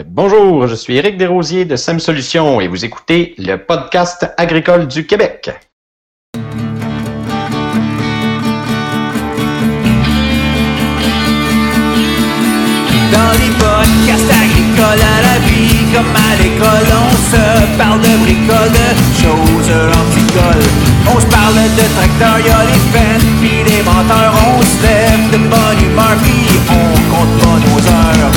[0.00, 5.06] Bonjour, je suis Éric Desrosiers de SEM Solutions et vous écoutez le podcast agricole du
[5.06, 5.50] Québec.
[6.32, 6.48] Dans
[13.36, 18.96] les podcasts agricoles à la vie, comme à l'école, on se parle de bricoles, de
[19.20, 20.68] choses anticoles.
[21.14, 25.36] On se parle de tracteurs, y'a les fans, pis les menteurs, on se lève de
[25.50, 28.32] bonne humeur, pis on compte pas nos heures.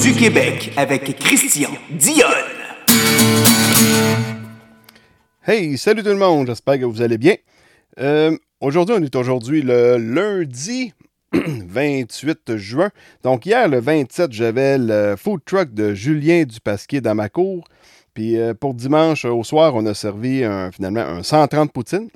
[0.00, 2.47] Du Québec avec Christian Dionne.
[5.50, 7.34] Hey, salut tout le monde, j'espère que vous allez bien.
[7.98, 10.92] Euh, aujourd'hui, on est aujourd'hui le lundi
[11.32, 12.90] 28 juin.
[13.22, 17.64] Donc hier, le 27, j'avais le food truck de Julien Dupasquier dans ma cour.
[18.12, 22.10] Puis euh, pour dimanche au soir, on a servi finalement un 130 poutines.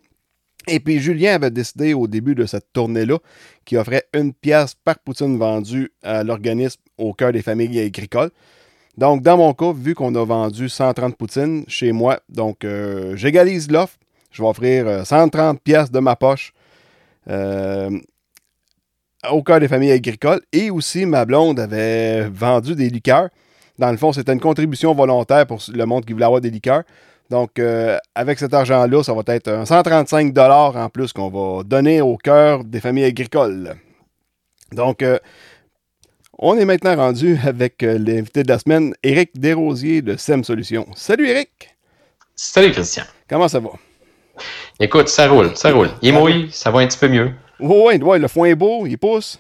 [0.69, 3.17] Et puis Julien avait décidé au début de cette tournée-là
[3.65, 8.31] qu'il offrait une pièce par poutine vendue à l'organisme au cœur des familles agricoles.
[8.99, 13.71] Donc, dans mon cas, vu qu'on a vendu 130 poutines chez moi, donc euh, j'égalise
[13.71, 13.97] l'offre.
[14.31, 16.53] Je vais offrir euh, 130 pièces de ma poche
[17.29, 17.91] euh,
[19.31, 20.41] au cœur des familles agricoles.
[20.53, 23.29] Et aussi, ma blonde avait vendu des liqueurs.
[23.79, 26.83] Dans le fond, c'était une contribution volontaire pour le monde qui voulait avoir des liqueurs.
[27.31, 32.03] Donc, euh, avec cet argent-là, ça va être un 135 en plus qu'on va donner
[32.03, 33.75] au cœur des familles agricoles.
[34.73, 35.19] Donc, euh,
[36.43, 40.87] on est maintenant rendu avec euh, l'invité de la semaine, Éric Desrosiers de SEM Solutions.
[40.97, 41.77] Salut Éric,
[42.35, 43.05] Salut Christian.
[43.29, 43.71] comment ça va?
[44.81, 45.91] Écoute, ça roule, ça roule.
[46.03, 47.31] Il est mouillé, ça va un petit peu mieux.
[47.61, 49.39] Oui, ouais, le foin est beau, il pousse.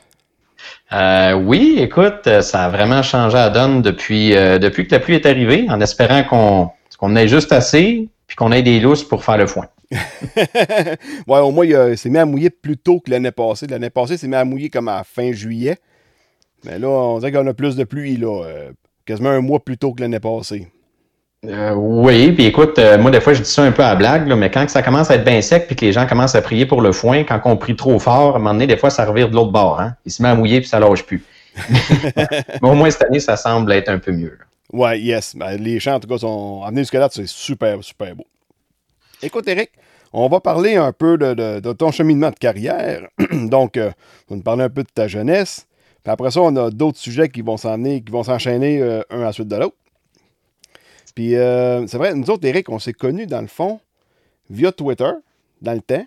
[0.92, 5.00] Euh, oui, écoute, euh, ça a vraiment changé la donne depuis, euh, depuis que la
[5.00, 9.02] pluie est arrivée, en espérant qu'on qu'on ait juste assez, puis qu'on ait des lousses
[9.02, 9.66] pour faire le foin.
[9.90, 13.66] ouais, au moins, il s'est mis à mouiller plus tôt que l'année passée.
[13.66, 15.78] L'année passée, il s'est mis à mouiller comme à fin juillet.
[16.64, 18.44] Mais là, on dirait qu'on a plus de pluie, là.
[18.44, 18.72] euh,
[19.04, 20.68] quasiment un mois plus tôt que l'année passée.
[21.44, 23.96] Euh, oui, puis écoute, euh, moi des fois je dis ça un peu à la
[23.96, 26.36] blague, là, mais quand ça commence à être bien sec puis que les gens commencent
[26.36, 28.76] à prier pour le foin, quand on prie trop fort, à un moment donné, des
[28.76, 29.80] fois ça revire de l'autre bord.
[29.80, 29.96] Hein?
[30.04, 31.24] Il se met à mouiller puis ça lâche plus.
[32.16, 34.38] mais au moins cette année, ça semble être un peu mieux.
[34.38, 34.44] là.
[34.72, 35.34] Ouais, yes.
[35.34, 38.24] Ben, les champs, en tout cas, sont amenés jusque-là, c'est super, super beau.
[39.20, 39.70] Écoute, Eric,
[40.12, 43.08] on va parler un peu de, de- de ton cheminement de carrière.
[43.32, 43.90] Donc, euh,
[44.28, 45.66] on va nous parler un peu de ta jeunesse.
[46.02, 49.20] Puis après ça, on a d'autres sujets qui vont s'emmener, qui vont s'enchaîner euh, un
[49.20, 49.76] à la suite de l'autre.
[51.14, 53.80] Puis, euh, c'est vrai, nous autres, Eric, on s'est connus, dans le fond,
[54.48, 55.10] via Twitter,
[55.60, 56.06] dans le temps.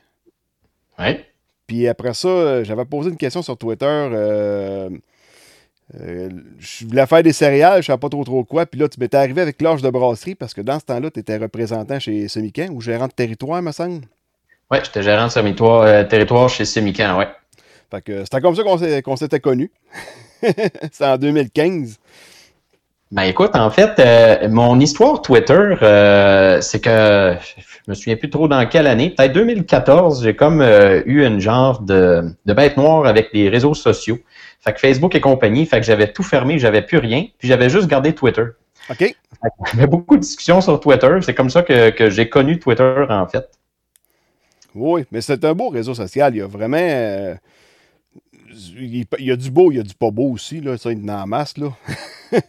[1.00, 1.26] Ouais.
[1.68, 3.86] Puis après ça, euh, j'avais posé une question sur Twitter.
[3.86, 4.90] euh,
[6.00, 8.66] euh, je voulais faire des céréales, je ne savais pas trop trop quoi.
[8.66, 11.20] Puis là, tu m'étais arrivé avec l'âge de brasserie parce que dans ce temps-là, tu
[11.20, 14.02] étais représentant chez Semican ou gérant de territoire, me semble.
[14.72, 17.28] Ouais, j'étais gérant de territoire, territoire chez Semican, ouais.
[17.92, 18.64] Fait que c'était comme ça
[19.02, 19.72] qu'on s'était connus.
[20.92, 22.00] C'est en 2015.
[23.12, 28.32] Ben écoute, en fait, euh, mon histoire Twitter, euh, c'est que je me souviens plus
[28.32, 32.78] trop dans quelle année, peut-être 2014, j'ai comme euh, eu une genre de, de bête
[32.78, 34.18] noire avec les réseaux sociaux.
[34.60, 37.70] Fait que Facebook et compagnie, fait que j'avais tout fermé, j'avais plus rien, puis j'avais
[37.70, 38.46] juste gardé Twitter.
[38.90, 39.16] OK?
[39.72, 43.28] J'avais beaucoup de discussions sur Twitter, c'est comme ça que, que j'ai connu Twitter en
[43.28, 43.48] fait.
[44.74, 46.36] Oui, mais c'est un beau réseau social.
[46.36, 47.38] Il y a vraiment.
[48.80, 50.62] Il y a du beau, il y a du pas beau aussi.
[50.62, 50.78] Là.
[50.78, 51.58] Ça, il y en a en masse.
[51.58, 51.68] Là.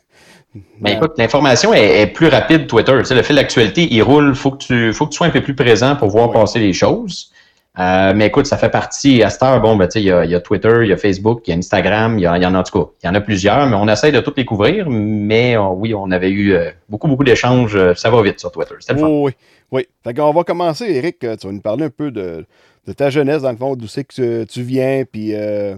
[0.80, 2.96] Mais écoute, l'information est, est plus rapide Twitter.
[3.00, 4.34] Tu sais, le fil d'actualité, il roule.
[4.34, 6.72] Faut que tu, faut que tu sois un peu plus présent pour voir passer les
[6.72, 7.30] choses.
[7.78, 9.22] Euh, mais écoute, ça fait partie.
[9.22, 10.88] À cette heure, bon, ben, tu sais, il y a, il y a Twitter, il
[10.88, 12.90] y a Facebook, il y a Instagram, il y, en a en tout cas.
[13.02, 14.88] Il y en a plusieurs, mais on essaie de toutes les couvrir.
[14.88, 17.76] Mais euh, oui, on avait eu euh, beaucoup, beaucoup d'échanges.
[17.76, 18.74] euh, Ça va vite sur Twitter.
[18.78, 19.06] C'était le fun.
[19.08, 19.32] Oui, oui.
[19.72, 19.86] oui.
[20.04, 21.18] Fait qu'on va commencer, Eric.
[21.18, 22.46] Tu vas nous parler un peu de,
[22.86, 25.76] de ta jeunesse, dans le fond, d'où c'est que tu, tu viens, puis euh,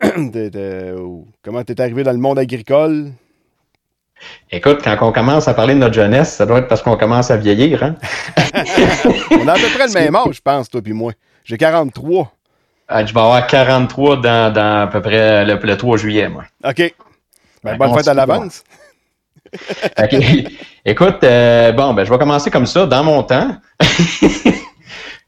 [1.42, 3.12] comment tu es arrivé dans le monde agricole?
[4.50, 7.30] Écoute, quand on commence à parler de notre jeunesse, ça doit être parce qu'on commence
[7.30, 7.94] à vieillir, hein?
[9.30, 11.12] On a à peu près le même âge, je pense, toi puis moi.
[11.44, 12.32] J'ai 43.
[12.90, 16.44] Euh, je vais avoir 43 dans, dans à peu près le, le 3 juillet, moi.
[16.64, 16.78] OK.
[16.78, 16.92] Ben,
[17.62, 18.64] Ben, bonne on fête à l'avance.
[19.98, 20.16] OK.
[20.84, 23.56] Écoute, euh, bon, ben, je vais commencer comme ça, dans mon temps.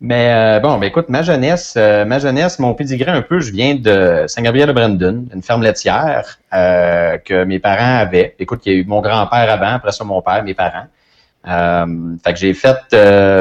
[0.00, 3.52] Mais euh, bon, ben, écoute, ma jeunesse, euh, ma jeunesse, mon pédigré un peu, je
[3.52, 8.34] viens de Saint-Gabriel-de-Brandon, une ferme laitière euh, que mes parents avaient.
[8.38, 10.86] Écoute, il y a eu mon grand-père avant, après ça mon père, mes parents.
[12.24, 12.78] Fait que j'ai fait,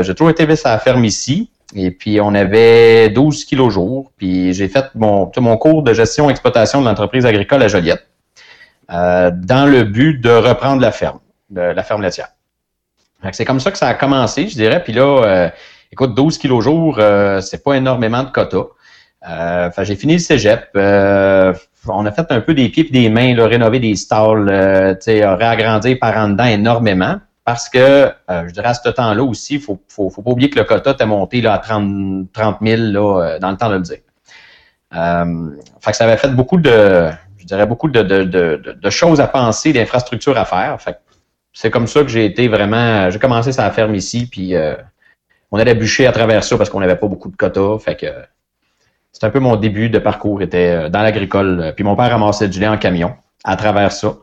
[0.04, 1.50] j'ai toujours été à la ferme ici.
[1.76, 4.12] Et puis, on avait 12 kilos jour.
[4.18, 8.06] Puis, j'ai fait mon, mon cours de gestion et exploitation de l'entreprise agricole à Joliette
[8.90, 11.20] dans le but de reprendre la ferme,
[11.52, 12.30] la ferme laitière.
[13.34, 14.84] C'est comme ça que ça a commencé, je dirais.
[14.84, 15.52] Puis là,
[15.92, 18.68] écoute, 12 kilos jour, euh, c'est pas énormément de quotas.
[19.28, 20.70] Euh, j'ai fini le cégep.
[20.76, 21.54] Euh,
[21.88, 25.98] on a fait un peu des pieds des mains, là, rénover des stalls, euh, réagrandir
[26.00, 27.20] par en dedans énormément.
[27.44, 27.80] Parce que,
[28.30, 30.66] euh, je dirais, à ce temps-là aussi, il faut, faut, faut pas oublier que le
[30.66, 33.82] quota était monté là, à 30, 30 000 là, euh, dans le temps de le
[33.82, 33.98] dire.
[34.96, 35.50] Euh,
[35.80, 39.20] fait que ça avait fait beaucoup de, je dirais, beaucoup de, de, de, de choses
[39.20, 40.80] à penser, d'infrastructures à faire.
[40.80, 40.98] Fait
[41.52, 44.76] c'est comme ça que j'ai été vraiment, j'ai commencé à ferme ici, puis euh,
[45.52, 47.80] on allait bûcher à travers ça parce qu'on n'avait pas beaucoup de quotas.
[47.80, 48.08] Fait que
[49.12, 51.74] c'est un peu mon début de parcours, était dans l'agricole.
[51.76, 53.14] Puis mon père ramassait du lait en camion
[53.44, 54.18] à travers ça.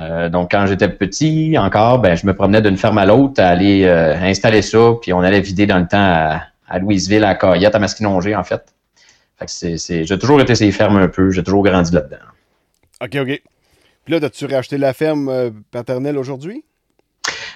[0.00, 3.48] Euh, donc, quand j'étais petit, encore, ben, je me promenais d'une ferme à l'autre à
[3.48, 7.34] aller euh, installer ça, puis on allait vider dans le temps à, à Louisville, à
[7.34, 8.62] Coyette, à Masquinongé, en fait.
[9.38, 12.16] fait que c'est, j'ai toujours été ces fermes un peu, j'ai toujours grandi là-dedans.
[13.02, 13.42] OK, OK.
[14.04, 16.64] Puis là, as-tu racheté la ferme euh, paternelle aujourd'hui?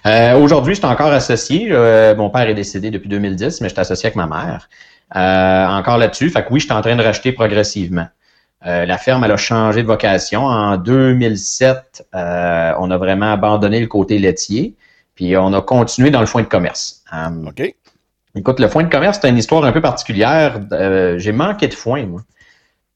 [0.07, 1.69] Euh, aujourd'hui, je suis encore associé.
[1.71, 4.69] Euh, mon père est décédé depuis 2010, mais je suis associé avec ma mère.
[5.11, 6.31] encore là-dessus.
[6.31, 8.07] Fait que oui, je suis en train de racheter progressivement.
[8.67, 10.45] Euh, la ferme, elle a changé de vocation.
[10.45, 14.75] En 2007, euh, on a vraiment abandonné le côté laitier,
[15.15, 17.05] puis on a continué dans le foin de commerce.
[17.47, 17.75] OK.
[18.35, 20.61] Écoute, le foin de commerce, c'est une histoire un peu particulière.
[20.73, 22.23] Euh, j'ai manqué de foin, moi.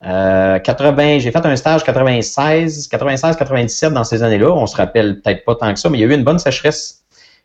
[0.03, 4.51] 80, j'ai fait un stage 96, 96, 97 dans ces années-là.
[4.51, 6.39] On se rappelle peut-être pas tant que ça, mais il y a eu une bonne
[6.39, 7.00] sécheresse.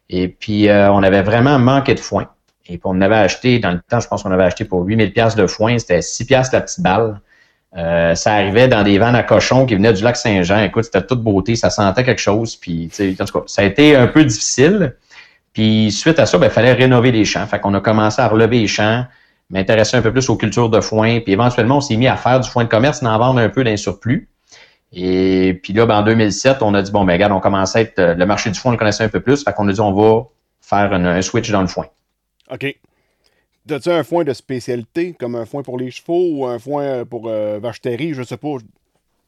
[0.09, 2.27] Et puis, on avait vraiment manqué de foin.
[2.67, 5.13] Et puis, on avait acheté, dans le temps, je pense qu'on avait acheté pour 8000
[5.13, 5.77] pièces de foin.
[5.77, 7.21] C'était 6 pièces la petite balle.
[7.77, 10.63] Euh, ça arrivait dans des vannes à cochons qui venaient du lac Saint-Jean.
[10.63, 12.55] Écoute, c'était toute beauté, ça sentait quelque chose.
[12.55, 14.95] Puis, en tout cas, ça a été un peu difficile.
[15.53, 17.45] Puis, suite à ça, il ben, fallait rénover les champs.
[17.45, 19.05] Fait qu'on a commencé à relever les champs,
[19.49, 21.19] m'intéresser un peu plus aux cultures de foin.
[21.19, 23.63] Puis, éventuellement, on s'est mis à faire du foin de commerce, d'en vendre un peu
[23.63, 24.29] d'un surplus.
[24.95, 27.81] Et puis là, ben, en 2007, on a dit, bon, ben, regarde, on commençait à
[27.81, 29.43] être, euh, le marché du foin, on le connaissait un peu plus.
[29.43, 30.23] Fait qu'on a dit, on va
[30.61, 31.85] faire un switch dans le foin.
[32.51, 32.75] OK.
[33.69, 37.27] As-tu un foin de spécialité, comme un foin pour les chevaux ou un foin pour
[37.27, 38.57] euh, vache terrie, je sais pas?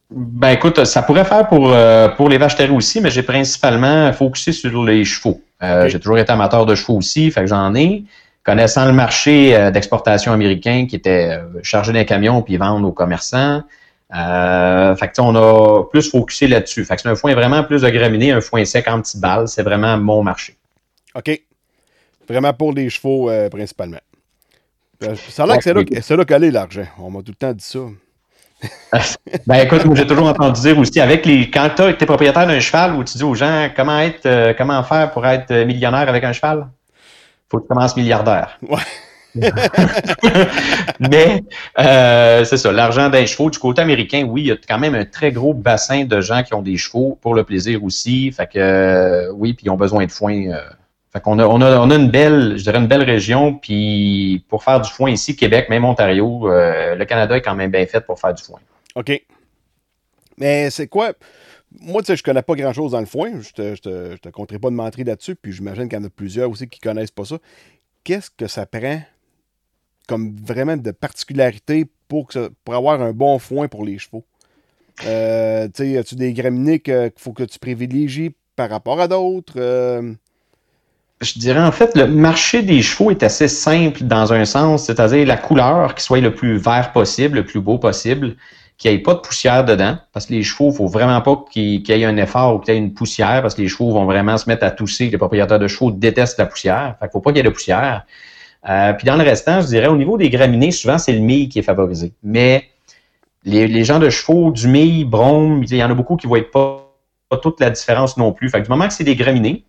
[0.10, 4.54] Ben écoute, ça pourrait faire pour, euh, pour les vaches aussi, mais j'ai principalement focusé
[4.54, 5.42] sur les chevaux.
[5.62, 5.90] Euh, okay.
[5.90, 8.04] J'ai toujours été amateur de chevaux aussi, fait que j'en ai.
[8.44, 12.94] Connaissant le marché euh, d'exportation américain qui était euh, chargé d'un camion puis vendre aux
[12.94, 13.64] commerçants,
[14.16, 16.86] euh, fait que on a plus focusé là-dessus.
[16.86, 19.48] Fait que c'est un foin vraiment plus de graminé, un foin sec en petites balles.
[19.48, 20.56] C'est vraiment mon marché.
[21.16, 21.42] OK.
[22.28, 24.00] Vraiment pour les chevaux principalement.
[25.30, 26.86] Ça a l'air que c'est là, c'est là l'argent.
[27.00, 27.80] On m'a tout le temps dit ça.
[29.46, 31.52] ben écoute, moi j'ai toujours entendu dire aussi, avec les.
[31.52, 34.82] Quand tu es propriétaire d'un cheval où tu dis aux gens comment être euh, comment
[34.84, 36.68] faire pour être millionnaire avec un cheval,
[37.50, 38.58] faut que tu commences milliardaire.
[38.68, 38.82] Ouais.
[41.00, 41.44] Mais
[41.80, 43.50] euh, c'est ça, l'argent des chevaux.
[43.50, 46.44] Du côté américain, oui, il y a quand même un très gros bassin de gens
[46.44, 48.36] qui ont des chevaux pour le plaisir aussi.
[48.56, 50.56] Euh, oui, puis ils ont besoin de foin
[51.14, 54.44] fait qu'on a, on a, on a une belle, je dirais une belle région, puis
[54.50, 57.86] pour faire du foin ici, Québec, même Ontario, euh, le Canada est quand même bien
[57.86, 58.60] fait pour faire du foin.
[58.96, 59.22] OK.
[60.38, 61.14] Mais c'est quoi?
[61.80, 63.42] Moi, tu sais, je connais pas grand-chose dans le foin.
[63.42, 66.02] Je te, je te, je te compterai pas de mentir là-dessus, puis j'imagine qu'il y
[66.02, 67.38] en a plusieurs aussi qui connaissent pas ça.
[68.04, 69.02] Qu'est-ce que ça prend
[70.08, 72.30] comme vraiment de particularité pour,
[72.68, 74.24] avoir un bon foin pour les chevaux?
[75.06, 79.54] Euh, tu as-tu des graminées qu'il faut que tu privilégies par rapport à d'autres?
[79.58, 80.14] Euh,
[81.22, 85.26] je dirais en fait, le marché des chevaux est assez simple dans un sens, c'est-à-dire
[85.26, 88.36] la couleur qui soit le plus vert possible, le plus beau possible,
[88.78, 91.44] qu'il n'y ait pas de poussière dedans, parce que les chevaux, il faut vraiment pas
[91.52, 93.92] qu'il y ait un effort ou qu'il y ait une poussière, parce que les chevaux
[93.92, 95.10] vont vraiment se mettre à tousser.
[95.10, 97.50] Les propriétaires de chevaux détestent la poussière, fait qu'il faut pas qu'il y ait de
[97.50, 98.06] poussière.
[98.70, 101.50] Euh, puis dans le restant, je dirais, au niveau des graminées, souvent, c'est le mille
[101.50, 102.14] qui est favorisé.
[102.24, 102.66] Mais
[103.44, 106.30] les, les gens de chevaux, du mille, brome, il y en a beaucoup qui ne
[106.30, 106.94] voient pas,
[107.30, 108.50] pas toute la différence non plus.
[108.50, 109.64] Fait que du moment que c'est des graminées,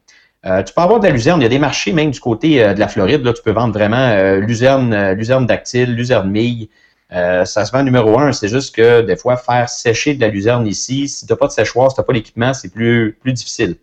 [0.47, 1.41] euh, tu peux avoir de la luzerne.
[1.41, 3.25] Il y a des marchés même du côté euh, de la Floride.
[3.25, 6.69] Là, tu peux vendre vraiment luzerne, luzerne dactyle, luzerne mille.
[7.11, 8.33] ça se vend numéro un.
[8.33, 11.47] C'est juste que des fois, faire sécher de la luzerne ici, si tu n'as pas
[11.47, 13.77] de séchoir, si tu n'as pas l'équipement, c'est plus, plus difficile.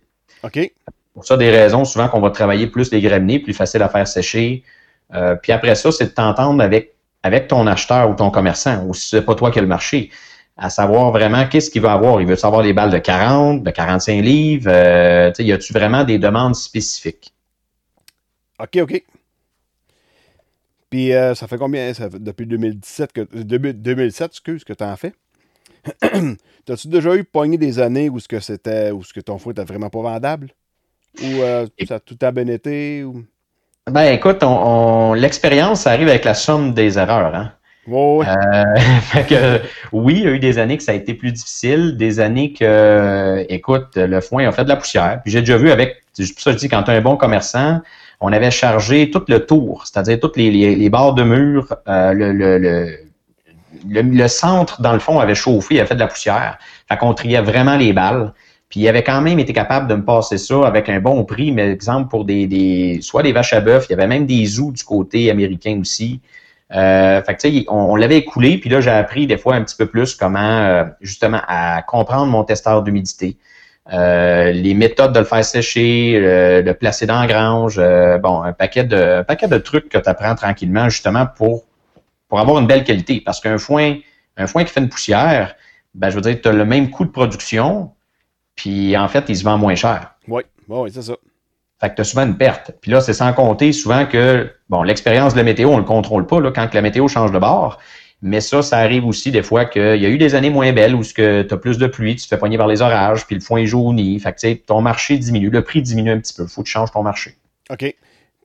[0.44, 0.72] OK.
[1.14, 4.06] Pour ça, des raisons souvent qu'on va travailler plus les graminées, plus facile à faire
[4.06, 4.64] sécher.
[5.42, 9.10] Puis après ça, c'est de t'entendre avec, avec ton acheteur ou ton commerçant, ou si
[9.10, 10.12] c'est pas toi qui as le marché
[10.58, 12.22] à savoir vraiment qu'est-ce qu'il veut avoir.
[12.22, 14.72] Il veut savoir des balles de 40, de 45 livres.
[14.72, 17.34] Euh, y a-tu vraiment des demandes spécifiques?
[18.60, 19.04] OK, OK.
[20.90, 24.96] Puis euh, ça fait combien, ça fait, depuis 2017, que, 2007, excuse, que tu en
[24.96, 25.14] fais?
[26.66, 29.52] T'as-tu déjà eu pogné des années où ce que c'était, où ce que ton foin
[29.52, 30.52] était vraiment pas vendable?
[31.22, 33.04] Ou euh, ça a tout a bien été?
[33.04, 33.26] Ou...
[33.92, 37.36] Ben écoute, on, l'expérience, ça arrive avec la somme des erreurs.
[37.36, 37.52] Hein?
[37.88, 38.26] Ouais.
[38.28, 38.64] Euh,
[39.02, 39.62] fait que,
[39.92, 42.52] oui, il y a eu des années que ça a été plus difficile, des années
[42.52, 45.20] que, écoute, le foin a fait de la poussière.
[45.24, 47.16] Puis j'ai déjà vu avec, c'est pour ça que je dis, quand tu un bon
[47.16, 47.82] commerçant,
[48.22, 52.12] on avait chargé tout le tour, c'est-à-dire toutes les, les, les barres de mur, euh,
[52.14, 56.08] le, le, le, le, centre, dans le fond, avait chauffé, il avait fait de la
[56.08, 56.58] poussière.
[56.90, 58.34] Fait qu'on triait vraiment les balles.
[58.76, 61.54] Puis il avait quand même été capable de me passer ça avec un bon prix,
[61.54, 64.74] mais exemple pour des, soit des vaches à bœuf, il y avait même des zoos
[64.74, 66.20] du côté américain aussi.
[66.74, 69.78] Euh, fait que, sais, on, l'avait écoulé, puis là, j'ai appris des fois un petit
[69.78, 73.38] peu plus comment, euh, justement, à comprendre mon testeur d'humidité.
[73.94, 77.78] Euh, les méthodes de le faire sécher, le, le placer dans la grange,
[78.22, 81.64] bon, un paquet de un paquet de trucs que tu apprends tranquillement justement pour
[82.28, 83.22] pour avoir une belle qualité.
[83.26, 83.96] Parce qu'un foin,
[84.36, 85.56] un foin qui fait une poussière,
[85.94, 87.95] ben, je veux dire, tu as le même coût de production,
[88.56, 90.16] puis en fait, il se vend moins cher.
[90.28, 91.16] Oui, oui, c'est ça.
[91.80, 92.72] Fait que tu as souvent une perte.
[92.82, 95.86] Puis là, c'est sans compter souvent que, bon, l'expérience de la météo, on ne le
[95.86, 97.80] contrôle pas là, quand la météo change de bord.
[98.22, 100.96] Mais ça, ça arrive aussi des fois qu'il y a eu des années moins belles
[100.96, 103.42] où tu as plus de pluie, tu te fais poigner par les orages, puis le
[103.42, 104.18] foin est jauni.
[104.20, 106.44] Fait que ton marché diminue, le prix diminue un petit peu.
[106.44, 107.36] Il faut que tu changes ton marché.
[107.70, 107.94] OK.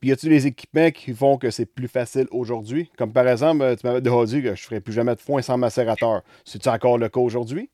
[0.01, 2.91] Puis y a-t-il des équipements qui font que c'est plus facile aujourd'hui?
[2.99, 5.41] Comme par exemple, tu m'avais déjà dit que je ne ferais plus jamais de foin
[5.41, 6.23] sans macérateur.
[6.45, 7.71] C'est-tu encore le cas aujourd'hui?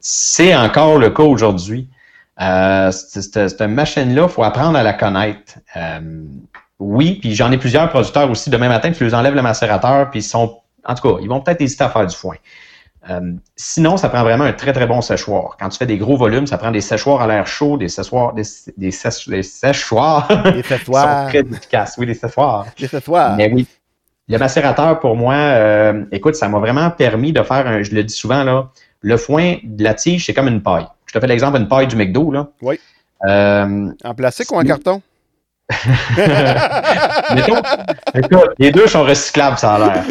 [0.00, 1.88] C'est encore le cas aujourd'hui.
[2.40, 5.58] Euh, cette machine-là, il faut apprendre à la connaître.
[5.76, 6.22] Euh,
[6.78, 8.50] oui, puis j'en ai plusieurs producteurs aussi.
[8.50, 10.60] Demain matin, tu les enlèves le macérateur, puis ils sont.
[10.84, 12.36] En tout cas, ils vont peut-être hésiter à faire du foin.
[13.10, 15.56] Euh, sinon, ça prend vraiment un très, très bon séchoir.
[15.58, 18.34] Quand tu fais des gros volumes, ça prend des séchoirs à l'air chaud, des séchoirs,
[18.34, 18.42] des,
[18.76, 20.28] des, sèche, des séchoirs.
[20.52, 21.24] Des séchoirs.
[21.24, 21.96] sont très efficaces.
[21.98, 22.66] Oui, des séchoirs.
[22.78, 23.36] Des séchoirs.
[23.36, 23.66] Mais oui.
[24.28, 28.04] Le macérateur, pour moi, euh, écoute, ça m'a vraiment permis de faire un, je le
[28.04, 28.68] dis souvent, là,
[29.00, 30.86] le foin de la tige, c'est comme une paille.
[31.06, 32.48] Je te fais l'exemple d'une paille du McDo, là.
[32.62, 32.78] Oui.
[33.26, 35.02] Euh, en plastique ou en carton?
[37.34, 37.60] Mettons,
[38.14, 40.04] écoute, les deux sont recyclables, ça a l'air.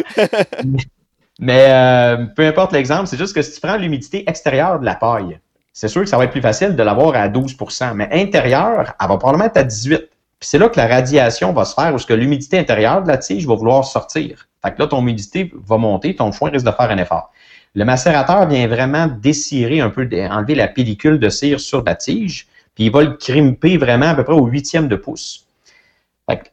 [1.40, 4.94] Mais euh, peu importe l'exemple, c'est juste que si tu prends l'humidité extérieure de la
[4.94, 5.38] paille,
[5.72, 9.08] c'est sûr que ça va être plus facile de l'avoir à 12% mais intérieure, elle
[9.08, 10.08] va probablement être à 18 Puis
[10.40, 13.46] c'est là que la radiation va se faire, où que l'humidité intérieure de la tige
[13.46, 14.48] va vouloir sortir.
[14.64, 17.30] Fait que là, ton humidité va monter, ton foin risque de faire un effort.
[17.74, 22.46] Le macérateur vient vraiment dessirer un peu, enlever la pellicule de cire sur la tige,
[22.74, 25.46] puis il va le crimper vraiment à peu près au huitième de pouce.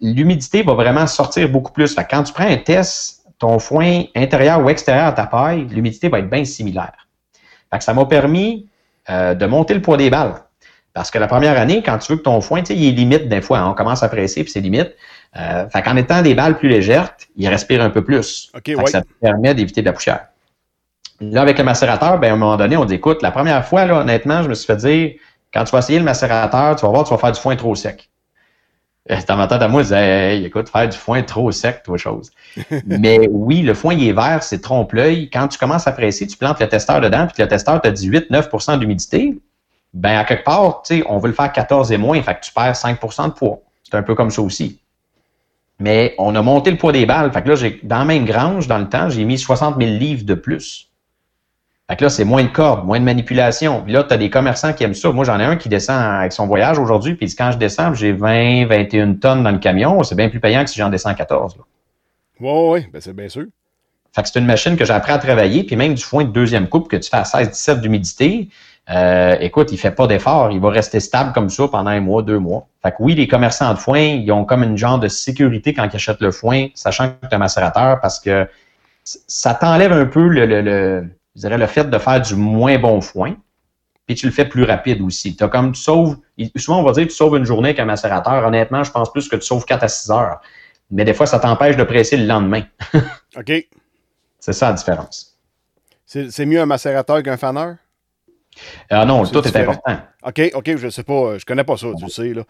[0.01, 1.93] L'humidité va vraiment sortir beaucoup plus.
[1.93, 5.67] Fait que quand tu prends un test ton foin intérieur ou extérieur à ta paille,
[5.69, 7.07] l'humidité va être bien similaire.
[7.72, 8.69] Fait que ça m'a permis
[9.10, 10.36] euh, de monter le poids des balles.
[10.93, 12.91] Parce que la première année, quand tu veux que ton foin, tu sais, il est
[12.91, 13.60] limite des fois.
[13.60, 14.95] Hein, on commence à presser, puis c'est limite.
[15.36, 18.50] Euh, fait qu'en étant des balles plus légères, il respire un peu plus.
[18.55, 20.27] Okay, Ça te permet d'éviter de la poussière.
[21.22, 23.86] Là, avec le macérateur, ben, à un moment donné, on dit, écoute, la première fois,
[23.86, 25.13] là, honnêtement, je me suis fait dire,
[25.53, 27.75] quand tu vas essayer le macérateur, tu vas voir, tu vas faire du foin trop
[27.75, 28.10] sec.
[29.27, 31.95] Dans ma tête à moi, je disais, hey, écoute, faire du foin trop sec, toi,
[31.95, 32.31] chose.
[32.86, 35.29] Mais oui, le foin, il est vert, c'est trompe-l'œil.
[35.29, 38.10] Quand tu commences à presser, tu plantes le testeur dedans, puis le testeur t'a dit
[38.10, 39.38] 8-9% d'humidité.
[39.93, 42.41] Ben, à quelque part, tu sais, on veut le faire 14 et moins, fait que
[42.41, 43.62] tu perds 5% de poids.
[43.84, 44.79] C'est un peu comme ça aussi.
[45.79, 47.31] Mais on a monté le poids des balles.
[47.31, 49.91] Fait que là, j'ai, dans la même grange, dans le temps, j'ai mis 60 000
[49.98, 50.89] livres de plus.
[51.88, 53.84] Fait que là, c'est moins de cordes, moins de manipulation.
[53.84, 55.12] Puis là, tu as des commerçants qui aiment ça.
[55.12, 58.12] Moi, j'en ai un qui descend avec son voyage aujourd'hui, puis quand je descends, j'ai
[58.12, 60.01] 20, 21 tonnes dans le camion.
[60.01, 61.58] C'est bien plus payant que si j'en descends 14.
[62.39, 63.46] Oui, oui, ben c'est bien sûr.
[64.13, 66.32] Fait que c'est une machine que j'ai appris à travailler, puis même du foin de
[66.32, 68.50] deuxième coupe que tu fais à 16-17 d'humidité,
[68.89, 70.51] euh, écoute, il fait pas d'effort.
[70.51, 72.68] Il va rester stable comme ça pendant un mois, deux mois.
[72.82, 75.88] Fait que oui, les commerçants de foin, ils ont comme une genre de sécurité quand
[75.92, 78.48] ils achètent le foin, sachant que tu es un macérateur, parce que
[79.04, 83.01] ça t'enlève un peu le, le je dirais, le fait de faire du moins bon
[83.01, 83.36] foin,
[84.06, 85.36] puis tu le fais plus rapide aussi.
[85.36, 86.18] Tu comme, tu sauves,
[86.56, 88.46] souvent on va dire que tu sauves une journée avec un macérateur.
[88.46, 90.42] Honnêtement, je pense plus que tu sauves 4 à 6 heures.
[90.92, 92.62] Mais des fois, ça t'empêche de presser le lendemain.
[93.38, 93.51] OK.
[94.39, 95.38] C'est ça la différence.
[96.06, 97.75] C'est mieux un macérateur qu'un faneur?
[98.89, 99.98] Ah non, tout est important.
[100.24, 102.34] OK, OK, je sais pas, je connais pas ça, tu sais.
[102.34, 102.44] Là.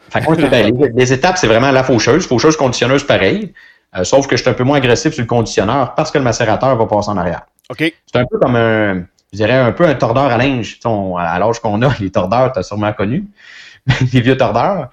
[0.94, 3.54] les, étapes, c'est vraiment la faucheuse, faucheuse conditionneuse pareil,
[3.98, 6.24] euh, sauf que je suis un peu moins agressif sur le conditionneur parce que le
[6.24, 7.48] macérateur va passer en arrière.
[7.69, 7.79] OK.
[7.79, 10.79] C'est un peu comme un, je dirais, un peu un tordeur à linge.
[10.84, 13.25] à l'âge qu'on a, les tordeurs, tu as sûrement connu,
[14.13, 14.89] les vieux tordeurs.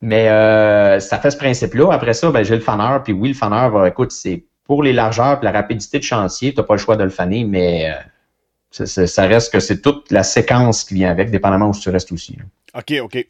[0.00, 1.92] Mais euh, ça fait ce principe-là.
[1.92, 3.02] Après ça, ben, j'ai le faneur.
[3.02, 6.52] Puis oui, le faneur va, écoute, c'est pour les largeurs et la rapidité de chantier,
[6.54, 10.10] tu n'as pas le choix de le faner, mais euh, ça, reste que c'est toute
[10.10, 12.38] la séquence qui vient avec, dépendamment où tu restes aussi.
[12.74, 13.26] OK, OK.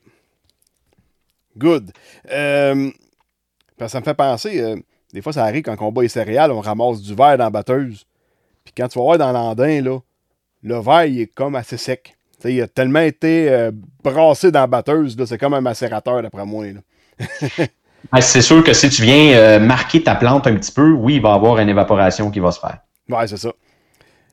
[1.57, 1.93] Good.
[2.31, 2.91] Euh,
[3.87, 4.77] ça me fait penser,
[5.13, 7.51] des fois, ça arrive quand on bat les céréales, on ramasse du verre dans la
[7.51, 8.05] batteuse.
[8.71, 9.99] Puis quand tu vas voir dans l'andin, là,
[10.63, 12.17] le verre, il est comme assez sec.
[12.45, 13.73] il a tellement été euh,
[14.05, 16.67] brassé dans la batteuse, c'est comme un macérateur d'après moi.
[18.11, 21.17] Ben, c'est sûr que si tu viens euh, marquer ta plante un petit peu, oui,
[21.17, 22.79] il va y avoir une évaporation qui va se faire.
[23.11, 23.53] Ouais, c'est ça.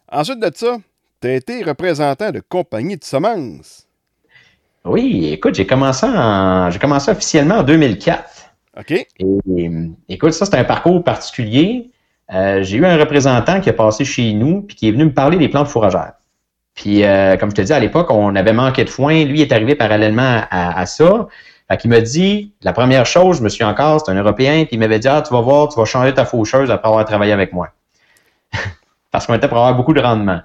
[0.09, 0.77] Ensuite de ça,
[1.21, 3.85] tu as été représentant de compagnie de semences.
[4.85, 8.23] Oui, écoute, j'ai commencé, en, j'ai commencé officiellement en 2004.
[8.79, 8.91] OK?
[8.91, 9.71] Et,
[10.07, 11.91] écoute, ça, c'est un parcours particulier.
[12.33, 15.13] Euh, j'ai eu un représentant qui est passé chez nous puis qui est venu me
[15.13, 16.13] parler des plantes fourragères.
[16.77, 19.25] Puis, euh, comme je te dis, à l'époque, on avait manqué de foin.
[19.25, 21.27] Lui est arrivé parallèlement à, ça.
[21.67, 24.75] Fait qu'il m'a dit, la première chose, je me suis encore, c'est un Européen, puis
[24.75, 27.33] il m'avait dit, ah, tu vas voir, tu vas changer ta faucheuse après avoir travaillé
[27.33, 27.69] avec moi.
[29.11, 30.39] Parce qu'on était pour avoir beaucoup de rendement.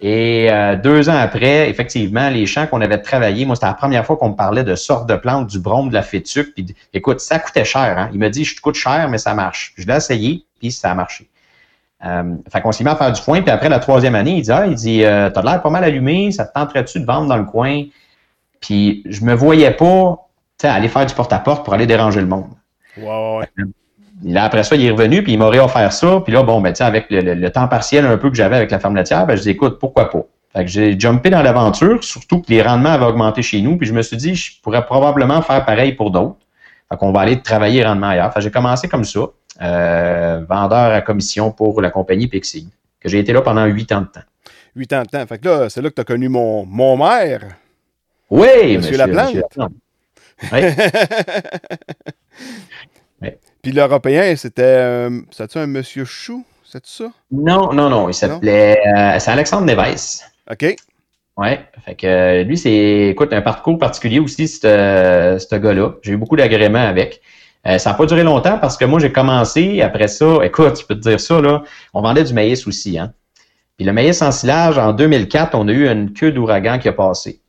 [0.00, 4.04] Et euh, deux ans après, effectivement, les champs qu'on avait travaillés, moi, c'était la première
[4.04, 6.54] fois qu'on me parlait de sortes de plantes, du brome, de la fétuque.
[6.54, 7.98] Puis, écoute, ça coûtait cher.
[7.98, 8.10] Hein?
[8.12, 9.72] Il m'a dit, je te coûte cher, mais ça marche.
[9.76, 11.27] Je l'ai essayé, puis ça a marché.
[12.04, 14.42] Euh, fait qu'on s'est mis à faire du foin, puis après la troisième année, il
[14.42, 17.26] dit, ah, il dit, euh, t'as l'air pas mal allumé, ça te tenterait-tu de vendre
[17.28, 17.84] dans le coin?
[18.60, 20.16] Puis je me voyais pas,
[20.58, 22.50] tu sais, aller faire du porte-à-porte pour aller déranger le monde.
[22.96, 23.64] Ouais, ouais.
[24.24, 26.20] Là, après ça, il est revenu, puis il m'aurait offert ça.
[26.24, 28.36] Puis là, bon, ben, tu sais, avec le, le- le temps partiel un peu que
[28.36, 30.22] j'avais avec la ferme laitière, ben, je dis, écoute, pourquoi pas?
[30.52, 33.76] Fait que j'ai jumpé dans l'aventure, surtout que les rendements avaient augmenté chez nous.
[33.76, 36.36] Puis je me suis dit, je pourrais probablement faire pareil pour d'autres.
[36.90, 38.32] Fait qu'on va aller travailler rendement ailleurs.
[38.32, 39.26] Fait que j'ai commencé comme ça, euh,
[39.58, 42.68] vendeur à commission pour la compagnie Pixie,
[43.00, 44.20] que j'ai été là pendant huit ans de temps.
[44.76, 45.26] Huit ans de temps.
[45.26, 47.42] Fait que là, c'est là que tu as connu mon, mon maire.
[48.30, 49.34] Oui, Monsieur Laplante.
[49.34, 49.72] Laplante.
[53.20, 53.30] Oui.
[53.62, 54.62] Puis l'Européen, c'était.
[54.62, 55.20] euh,
[55.56, 56.44] un Monsieur Chou?
[56.64, 57.10] C'est ça?
[57.32, 58.08] Non, non, non.
[58.08, 58.78] Il s'appelait.
[58.96, 60.20] euh, c'est Alexandre Neves.
[60.50, 60.76] OK.
[61.84, 65.94] Fait que euh, lui, c'est, écoute, un parcours particulier aussi, ce euh, ce gars-là.
[66.02, 67.20] J'ai eu beaucoup d'agréments avec.
[67.66, 70.38] Euh, ça n'a pas duré longtemps parce que moi, j'ai commencé après ça.
[70.42, 71.62] Écoute, je peux te dire ça, là.
[71.92, 73.12] On vendait du maïs aussi, hein.
[73.76, 76.92] Puis le maïs en silage, en 2004, on a eu une queue d'ouragan qui a
[76.92, 77.40] passé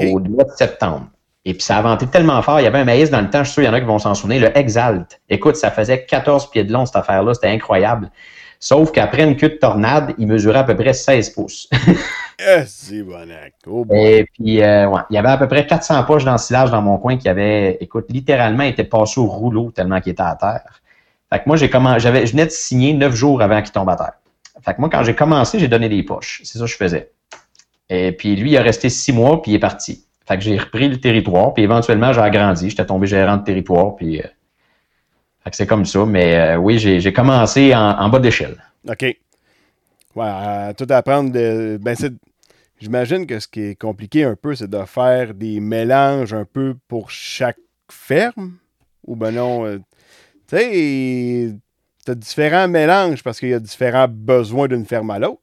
[0.00, 1.08] au mois de septembre.
[1.44, 2.60] Et puis ça a vanté tellement fort.
[2.60, 3.80] Il y avait un maïs dans le temps, je suis sûr, il y en a
[3.80, 5.20] qui vont s'en souvenir, le Exalt.
[5.28, 7.34] Écoute, ça faisait 14 pieds de long, cette affaire-là.
[7.34, 8.10] C'était incroyable.
[8.58, 11.68] Sauf qu'après une queue de tornade, il mesurait à peu près 16 pouces.
[12.38, 13.54] Eh, c'est bonac.
[13.66, 13.86] Oh.
[13.90, 16.70] Et puis, euh, ouais, il y avait à peu près 400 poches dans le silage
[16.70, 20.36] dans mon coin qui avait, écoute, littéralement été passé au rouleau tellement qu'il était à
[20.36, 20.82] terre.
[21.30, 23.96] Fait que moi, j'ai j'avais, je venais de signer neuf jours avant qu'il tombe à
[23.96, 24.12] terre.
[24.62, 26.42] Fait que moi, quand j'ai commencé, j'ai donné des poches.
[26.44, 27.10] C'est ça que je faisais.
[27.88, 30.04] Et puis, lui, il a resté six mois, puis il est parti.
[30.26, 32.68] Fait que j'ai repris le territoire, puis éventuellement, j'ai agrandi.
[32.68, 34.20] J'étais tombé gérant de territoire, puis...
[34.20, 34.26] euh,
[35.44, 36.04] fait que c'est comme ça.
[36.04, 38.62] Mais euh, oui, j'ai, j'ai commencé en, en bas d'échelle.
[38.88, 39.16] OK.
[40.16, 41.78] Ouais, à tout apprendre de.
[41.80, 42.12] Ben, c'est.
[42.78, 46.74] J'imagine que ce qui est compliqué un peu, c'est de faire des mélanges un peu
[46.88, 47.58] pour chaque
[47.90, 48.54] ferme?
[49.06, 49.64] Ou ben non.
[49.64, 49.78] euh,
[50.48, 51.56] tu sais,
[52.04, 55.40] t'as différents mélanges parce qu'il y a différents besoins d'une ferme à l'autre.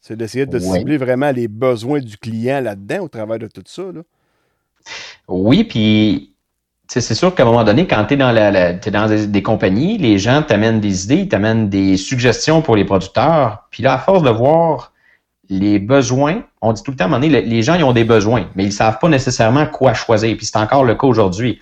[0.00, 3.82] C'est d'essayer de cibler vraiment les besoins du client là-dedans au travers de tout ça.
[3.92, 4.02] Là.
[5.28, 6.34] Oui, puis
[6.92, 10.18] c'est sûr qu'à un moment donné, quand tu es dans, la, la- des, compagnies, les
[10.18, 13.66] gens t'amènent des idées, t'amènent des suggestions pour les producteurs.
[13.70, 14.92] Puis là, à force de voir
[15.48, 17.84] les besoins, on dit tout le temps à un moment donné, le- les gens ils
[17.84, 20.36] ont des besoins, mais ils savent pas nécessairement quoi choisir.
[20.36, 21.60] Puis c'est encore le cas aujourd'hui.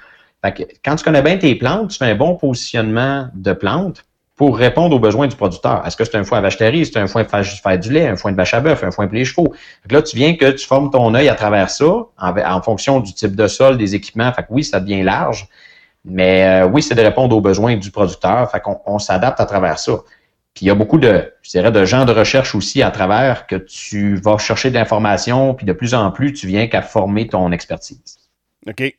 [0.85, 4.05] Quand tu connais bien tes plantes, tu fais un bon positionnement de plantes
[4.39, 5.85] pour répondre aux besoins du producteur.
[5.85, 8.15] Est-ce que c'est un foin à vache c'est un foin pour faire, du lait, un
[8.15, 9.53] foin de vache à bœuf, un foin pour les chevaux?
[9.89, 13.13] Que là, tu viens que tu formes ton œil à travers ça, en, fonction du
[13.13, 14.33] type de sol, des équipements.
[14.33, 15.49] Fait que oui, ça devient large.
[16.05, 18.49] Mais euh, oui, c'est de répondre aux besoins du producteur.
[18.49, 19.93] Fait qu'on on s'adapte à travers ça.
[20.55, 24.15] Puis il y a beaucoup de, de gens de recherche aussi à travers que tu
[24.15, 28.19] vas chercher de l'information, puis de plus en plus, tu viens qu'à former ton expertise.
[28.69, 28.95] OK.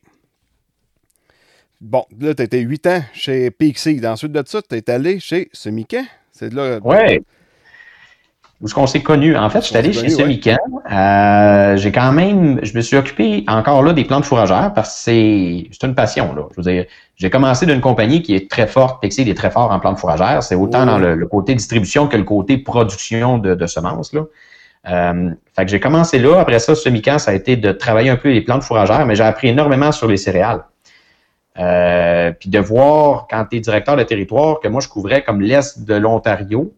[1.80, 4.00] Bon, là, tu été 8 ans chez Pixie.
[4.06, 6.04] Ensuite de ça, tu es allé chez Semican.
[6.30, 6.78] C'est là.
[6.84, 7.22] Ouais.
[8.60, 9.34] Où est-ce qu'on s'est connus?
[9.34, 10.08] En fait, je suis allé chez ouais.
[10.10, 10.58] Semican.
[10.92, 15.00] Euh, j'ai quand même, je me suis occupé encore là des plantes fourragères parce que
[15.04, 16.42] c'est, c'est une passion, là.
[16.50, 16.84] Je veux dire,
[17.16, 20.42] j'ai commencé d'une compagnie qui est très forte, Pixie est très fort en plantes fourragères.
[20.42, 20.86] C'est autant Oui.
[20.86, 24.24] dans le, le côté distribution que le côté production de, de semences, là.
[24.88, 26.40] Euh, fait que j'ai commencé là.
[26.40, 29.24] Après ça, Semican, ça a été de travailler un peu les plantes fourragères, mais j'ai
[29.24, 30.62] appris énormément sur les céréales.
[31.60, 35.40] Euh, puis de voir, quand tu es directeur de territoire, que moi, je couvrais comme
[35.40, 36.74] l'Est de l'Ontario,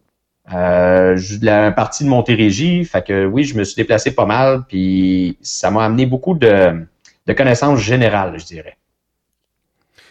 [0.53, 2.85] euh, la partie de Montérégie.
[2.85, 6.85] Fait que oui, je me suis déplacé pas mal, puis ça m'a amené beaucoup de,
[7.27, 8.77] de connaissances générales, je dirais.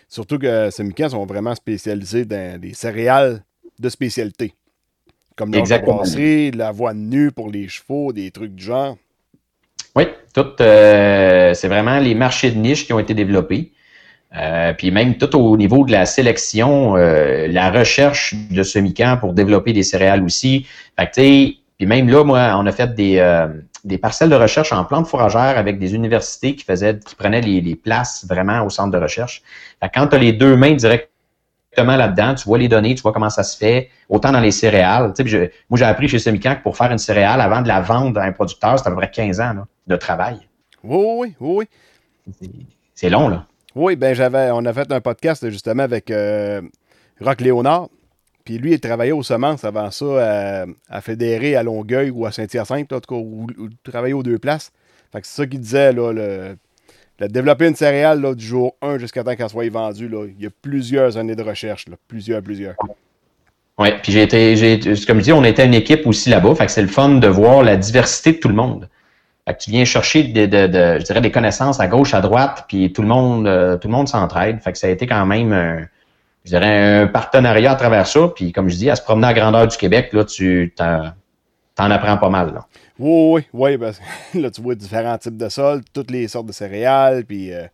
[0.07, 3.43] Surtout que Semican sont vraiment spécialisés dans des céréales
[3.79, 4.53] de spécialité.
[5.35, 8.97] Comme de la voie nue pour les chevaux, des trucs du genre.
[9.95, 10.03] Oui,
[10.33, 13.71] tout, euh, c'est vraiment les marchés de niche qui ont été développés.
[14.37, 19.33] Euh, puis même tout au niveau de la sélection, euh, la recherche de semi-camp pour
[19.33, 20.65] développer des céréales aussi.
[20.97, 21.11] Fait que,
[21.77, 23.47] puis même là, moi, on a fait des, euh,
[23.83, 27.59] des parcelles de recherche en plantes fourragères avec des universités qui faisaient, qui prenaient les,
[27.59, 29.41] les places vraiment au centre de recherche.
[29.81, 33.01] Fait que quand tu as les deux mains directement là-dedans, tu vois les données, tu
[33.01, 35.13] vois comment ça se fait, autant dans les céréales.
[35.25, 35.37] Je-
[35.69, 38.23] moi, j'ai appris chez Semican que pour faire une céréale, avant de la vendre à
[38.23, 40.39] un producteur, c'est à peu près 15 ans là, de travail.
[40.83, 41.65] Oui, oui, oui,
[42.41, 42.65] oui.
[42.93, 43.45] C'est long, là.
[43.75, 46.61] Oui, ben j'avais, on a fait un podcast justement avec euh,
[47.21, 47.89] Rock Léonard.
[48.43, 50.05] Puis lui, il travaillait aux semences avant ça
[50.61, 54.13] à, à Fédéré, à Longueuil ou à Saint-Hyacinthe, en tout cas, où, où il travaillait
[54.13, 54.71] aux deux places.
[55.11, 56.57] Fait que c'est ça qu'il disait, là, le
[57.27, 60.47] développer une céréale là, du jour 1 jusqu'à temps qu'elle soit vendue, là, il y
[60.47, 62.75] a plusieurs années de recherche, là, plusieurs, plusieurs.
[63.77, 66.65] Oui, puis j'ai été, j'ai, comme je dis, on était une équipe aussi là-bas, fait
[66.65, 68.89] que c'est le fun de voir la diversité de tout le monde.
[69.47, 72.21] Fait que tu viens chercher de, de, de- je dirais des connaissances à gauche, à
[72.21, 74.61] droite, puis tout le monde, euh, tout le monde s'entraide.
[74.61, 75.87] Fait que ça a été quand même, un,
[76.45, 78.27] je dirais, un partenariat à travers ça.
[78.35, 81.13] Puis comme je dis, à se promener à grandeur du Québec, là, tu t'en,
[81.91, 82.53] apprends pas mal.
[82.53, 82.67] Là.
[82.99, 83.91] Oui, oui, oui,
[84.41, 87.53] là, tu vois différents types de sols, toutes les sortes de céréales, puis...
[87.53, 87.65] euh,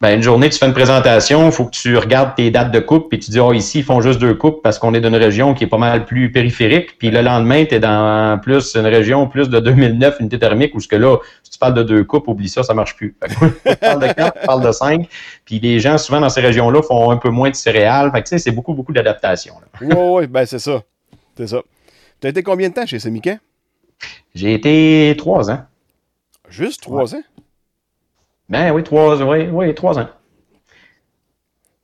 [0.00, 2.80] Ben, une journée, tu fais une présentation, il faut que tu regardes tes dates de
[2.80, 5.14] coupe, puis tu dis, oh, ici, ils font juste deux coupes parce qu'on est d'une
[5.14, 6.98] région qui est pas mal plus périphérique.
[6.98, 10.80] Puis le lendemain, tu es dans plus une région plus de 2009, unité thermique, où
[10.80, 13.16] ce que là, si tu parles de deux coupes, oublie ça, ça marche plus.
[13.64, 15.08] Tu parles de quatre, tu parles de cinq.
[15.44, 18.10] Puis les gens, souvent, dans ces régions-là, font un peu moins de céréales.
[18.12, 19.54] Fait que, tu sais, c'est beaucoup, beaucoup d'adaptation.
[19.80, 20.82] Oui, oui, ben c'est ça.
[21.36, 21.62] C'est ça.
[22.20, 23.38] Tu as été combien de temps chez Semican?
[24.34, 25.60] J'ai été trois ans.
[26.48, 27.22] Juste trois ans?
[28.48, 30.08] Ben oui, trois, oui, oui, trois ans.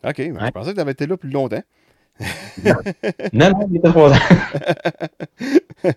[0.04, 1.62] OK, ben, je pensais que tu avais été là plus longtemps.
[3.32, 4.18] Non, non, j'ai été trois ans.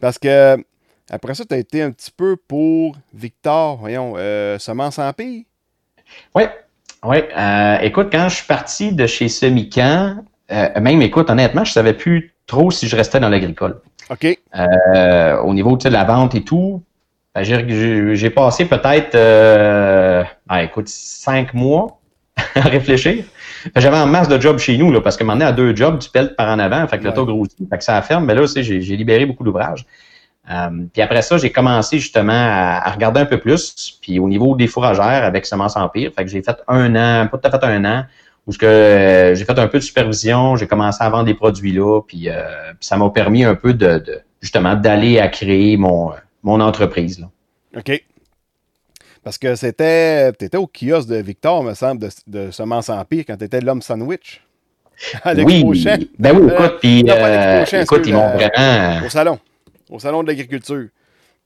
[0.00, 0.56] Parce que
[1.10, 5.42] après ça, tu as été un petit peu pour Victor, voyons, euh, Semence Empire.
[6.34, 6.44] Oui,
[7.04, 7.16] oui.
[7.36, 11.94] Euh, écoute, quand je suis parti de chez Semican, euh, même, écoute, honnêtement, je savais
[11.94, 13.80] plus trop si je restais dans l'agricole.
[14.10, 14.38] OK.
[14.56, 16.82] Euh, au niveau de la vente et tout,
[17.42, 21.98] j'ai- j'ai passé peut-être, euh, ben, écoute, cinq mois
[22.54, 23.24] à réfléchir.
[23.76, 26.10] J'avais en masse de jobs chez nous, là, parce que maintenant, à deux jobs, tu
[26.10, 27.08] pelles par en avant, fait que Ouais.
[27.10, 29.86] l'auto grossit, fait que ça ferme, mais là j'ai j'ai libéré beaucoup d'ouvrages.
[30.50, 34.28] Euh, puis après ça, j'ai commencé justement à, à regarder un peu plus, puis au
[34.28, 37.50] niveau des fourragères avec Semence Empire, fait que j'ai fait un an, pas tout à
[37.58, 38.04] fait un an,
[38.46, 41.32] où ce que euh, j'ai fait un peu de supervision, j'ai commencé à vendre des
[41.34, 42.42] produits là, puis, euh,
[42.78, 46.10] puis ça m'a permis un peu de, de- justement d'aller à créer mon,
[46.44, 47.18] mon entreprise.
[47.18, 47.30] Là.
[47.78, 48.04] OK.
[49.24, 50.32] Parce que c'était.
[50.34, 53.60] Tu étais au kiosque de Victor, me semble, de, de Semence Empire quand tu étais
[53.60, 54.40] l'homme sandwich.
[55.26, 55.84] Oui,
[56.18, 59.04] ben oui, Euh, écoute, puis euh, l'Expo Champ, écoute, ils m'ont euh, vraiment.
[59.04, 59.38] Au salon.
[59.90, 60.86] Au salon de l'agriculture.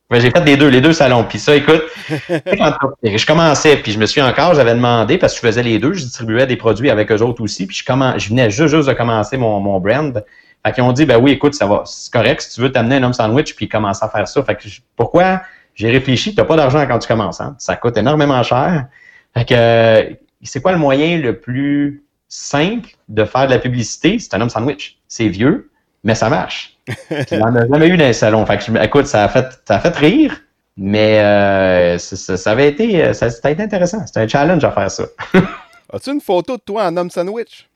[0.07, 1.23] Ben, j'ai fait les deux, les deux salons.
[1.23, 1.81] Puis ça, écoute,
[2.29, 5.79] quand je commençais, puis je me suis encore, j'avais demandé, parce que je faisais les
[5.79, 7.83] deux, je distribuais des produits avec eux autres aussi, puis je,
[8.17, 10.23] je venais juste, juste de commencer mon, mon brand.
[10.65, 12.97] Fait qu'ils ont dit, ben oui, écoute, ça va, c'est correct, si tu veux t'amener
[12.97, 14.43] un homme sandwich, puis commencer à faire ça.
[14.43, 15.41] Fait que pourquoi?
[15.75, 17.55] J'ai réfléchi, t'as pas d'argent quand tu commences, hein?
[17.59, 18.85] Ça coûte énormément cher.
[19.33, 24.19] Fait que, euh, c'est quoi le moyen le plus simple de faire de la publicité?
[24.19, 24.97] C'est un homme sandwich.
[25.07, 25.69] C'est vieux,
[26.03, 26.77] mais ça marche.
[27.31, 28.45] Il n'en a jamais eu dans les salons.
[28.45, 30.41] Fait que, écoute, ça a fait, ça a fait rire,
[30.75, 34.05] mais euh, ça, ça- ça avait été, ça, ça a été intéressant.
[34.05, 35.05] C'était un challenge à faire ça.
[35.93, 37.68] As-tu une photo de toi en homme sandwich?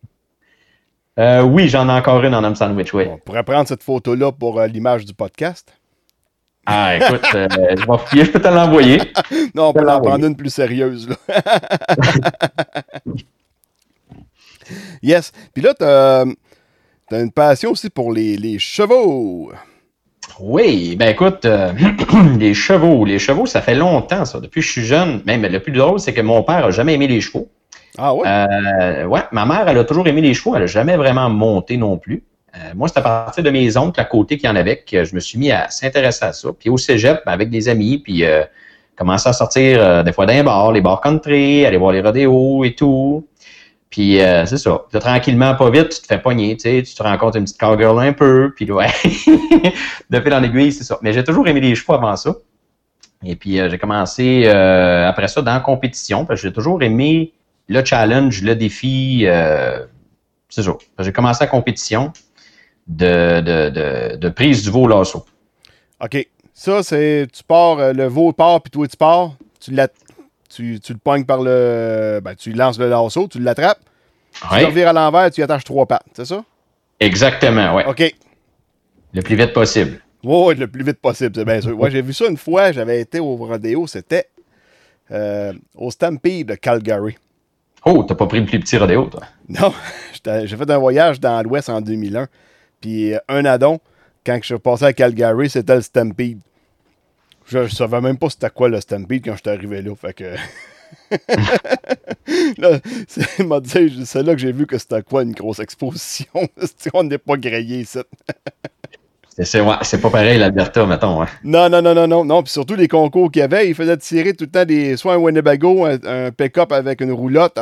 [1.19, 3.05] Euh, oui, j'en ai encore une en homme sandwich, oui.
[3.09, 5.71] On pourrait prendre cette photo-là pour euh, l'image du podcast.
[6.65, 8.99] Ah, écoute, euh, je vais fouiller, je peux te l'envoyer.
[9.55, 11.09] Non, on peut en prendre une plus sérieuse.
[11.09, 11.15] Là.
[15.03, 15.31] yes.
[15.53, 16.25] Puis là, tu as,
[17.11, 19.51] une passion aussi pour les, les chevaux.
[20.39, 21.73] Oui, ben écoute, euh,
[22.39, 24.39] les chevaux, les chevaux, ça fait longtemps, ça.
[24.39, 25.21] Depuis que je suis jeune.
[25.25, 27.49] Même le plus drôle, c'est que mon père a jamais aimé les chevaux.
[27.97, 28.27] Ah ouais?
[28.27, 31.77] Euh, ouais, ma mère, elle a toujours aimé les chevaux, elle a jamais vraiment monté
[31.77, 32.23] non plus.
[32.55, 35.15] Euh, moi, c'est à partir de mes oncles à côté qui en avaient que je
[35.15, 36.49] me suis mis à s'intéresser à ça.
[36.57, 38.43] Puis au cégep, ben, avec des amis, puis euh,
[38.95, 42.63] commencer à sortir euh, des fois d'un bar, les bars country, aller voir les rodéos
[42.63, 43.27] et tout.
[43.89, 44.85] Puis c'est ça.
[44.89, 47.59] Puis, tranquillement, pas vite, tu te fais pogner, tu sais, tu te rencontres une petite
[47.59, 48.87] cowgirl un peu, puis ouais,
[50.09, 50.97] de fil en aiguille, c'est ça.
[51.03, 52.33] Mais j'ai toujours aimé les chevaux avant ça.
[53.23, 57.33] Et puis j'ai commencé après ça dans la compétition, parce que j'ai toujours aimé
[57.67, 59.85] le challenge, le défi, euh,
[60.49, 60.75] c'est ça.
[60.99, 62.11] J'ai commencé la compétition
[62.87, 65.25] de, de, de, de prise du veau lasso.
[66.01, 66.27] OK.
[66.53, 67.27] Ça, c'est.
[67.33, 69.35] Tu pars, euh, le veau part, puis toi, tu pars.
[69.59, 69.71] Tu,
[70.49, 72.19] tu, tu le pognes par le.
[72.23, 73.79] Ben, tu lances le lasso, tu l'attrapes.
[74.49, 76.05] Tu le Ouais, revires à l'envers, tu y attaches trois pattes.
[76.13, 76.43] C'est ça?
[76.99, 77.85] exactement, ouais.
[77.85, 78.13] OK.
[79.13, 80.01] Le plus vite possible.
[80.23, 81.77] Oui, le plus vite possible, c'est bien sûr.
[81.77, 84.27] Ouais, j'ai vu ça une fois, j'avais été au rodéo, c'était
[85.11, 87.17] euh, au Stampede de Calgary.
[87.85, 89.21] Oh, t'as pas pris le plus petit rodéo, toi.
[89.49, 89.73] Non,
[90.45, 92.27] j'ai fait un voyage dans l'Ouest en 2001.
[92.79, 93.79] Puis euh, un addon,
[94.25, 96.39] quand je suis passé à Calgary, c'était le Stampede.
[97.47, 99.95] Je, savais même pas c'était quoi le Stampede quand je suis arrivé là.
[99.95, 100.35] Fait que.
[102.57, 106.31] là, c'est m'a dit, c'est là que j'ai vu que c'était quoi une grosse exposition.
[106.93, 107.99] On n'est pas grillé ici.
[109.37, 111.21] C'est ouais, pas pareil, l'Alberta, mettons.
[111.23, 111.27] hein.
[111.43, 112.43] Non, non, non, non, non, non.
[112.43, 115.15] Puis surtout les concours qu'il y avait, ils faisaient tirer tout le temps des, soit
[115.15, 117.57] un Winnebago, un, un pick-up avec une roulotte.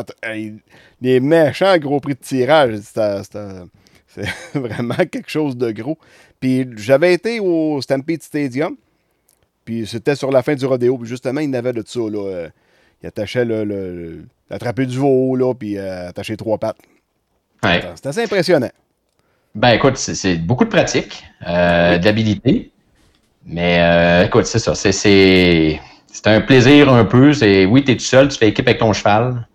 [1.01, 2.75] Des méchants gros prix de tirage.
[4.07, 5.97] C'est vraiment quelque chose de gros.
[6.41, 8.75] Puis j'avais été au Stampede Stadium.
[9.63, 10.97] Puis c'était sur la fin du rodéo.
[10.97, 11.99] Puis justement, il n'avait de ça.
[12.01, 12.27] Là.
[12.27, 12.49] Euh,
[13.03, 16.77] Il attachait le, le, le- attraper du veau, là, puis euh, attacher trois pattes.
[17.63, 17.81] Ouais.
[17.95, 18.69] C'était assez impressionnant.
[19.55, 22.71] Ben écoute, c'est- beaucoup de pratique, euh, d'habilité.
[23.45, 24.75] Mais euh, écoute, c'est ça.
[24.75, 25.79] C'est
[26.27, 27.33] un plaisir un peu.
[27.33, 29.47] C'est oui, t'es tout seul, tu fais équipe avec ton cheval.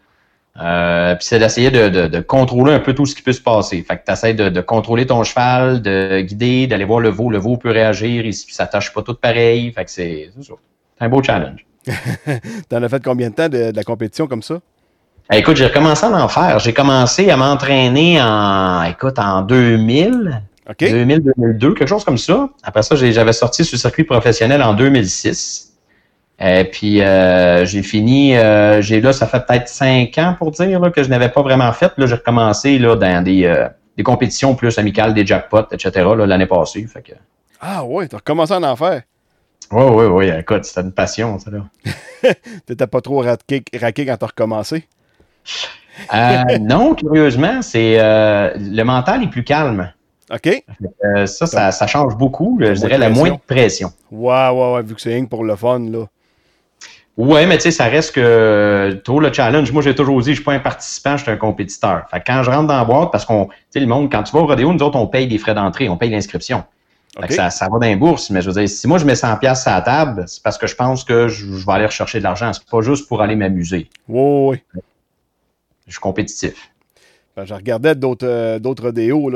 [0.60, 3.42] Euh, puis c'est d'essayer de, de, de contrôler un peu tout ce qui peut se
[3.42, 3.82] passer.
[3.82, 7.30] Fait que tu essaies de, de contrôler ton cheval, de guider, d'aller voir le veau.
[7.30, 9.72] Le veau peut réagir, il s- ça tâche pas tout pareil.
[9.72, 10.30] Fait que c'est
[11.00, 11.66] un beau challenge.
[12.68, 14.60] T'en as fait combien de temps de, de la compétition comme ça?
[15.32, 16.58] Écoute, j'ai recommencé à en faire.
[16.60, 20.78] J'ai commencé à m'entraîner en, écoute, en 2000, OK?
[20.78, 22.48] 2000, 2002, quelque chose comme ça.
[22.62, 25.72] Après ça, j'avais sorti sur le circuit professionnel en 2006.
[26.38, 30.78] Et puis, euh, j'ai fini, euh, j'ai là, ça fait peut-être cinq ans pour dire
[30.78, 31.92] là, que je n'avais pas vraiment fait.
[31.96, 36.06] Là, j'ai recommencé là, dans des, euh, des compétitions plus amicales, des jackpots, etc.
[36.26, 36.86] l'année passée.
[36.86, 37.12] Fait que,
[37.60, 39.02] Ah ouais, t'as recommencé à en faire.
[39.72, 41.64] oui, oui, oui, écoute, c'était une passion, ça là.
[42.66, 44.86] T'étais pas trop raqué, raqué quand t'as recommencé?
[46.14, 49.92] Euh, non, curieusement, c'est euh, le mental est plus calme.
[50.32, 50.64] OK?
[51.04, 52.58] Euh, ça, ça, ça change beaucoup.
[52.60, 53.92] Je dirais la moins de pression.
[54.10, 56.06] Ouais, ouais, ouais, vu que c'est pour le fun, là.
[57.16, 59.72] Ouais, mais tu sais, ça reste que trop le challenge.
[59.72, 62.06] Moi, j'ai toujours dit, je suis pas un participant, je suis un compétiteur.
[62.10, 64.22] Fait que quand je rentre dans la boîte, parce qu'on, tu sais, le monde, quand
[64.22, 66.64] tu vas au rodéo, nous autres, on paye des frais d'entrée, on paye l'inscription.
[67.30, 69.38] Ça, ça va dans les bourses, mais je veux dire, si moi je mets 100
[69.38, 72.18] pièces à la table, c'est parce que je pense que je, je vais aller rechercher
[72.18, 72.52] de l'argent.
[72.52, 73.88] C'est pas juste pour aller m'amuser.
[74.06, 74.82] Ouais, ouais.
[75.86, 76.70] Je suis compétitif.
[77.36, 79.30] Ben, je regardais d'autres euh, rodéos,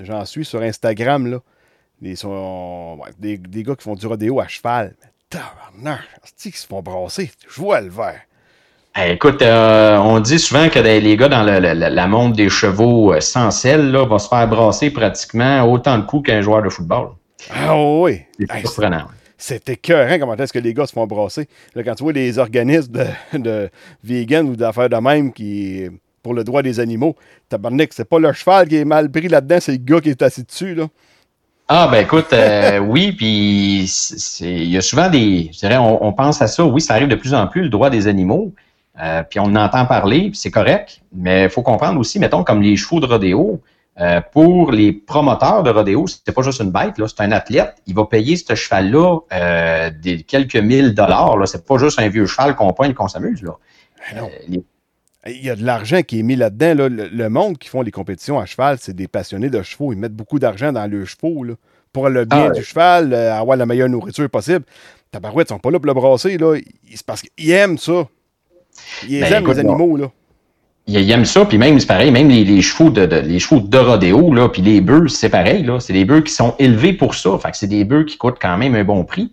[0.00, 1.38] J'en suis sur Instagram, là.
[2.00, 4.96] Des, sont, ouais, des, des gars qui font du rodéo à cheval.
[5.00, 6.00] Mais tabarnak,
[6.36, 7.30] c'est qu'ils se font brasser.
[7.48, 8.20] Je vois le vert.
[8.98, 12.48] Eh, écoute, euh, on dit souvent que les gars dans le- le- la montre des
[12.48, 16.62] chevaux euh, sans selle là, vont se faire brasser pratiquement autant de coups qu'un joueur
[16.62, 17.10] de football.
[17.50, 18.22] Ah oui!
[18.38, 19.06] C'est Hey, surprenant.
[19.42, 21.48] C'est écœurant comment est-ce que les gars se font brasser.
[21.74, 23.06] Là, quand tu vois les organismes de,
[23.38, 23.70] de
[24.04, 25.88] vegan ou d'affaires de même qui
[26.22, 27.16] pour le droit des animaux,
[27.48, 30.22] tabarnak, c'est pas le cheval qui est mal pris là-dedans, c'est le gars qui est
[30.22, 30.86] assis dessus, là.
[31.68, 33.90] Ah ben écoute, euh, oui, puis
[34.40, 36.64] il y a souvent des, je dirais, on, pense à ça.
[36.64, 38.52] Oui, ça arrive de plus en plus le droit des animaux,
[39.02, 41.00] euh, puis on en entend parler, puis c'est correct.
[41.12, 43.60] Mais il faut comprendre aussi, mettons comme les chevaux de rodéo,
[44.00, 47.74] euh, pour les promoteurs de rodéo, c'est pas juste une bête, là, c'est un athlète.
[47.86, 51.36] Il va payer ce cheval-là euh, des quelques mille dollars.
[51.36, 53.52] Là, c'est pas juste un vieux cheval qu'on pointe et qu'on s'amuse là.
[54.12, 54.26] Ben non.
[54.28, 54.64] Euh, les-
[55.34, 56.74] Il y a de l'argent qui est mis là-dedans.
[56.74, 56.88] là.
[56.88, 59.92] Le, le monde qui font les compétitions à cheval, c'est des passionnés de chevaux.
[59.92, 61.54] Ils mettent beaucoup d'argent dans leurs chevaux là,
[61.92, 62.54] pour le bien Ah ouais.
[62.58, 64.64] du cheval, avoir la meilleure nourriture possible.
[65.12, 66.38] Tabarouette, ils sont pas là pour le brasser.
[66.38, 66.56] Là.
[66.56, 68.08] Ils- C'est parce qu'ils aiment ça.
[69.06, 69.96] Ils Ben, aiment écoute, les animaux.
[69.98, 70.10] Là.
[70.88, 73.60] Ils aiment ça, puis même, c'est pareil, même les, les chevaux de, de- les chevaux
[73.60, 75.78] de rodéo, là, puis les bœufs, c'est pareil, là.
[75.78, 77.38] C'est des bœufs qui sont élevés pour ça.
[77.38, 79.32] Fait que c'est des bœufs qui coûtent quand même un bon prix.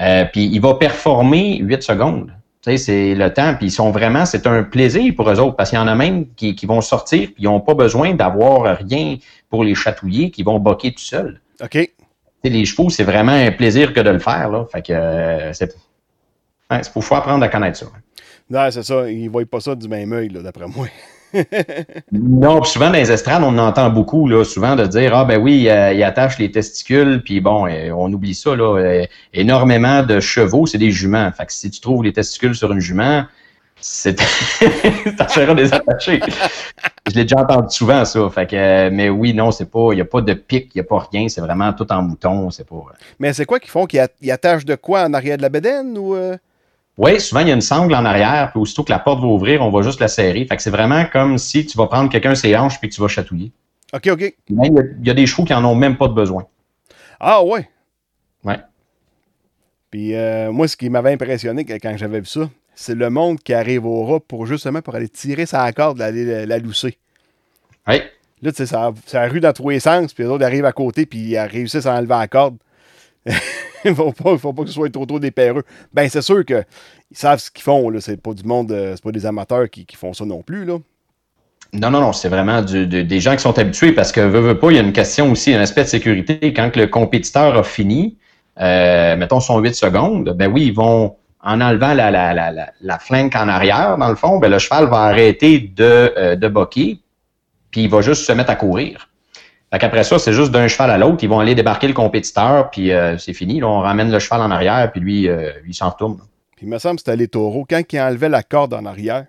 [0.00, 2.32] Euh, puis il va performer 8 secondes.
[2.62, 5.54] Tu sais, c'est le temps, puis ils sont vraiment, c'est un plaisir pour eux autres,
[5.54, 8.14] parce qu'il y en a même qui, qui vont sortir, puis ils n'ont pas besoin
[8.14, 9.16] d'avoir rien
[9.50, 11.40] pour les chatouiller, qui vont boquer tout seuls.
[11.62, 11.70] OK?
[11.70, 11.88] Tu
[12.42, 14.64] sais, les chevaux, c'est vraiment un plaisir que de le faire, là.
[14.72, 15.74] Fait que euh, c'est.
[16.70, 17.86] Ouais, c'est pour faut apprendre à connaître ça.
[18.50, 19.10] Non, c'est ça.
[19.10, 20.86] Ils ne voient pas ça du même œil, d'après moi.
[22.12, 25.38] Non, puis souvent dans les estrades, on entend beaucoup, là, souvent de dire Ah ben
[25.38, 28.78] oui, euh, il attache les testicules, puis bon, euh, on oublie ça, là.
[28.78, 31.30] euh, énormément de chevaux, c'est des juments.
[31.36, 33.24] Fait que si tu trouves les testicules sur une jument,
[33.80, 34.14] c'est
[35.18, 36.20] t'essaieras de les attacher.
[37.08, 38.30] Je l'ai déjà entendu souvent, ça.
[38.30, 40.80] Fait que, mais oui, non, c'est pas, il n'y a pas de pic, il n'y
[40.80, 42.82] a pas rien, c'est vraiment tout en mouton, c'est pas.
[43.18, 43.84] Mais c'est quoi qu'ils font?
[43.84, 45.96] Qu'ils at- ils attachent de quoi en arrière de la bédaine?
[45.98, 46.36] Ou, euh?
[46.98, 49.26] Oui, souvent, il y a une sangle en arrière, puis aussitôt que la porte va
[49.28, 50.44] ouvrir, on va juste la serrer.
[50.46, 53.00] Fait que c'est vraiment comme si tu vas prendre quelqu'un ses hanches puis que tu
[53.00, 53.52] vas chatouiller.
[53.94, 54.34] OK, OK.
[54.48, 56.44] Il y a- il y a des chevaux qui en ont même pas de besoin.
[57.20, 57.68] Ah, ouais.
[58.44, 58.58] Ouais.
[59.90, 63.54] Puis euh, moi, ce qui m'avait impressionné quand j'avais vu ça, c'est le monde qui
[63.54, 66.98] arrive au rat pour justement pour aller tirer sa corde, aller la, la lousser.
[67.86, 68.00] Oui.
[68.42, 70.72] Là, tu sais, ça, ça rue dans tous les sens, puis les autres arrivent à
[70.72, 72.56] côté, puis ils réussissent à enlever la corde.
[73.84, 75.62] Il ne faut pas, que ce soit trop trop dépéreux.
[75.92, 76.64] Ben, c'est sûr qu'ils
[77.12, 78.00] savent ce qu'ils font, là.
[78.00, 80.78] C'est pas du monde, euh, c'est pas des amateurs qui, font ça non plus, là.
[81.74, 84.70] Non, non, non, c'est vraiment des gens qui sont habitués parce que, veut, veut pas,
[84.70, 86.54] il y a une question aussi, un aspect de sécurité.
[86.54, 88.16] Quand le compétiteur a fini,
[88.58, 93.98] euh, mettons, sont 8 secondes, ben oui, ils vont, en enlevant la, la, en arrière,
[93.98, 97.00] dans le fond, ben le cheval va arrêter de, euh, de boquer,
[97.70, 99.10] puis il va juste se mettre à courir.
[99.70, 102.70] Fait qu'après ça, c'est juste d'un cheval à l'autre, ils vont aller débarquer le compétiteur,
[102.70, 103.60] puis euh, c'est fini.
[103.60, 106.18] Là, on ramène le cheval en arrière, puis lui, euh, il s'en retourne.
[106.56, 107.66] Puis il me semble que c'était les taureaux.
[107.68, 109.26] Quand il enlevait la corde en arrière,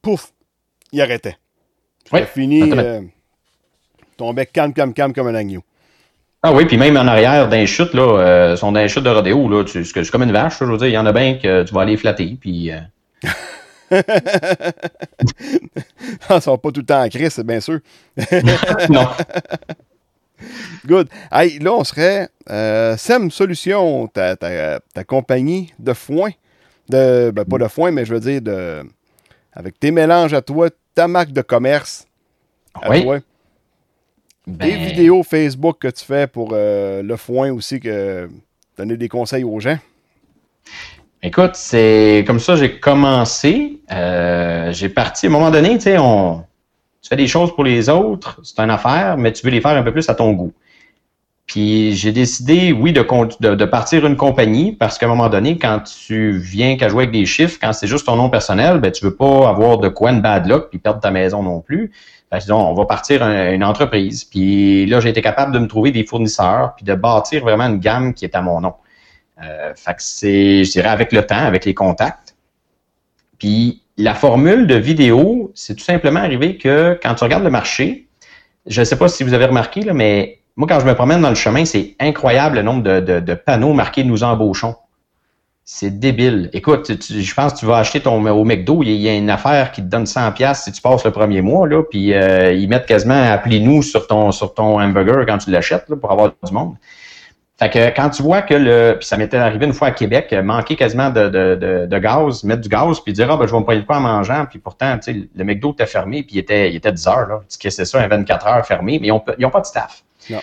[0.00, 0.32] pouf,
[0.92, 1.36] il arrêtait.
[2.12, 3.02] Oui, fini, euh,
[4.16, 5.62] tombait calme, calme, calme comme un agneau.
[6.42, 9.10] Ah oui, puis même en arrière, d'un chute, là, euh, sont dans les chutes de
[9.10, 11.64] rodéo, là, c'est comme une vache, je veux dire, il y en a bien que
[11.64, 12.70] tu vas aller flatter, puis...
[13.92, 14.02] Euh...
[16.30, 17.80] Ils sont pas tout le temps en crise, bien sûr.
[18.88, 19.08] non.
[20.86, 21.08] Good.
[21.32, 26.30] Hey, là, on serait euh, SEM Solutions, ta, ta, ta, compagnie de foin.
[26.88, 28.82] De, ben, pas de foin, mais je veux dire, de,
[29.52, 32.06] avec tes mélanges à toi, ta marque de commerce
[32.74, 33.02] à oui.
[33.02, 33.18] toi.
[34.46, 34.66] Ben...
[34.66, 38.28] Des vidéos Facebook que tu fais pour euh, le foin aussi, que
[38.76, 39.78] donner des conseils aux gens.
[41.22, 43.80] Écoute, c'est comme ça j'ai commencé.
[43.90, 46.44] Euh, j'ai parti à un moment donné, tu sais, on
[47.02, 49.76] tu fais des choses pour les autres, c'est une affaire, mais tu veux les faire
[49.76, 50.52] un peu plus à ton goût.
[51.46, 56.32] Puis j'ai décidé, oui, de, partir une compagnie parce qu'à un moment donné, quand tu
[56.32, 59.14] viens qu'à jouer avec des chiffres, quand c'est juste ton nom personnel, ben tu veux
[59.14, 61.90] pas avoir de quoi de bad luck puis perdre ta maison non plus.
[62.30, 64.24] Fait que, on va partir un, une entreprise.
[64.24, 67.78] Puis là, j'ai été capable de me trouver des fournisseurs puis de bâtir vraiment une
[67.78, 68.74] gamme qui est à mon nom.
[69.42, 72.34] Euh, fait que c'est, je dirais, avec le temps, avec les contacts.
[73.38, 78.08] Puis la formule de vidéo, c'est tout simplement arrivé que quand tu regardes le marché,
[78.66, 81.20] je ne sais pas si vous avez remarqué, là, mais moi, quand je me promène
[81.20, 84.74] dans le chemin, c'est incroyable le nombre de, panneaux marqués Nous embauchons.
[85.64, 86.50] C'est débile.
[86.52, 89.70] Écoute, je pense que tu vas acheter ton au McDo, il y a une affaire
[89.70, 92.86] qui te donne 100$ si tu passes le premier mois, là, puis euh, ils mettent
[92.86, 96.74] quasiment appelez-nous sur ton, sur ton hamburger quand tu l'achètes pour avoir du monde.
[97.58, 98.96] Fait que quand tu vois que le.
[98.98, 102.44] Puis ça m'était arrivé une fois à Québec, manquer quasiment de, de, de, de, gaz,
[102.44, 104.60] mettre du gaz, puis dire Ah ben je vais me payer pas en mangeant, puis
[104.60, 107.40] pourtant, tu sais, le McDo était fermé, puis il était, il était 10 heures, là.
[107.48, 110.04] Tu c'est ça, un 24 heures fermé, mais ils n'ont ont pas de staff.
[110.30, 110.40] Non.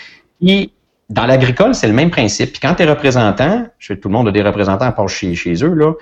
[1.08, 2.52] Dans l'agricole, c'est le même principe.
[2.52, 5.08] Puis quand tu es représentant, je sais tout le monde a des représentants à part
[5.08, 5.94] chez, chez eux, là.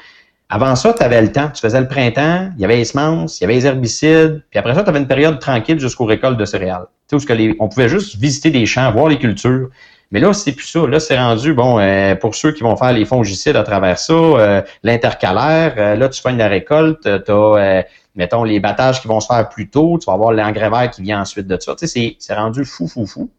[0.50, 1.50] Avant ça, tu avais le temps.
[1.50, 4.60] Tu faisais le printemps, il y avait les semences, il y avait les herbicides, puis
[4.60, 6.86] après ça, tu avais une période tranquille jusqu'aux récoltes de céréales.
[7.10, 9.70] Tu sais, où on pouvait juste visiter des champs, voir les cultures.
[10.14, 10.86] Mais là, c'est plus ça.
[10.86, 14.14] Là, c'est rendu, bon, euh, pour ceux qui vont faire les fongicides à travers ça,
[14.14, 19.20] euh, l'intercalaire, euh, là, tu fais la récolte, tu as, mettons, les battages qui vont
[19.20, 21.76] se faire plus tôt, tu vas avoir l'engrais vert qui vient ensuite de ça.
[21.76, 23.32] Tu sais, c'est rendu fou, fou, fou.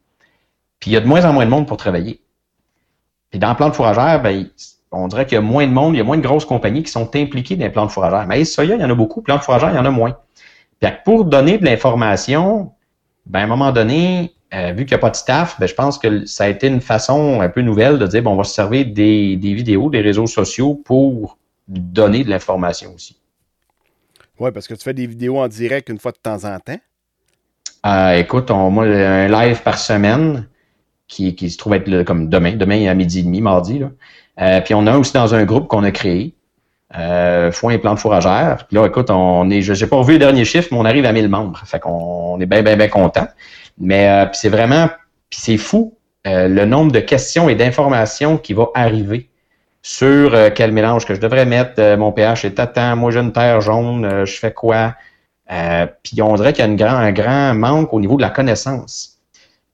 [0.81, 2.21] Puis il y a de moins en moins de monde pour travailler.
[3.31, 4.49] Puis dans le plan de fourragère, ben,
[4.91, 6.83] on dirait qu'il y a moins de monde, il y a moins de grosses compagnies
[6.83, 8.27] qui sont impliquées dans les plans de fourragère.
[8.27, 9.23] Mais ça, il y en a beaucoup.
[9.23, 10.17] Plan de fourragère, il y en a moins.
[10.81, 12.73] Puis pour donner de l'information,
[13.27, 15.75] ben, à un moment donné, euh, vu qu'il n'y a pas de staff, ben, je
[15.75, 18.45] pense que ça a été une façon un peu nouvelle de dire bon, on va
[18.45, 23.19] se servir des, des vidéos, des réseaux sociaux pour donner de l'information aussi.
[24.38, 26.79] Oui, parce que tu fais des vidéos en direct une fois de temps en temps.
[27.87, 30.49] Euh, écoute, on, moi, un live par semaine
[31.07, 33.79] qui, qui se trouve être le, comme demain, demain à midi et demi, mardi.
[33.79, 33.90] Là.
[34.40, 36.35] Euh, puis on a aussi dans un groupe qu'on a créé,
[36.97, 38.67] euh, Foin et plantes fourragères.
[38.67, 41.05] Puis là, écoute, on est, je n'ai pas revu le dernier chiffre, mais on arrive
[41.05, 41.61] à 1000 membres.
[41.64, 43.27] Fait qu'on est bien, bien, bien content.
[43.79, 44.89] Mais euh, c'est vraiment,
[45.31, 49.29] c'est fou euh, le nombre de questions et d'informations qui va arriver
[49.83, 51.97] sur euh, quel mélange que je devrais mettre.
[51.97, 54.95] Mon pH est à temps, moi j'ai une terre jaune, je fais quoi?
[56.03, 59.19] puis on dirait qu'il y a grand, un grand manque au niveau de la connaissance.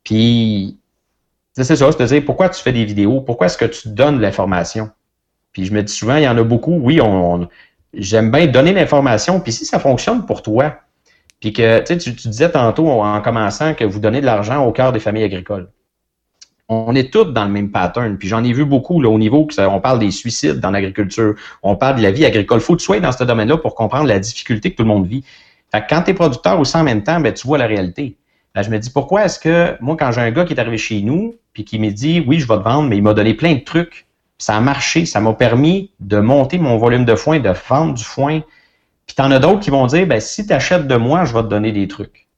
[0.03, 0.77] Puis
[1.53, 4.21] c'est ça, c'est de dire pourquoi tu fais des vidéos, pourquoi est-ce que tu donnes
[4.21, 4.91] l'information?
[5.53, 7.49] Puis je me dis souvent, il y en a beaucoup, oui, on
[7.95, 10.77] j'aime bien donner l'information, puis si ça fonctionne pour toi,
[11.41, 14.93] puis que tu, tu disais tantôt en commençant que vous donnez de l'argent au cœur
[14.93, 15.69] des familles agricoles.
[16.69, 18.17] On est tous dans le même pattern.
[18.17, 20.71] Puis j'en ai vu beaucoup là, au niveau que ça, on parle des suicides dans
[20.71, 22.61] l'agriculture, on parle de la vie agricole.
[22.61, 25.25] Faut que tu dans ce domaine-là pour comprendre la difficulté que tout le monde vit.
[25.73, 28.17] Fait que quand tu es producteur aussi en même temps, ben, tu vois la réalité.
[28.55, 30.79] Là, je me dis pourquoi est-ce que moi, quand j'ai un gars qui est arrivé
[30.79, 33.35] chez nous, puis qui me dit oui, je vais te vendre, mais il m'a donné
[33.35, 34.07] plein de trucs,
[34.39, 38.05] ça a marché, ça m'a permis de monter mon volume de foin, de vendre du
[38.05, 38.43] foin,
[39.11, 41.43] puis t'en as d'autres qui vont dire, ben, si tu achètes de moi, je vais
[41.43, 42.29] te donner des trucs.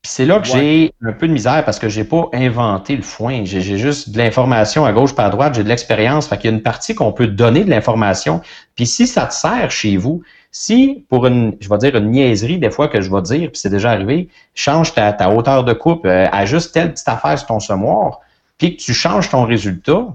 [0.00, 0.60] Puis c'est là que ouais.
[0.60, 3.44] j'ai un peu de misère parce que j'ai pas inventé le foin.
[3.44, 6.28] J'ai juste de l'information à gauche pas à droite, j'ai de l'expérience.
[6.28, 8.42] Fait qu'il y a une partie qu'on peut donner de l'information.
[8.76, 12.58] Puis si ça te sert chez vous, si pour une, je vais dire une niaiserie
[12.58, 15.72] des fois que je vais dire, puis c'est déjà arrivé, change ta, ta hauteur de
[15.72, 18.20] coupe, euh, ajuste telle petite affaire sur ton semoir,
[18.56, 20.06] puis que tu changes ton résultat,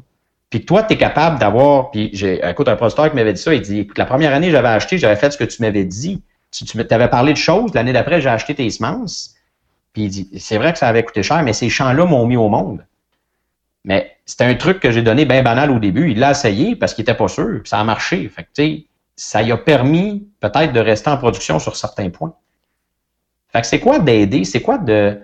[0.49, 1.91] puis toi, tu es capable d'avoir.
[1.91, 4.51] Puis j'ai, écoute, un producteur qui m'avait dit ça, il dit écoute, la première année,
[4.51, 6.23] j'avais acheté, j'avais fait ce que tu m'avais dit.
[6.51, 9.35] Tu, tu m'avais parlé de choses, l'année d'après, j'ai acheté tes semences.
[9.91, 12.37] Puis il dit c'est vrai que ça avait coûté cher, mais ces champs-là m'ont mis
[12.37, 12.85] au monde.
[13.83, 16.11] Mais c'était un truc que j'ai donné bien banal au début.
[16.11, 17.61] Il l'a essayé parce qu'il était pas sûr.
[17.65, 18.29] Ça a marché.
[18.29, 18.83] Fait que,
[19.15, 22.33] ça lui a permis peut-être de rester en production sur certains points.
[23.49, 24.43] Fait que c'est quoi d'aider?
[24.43, 25.19] C'est quoi de,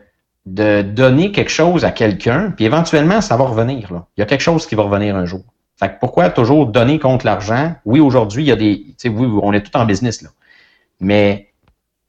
[0.45, 3.93] de donner quelque chose à quelqu'un, puis éventuellement, ça va revenir.
[3.93, 4.05] Là.
[4.17, 5.43] Il y a quelque chose qui va revenir un jour.
[5.79, 7.75] Fait que pourquoi toujours donner contre l'argent?
[7.85, 8.85] Oui, aujourd'hui, il y a des.
[9.05, 10.29] Oui, on est tout en business, là.
[10.99, 11.53] Mais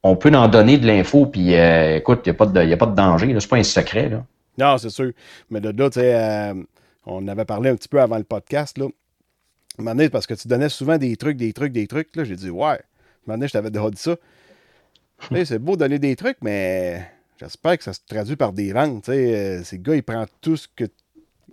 [0.03, 2.77] on peut en donner de l'info, puis euh, écoute, il n'y a, pas de, a
[2.77, 3.35] pas de danger.
[3.39, 4.09] C'est pas un secret.
[4.09, 4.23] Là.
[4.57, 5.11] Non, c'est sûr.
[5.49, 6.53] Mais de là, tu sais, euh,
[7.05, 8.85] on avait parlé un petit peu avant le podcast, là.
[9.77, 12.15] Un parce que tu donnais souvent des trucs, des trucs, des trucs.
[12.15, 12.79] Là, j'ai dit, ouais.
[13.27, 14.15] Je t'avais déjà dit ça.
[15.43, 17.01] c'est beau donner des trucs, mais
[17.39, 19.09] j'espère que ça se traduit par des ventes.
[19.09, 20.85] Euh, ces gars, ils prennent tout ce que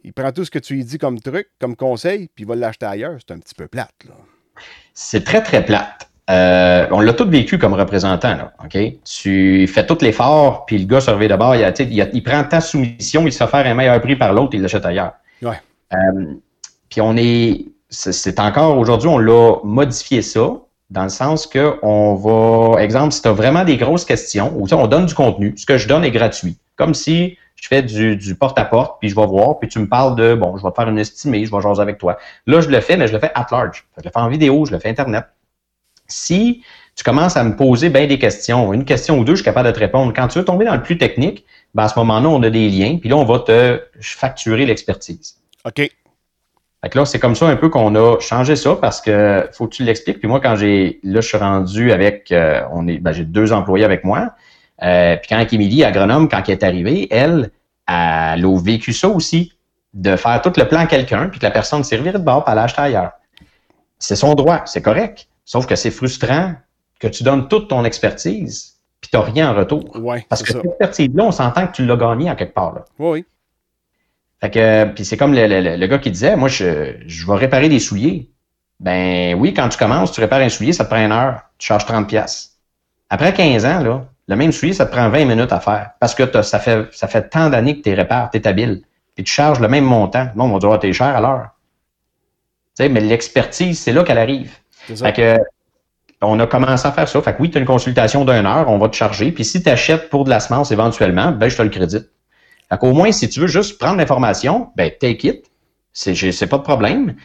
[0.04, 2.56] il prend tout ce que tu lui dis comme truc, comme conseil, puis il va
[2.56, 3.18] l'acheter ailleurs.
[3.20, 3.94] C'est un petit peu plate.
[4.06, 4.14] Là.
[4.94, 6.08] C'est très, très plate.
[6.30, 8.36] Euh, on l'a tout vécu comme représentant.
[8.36, 8.52] Là?
[9.04, 12.60] Tu fais tout l'effort, puis le gars se réveille d'abord, il, il, il, prend ta
[12.60, 15.12] soumission, il se fait un meilleur prix par l'autre, il l'achète ailleurs.
[15.42, 15.60] Ouais.
[15.92, 16.34] Euh,
[16.88, 17.66] puis on est.
[17.90, 20.52] C'est encore aujourd'hui, on l'a modifié ça,
[20.92, 22.82] dans le sens que on va.
[22.82, 25.78] Exemple, si tu as vraiment des grosses questions, ou on donne du contenu, ce que
[25.78, 26.58] je donne est gratuit.
[26.76, 30.34] Comme si je fais du, porte-à-porte, puis je vais voir, puis tu me parles de,
[30.34, 32.18] bon, je vais te faire une estimée, je vais jaser avec toi.
[32.46, 33.86] Là, je le fais, mais je le fais at large.
[33.96, 35.24] Je le fais en vidéo, je le fais Internet.
[36.08, 36.62] Si
[36.94, 39.68] tu commences à me poser bien des questions, une question ou deux, je suis capable
[39.68, 40.12] de te répondre.
[40.14, 42.68] Quand tu veux tomber dans le plus technique, ben à ce moment-là, on a des
[42.68, 45.36] liens, puis là, on va te facturer l'expertise.
[45.64, 45.90] OK.
[46.82, 49.68] Fait que là, c'est comme ça un peu qu'on a changé ça parce que faut
[49.68, 50.18] que tu l'expliques.
[50.18, 53.52] Puis moi, quand j'ai là, je suis rendu avec euh, on est ben, j'ai deux
[53.52, 54.30] employés avec moi.
[54.82, 57.50] Euh, puis quand Émilie, agronome, quand elle est arrivée, elle,
[57.86, 59.52] elle a vécu ça aussi,
[59.94, 62.44] de faire tout le plan à quelqu'un, puis que la personne s'est revirée de bord,
[62.44, 63.12] puis elle l'a ailleurs.
[63.98, 65.28] C'est son droit, c'est correct.
[65.44, 66.54] Sauf que c'est frustrant
[66.98, 69.84] que tu donnes toute ton expertise, puis tu n'as rien en retour.
[69.96, 72.74] Ouais, Parce que cette expertise-là, on s'entend que tu l'as gagnée en quelque part.
[72.74, 72.84] Là.
[72.98, 73.24] Oui.
[74.42, 77.68] Fait que, puis c'est comme le, le, gars qui disait, moi, je, je vais réparer
[77.68, 78.28] des souliers.
[78.80, 81.68] Ben oui, quand tu commences, tu répares un soulier, ça te prend une heure, tu
[81.68, 82.56] charges 30 pièces.
[83.08, 86.16] Après 15 ans, là, le même soulier, ça te prend 20 minutes à faire parce
[86.16, 88.82] que ça fait, ça fait tant d'années que tu répares, tu es habile.
[89.16, 90.28] Et tu charges le même montant.
[90.34, 91.50] Non, on va dire, oh, t'es cher à l'heure.
[92.76, 94.56] Tu sais, mais l'expertise, c'est là qu'elle arrive.
[94.88, 95.38] Fait que,
[96.20, 97.22] on a commencé à faire ça.
[97.22, 99.30] Fait que oui, tu as une consultation d'une heure, on va te charger.
[99.30, 102.08] Puis si tu achètes pour de la semence éventuellement, ben, je te le crédite.
[102.72, 105.44] Fait qu'au moins, si tu veux juste prendre l'information, ben, take it.
[105.92, 107.16] C'est pas de problème.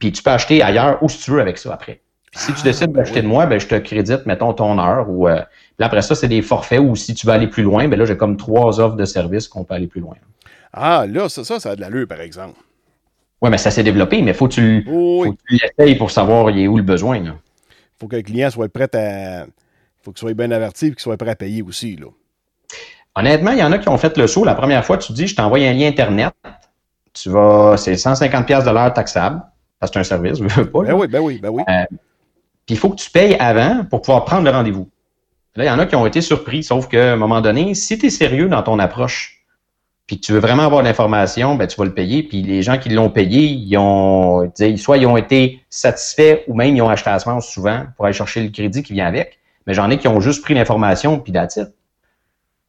[0.00, 2.00] Puis tu peux acheter ailleurs où si tu veux avec ça après.
[2.34, 5.08] si tu ah, décides ben d'acheter de moi, ben, je te crédite, mettons, ton heure
[5.08, 5.42] ou euh,
[5.76, 8.04] puis après ça, c'est des forfaits où si tu veux aller plus loin, ben là,
[8.04, 10.16] j'ai comme trois offres de services qu'on peut aller plus loin.
[10.72, 12.58] Ah, là, ça, ça, ça a de l'allure, par exemple.
[13.40, 16.58] Oui, mais ça s'est développé, mais faut tu, faut que tu l'essayes pour savoir il
[16.58, 17.18] est où le besoin.
[17.18, 17.32] Il
[18.00, 19.46] faut que le client soit prêt à.
[20.02, 21.94] faut qu'il soit bien averti et qu'il soit prêt à payer aussi.
[21.94, 22.08] Là.
[23.16, 24.44] Honnêtement, il y en a qui ont fait le saut.
[24.44, 26.34] La première fois, tu dis, je t'envoie un lien Internet.
[27.14, 29.42] Tu vas, c'est 150$ de l'heure taxable.
[29.80, 30.82] Parce que c'est un service, je veux pas.
[30.82, 31.62] Ben oui, ben oui, ben oui.
[31.68, 31.84] Euh,
[32.66, 34.88] puis il faut que tu payes avant pour pouvoir prendre le rendez-vous.
[35.54, 37.98] Là, il y en a qui ont été surpris, sauf qu'à un moment donné, si
[37.98, 39.44] tu es sérieux dans ton approche,
[40.06, 42.22] puis que tu veux vraiment avoir l'information, ben, tu vas le payer.
[42.22, 46.76] Puis les gens qui l'ont payé, ils ont, soit ils ont été satisfaits ou même
[46.76, 49.38] ils ont acheté la semence souvent pour aller chercher le crédit qui vient avec.
[49.66, 51.48] Mais j'en ai qui ont juste pris l'information puis la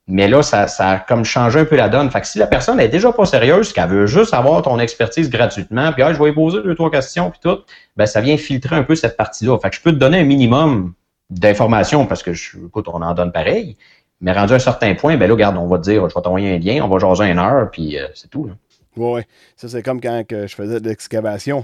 [0.09, 2.09] Mais là, ça, ça a comme changé un peu la donne.
[2.09, 5.29] Fait que si la personne est déjà pas sérieuse, qu'elle veut juste avoir ton expertise
[5.29, 7.59] gratuitement, puis ah, je vais lui poser deux, trois questions, puis tout,
[7.97, 9.57] ben ça vient filtrer un peu cette partie-là.
[9.59, 10.93] Fait que je peux te donner un minimum
[11.29, 13.75] d'informations parce que, écoute, on en donne pareil.
[14.21, 16.21] Mais rendu à un certain point, ben là, regarde, on va te dire, je vais
[16.21, 18.49] t'envoyer un lien, on va jaser une heure, puis euh, c'est tout.
[18.95, 19.21] Oui,
[19.55, 21.63] ça c'est comme quand je faisais de l'excavation.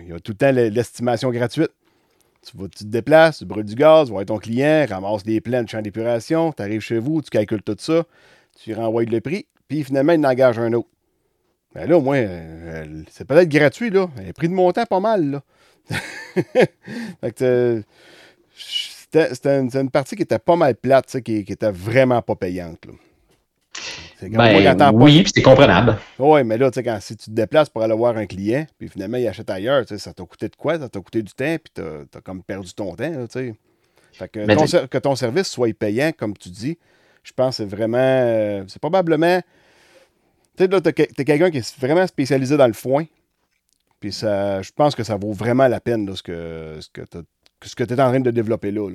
[0.00, 1.70] Il y a tout le temps l'estimation gratuite.
[2.50, 5.62] Tu, vas, te déplaces, tu brûles du gaz, tu vois ton client, ramasse des plans
[5.62, 8.04] de champ d'épuration, tu arrives chez vous, tu calcules tout ça,
[8.62, 10.88] tu renvoies le prix, puis finalement, il engage un autre.
[11.74, 14.08] Ben là, au moins, euh, c'est peut-être gratuit, là.
[14.24, 15.42] Le prix de montant, pas mal, là.
[17.20, 17.82] fait que,
[18.54, 22.86] c'était une, partie qui était pas mal plate, qui, qui était vraiment pas payante.
[24.22, 25.98] Ben, oui, puis c'est comprenable.
[26.18, 29.18] Oui, mais là, quand, si tu te déplaces pour aller voir un client, puis finalement,
[29.18, 30.78] il achète ailleurs, ça t'a coûté de quoi?
[30.78, 33.26] Ça t'a coûté du temps, puis t'as as comme perdu ton temps.
[33.28, 36.78] fait que, ton, que ton service soit payant, comme tu dis,
[37.22, 37.98] je pense que c'est vraiment.
[37.98, 39.40] Euh, c'est probablement.
[40.56, 43.04] Tu sais, là, t'es quelqu'un qui est vraiment spécialisé dans le foin.
[44.00, 47.18] Puis ça, je pense que ça vaut vraiment la peine, ce que, ce que tu
[47.64, 48.90] ce que tu es en train de développer là.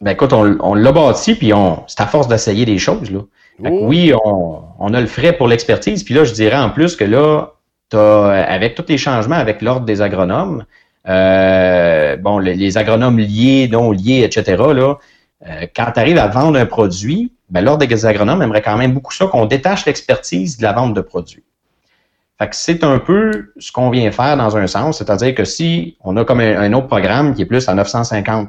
[0.00, 3.10] Ben écoute, on, l'a bâti, puis on, c'est à force d'essayer des choses.
[3.10, 3.20] Là.
[3.64, 3.78] Oh.
[3.82, 7.54] Oui, on, a le frais pour l'expertise, puis là, je dirais en plus que là,
[7.92, 10.64] as, avec tous les changements avec l'ordre des agronomes,
[11.08, 14.98] euh, bon, les, agronomes liés, non liés, etc., là,
[15.46, 18.92] euh, quand tu arrives à vendre un produit, ben, l'ordre des agronomes aimerait quand même
[18.92, 21.44] beaucoup ça, qu'on détache l'expertise de la vente de produits.
[22.38, 25.96] Fait que c'est un peu ce qu'on vient faire dans un sens, c'est-à-dire que si
[26.04, 28.48] on a comme un, autre programme qui est plus à 950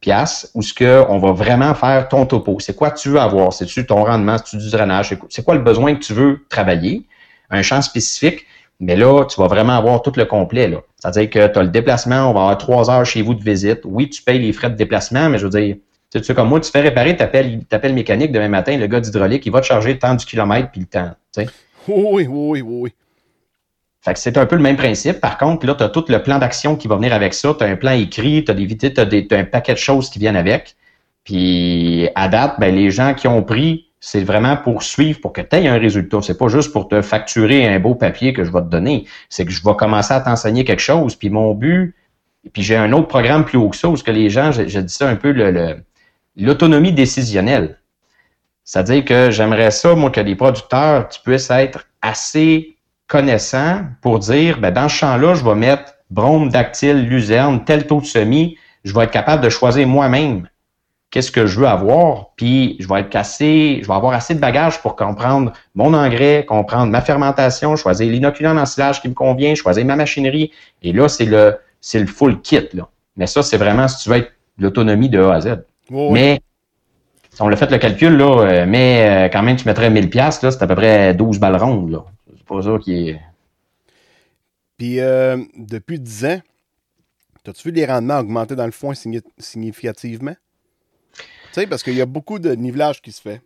[0.00, 2.58] pièces où ce que on va vraiment faire ton topo.
[2.60, 3.52] C'est quoi tu veux avoir?
[3.52, 4.38] C'est-tu ton rendement?
[4.38, 5.16] C'est-tu du drainage?
[5.28, 7.06] C'est quoi le besoin que tu veux travailler?
[7.50, 8.46] Un champ spécifique?
[8.80, 10.72] Mais là, tu vas vraiment avoir tout le complet.
[10.96, 13.80] C'est-à-dire que tu as le déplacement, on va avoir trois heures chez vous de visite.
[13.84, 15.76] Oui, tu payes les frais de déplacement, mais je veux dire,
[16.10, 19.00] tu sais, comme moi, tu fais réparer, tu appelles, le mécanique demain matin, le gars
[19.00, 21.10] d'hydraulique, il va te charger le temps du kilomètre puis le temps.
[21.88, 22.92] Oui, oui, oui, oui.
[24.02, 25.20] Fait que c'est un peu le même principe.
[25.20, 27.54] Par contre, là, tu as tout le plan d'action qui va venir avec ça.
[27.56, 30.18] Tu as un plan écrit, tu as, des, tu as, un paquet de choses qui
[30.18, 30.76] viennent avec.
[31.24, 35.42] Puis à date, ben, les gens qui ont pris, c'est vraiment pour suivre, pour que
[35.42, 36.20] tu aies un résultat.
[36.22, 39.06] C'est pas juste pour te facturer un beau papier que je vais te donner.
[39.28, 41.14] C'est que je vais commencer à t'enseigner quelque chose.
[41.14, 41.94] Puis mon but,
[42.54, 44.94] puis j'ai un autre programme plus haut que ça, où que les gens, je, dis
[44.94, 45.32] ça un peu
[46.36, 47.78] l'autonomie décisionnelle.
[48.64, 52.76] C'est-à-dire que j'aimerais ça, moi, que les producteurs, tu puisses être assez
[53.10, 58.00] connaissant pour dire, ben, dans ce champ-là, je vais mettre brome, dactyle, luzerne, tel taux
[58.00, 58.56] de semis.
[58.84, 60.48] Je vais être capable de choisir moi-même
[61.10, 64.38] qu'est-ce que je veux avoir, puis je vais être assez, je vais avoir assez de
[64.38, 69.84] bagages pour comprendre mon engrais, comprendre ma fermentation, choisir l'inoculant ensilage qui me convient, choisir
[69.84, 70.52] ma machinerie.
[70.84, 72.88] Et là, c'est le, c'est le full kit, là.
[73.16, 75.48] Mais ça, c'est vraiment si tu veux être l'autonomie de A à Z.
[75.90, 76.40] Mais,
[77.30, 80.10] si on l'a fait le calcul, là, euh, mais euh, quand même, tu mettrais 1000
[80.10, 82.04] pièces là, c'est à peu près 12 balles rondes, là
[82.50, 83.20] pas ça qui est.
[84.76, 86.40] Puis, euh, depuis 10 ans,
[87.46, 88.94] as-tu vu les rendements augmenter dans le foin
[89.38, 90.34] significativement?
[91.14, 91.22] Tu
[91.52, 93.40] sais, parce qu'il y a beaucoup de nivelage qui se fait.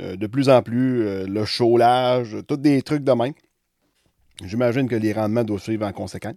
[0.00, 3.34] Euh, de plus en plus, euh, le chaulage, tous des trucs de même.
[4.44, 6.34] J'imagine que les rendements doivent suivre en conséquence.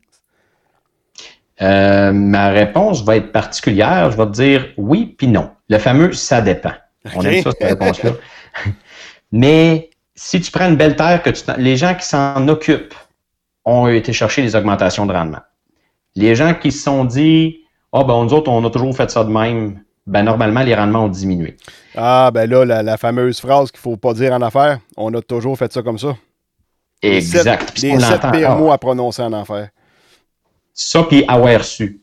[1.60, 4.12] ma réponse va être particulière.
[4.12, 5.50] Je vais te dire oui puis non.
[5.70, 6.74] Le fameux ça dépend.
[7.16, 8.12] On aime ça, cette réponse-là.
[9.32, 12.96] Mais si tu prends une belle terre, que tu les gens qui s'en occupent
[13.64, 15.42] ont été chercher les augmentations de rendement.
[16.16, 17.60] Les gens qui se sont dit,
[17.94, 20.74] ah, oh, ben, nous autres, on a toujours fait ça de même, ben, normalement, les
[20.74, 21.56] rendements ont diminué.
[21.96, 25.22] Ah, ben là, la, fameuse phrase qu'il ne faut pas dire en affaires, on a
[25.22, 26.18] toujours fait ça comme ça.
[27.04, 27.80] Exact.
[27.84, 29.70] Les sept, pires mots à prononcer en affaires.
[30.74, 32.02] Ça, puis avoir su.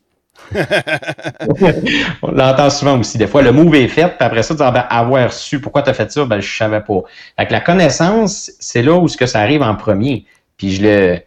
[2.23, 3.19] on l'entend souvent aussi.
[3.19, 5.83] Des fois, le move est fait, puis après ça, tu dis, ben, avoir su, pourquoi
[5.83, 6.25] tu as fait ça?
[6.25, 7.03] Ben, je savais pas.
[7.39, 10.27] Fait la connaissance, c'est là où ce que ça arrive en premier.
[10.57, 11.19] Puis je le,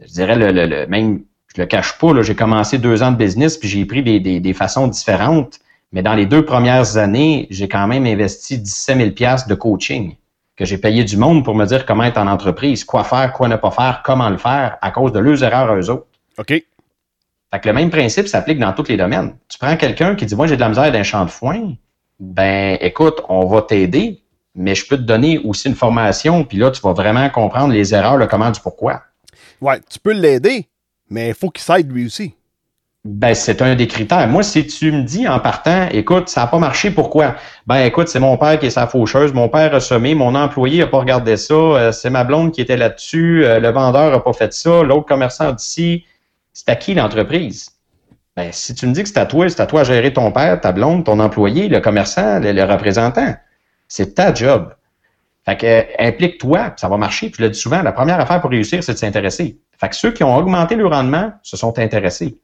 [0.00, 1.22] je dirais, le, même,
[1.54, 4.88] je le cache pas, j'ai commencé deux ans de business, puis j'ai pris des, façons
[4.88, 5.58] différentes.
[5.92, 10.16] Mais dans les deux premières années, j'ai quand même investi 17 000 de coaching
[10.56, 13.46] que j'ai payé du monde pour me dire comment être en entreprise, quoi faire, quoi
[13.48, 16.06] ne pas faire, comment le faire, à cause de leurs erreurs eux autres.
[16.38, 16.62] OK.
[17.56, 19.34] Fait que le même principe s'applique dans tous les domaines.
[19.48, 21.72] Tu prends quelqu'un qui dit Moi, j'ai de la misère d'un champ de foin.
[22.20, 24.20] Ben, écoute, on va t'aider,
[24.54, 27.94] mais je peux te donner aussi une formation, puis là, tu vas vraiment comprendre les
[27.94, 29.04] erreurs, le comment du pourquoi.
[29.62, 30.68] Ouais, tu peux l'aider,
[31.08, 32.34] mais il faut qu'il s'aide lui aussi.
[33.06, 34.28] Ben, c'est un des critères.
[34.28, 37.36] Moi, si tu me dis en partant, écoute, ça n'a pas marché, pourquoi?
[37.66, 40.80] Ben, écoute, c'est mon père qui est sa faucheuse, mon père a semé, mon employé
[40.80, 44.20] n'a pas regardé ça, euh, c'est ma blonde qui était là-dessus, euh, le vendeur n'a
[44.20, 46.04] pas fait ça, l'autre commerçant d'ici,
[46.56, 47.70] c'est à qui l'entreprise?
[48.34, 50.32] Ben, si tu me dis que c'est à toi, c'est à toi à gérer ton
[50.32, 53.34] père, ta blonde, ton employé, le commerçant, le, représentant.
[53.88, 54.74] C'est ta job.
[55.44, 57.28] Fait que, implique-toi, ça va marcher.
[57.28, 59.58] Puis je le dis souvent, la première affaire pour réussir, c'est de s'intéresser.
[59.78, 62.40] Fait que ceux qui ont augmenté le rendement se sont intéressés.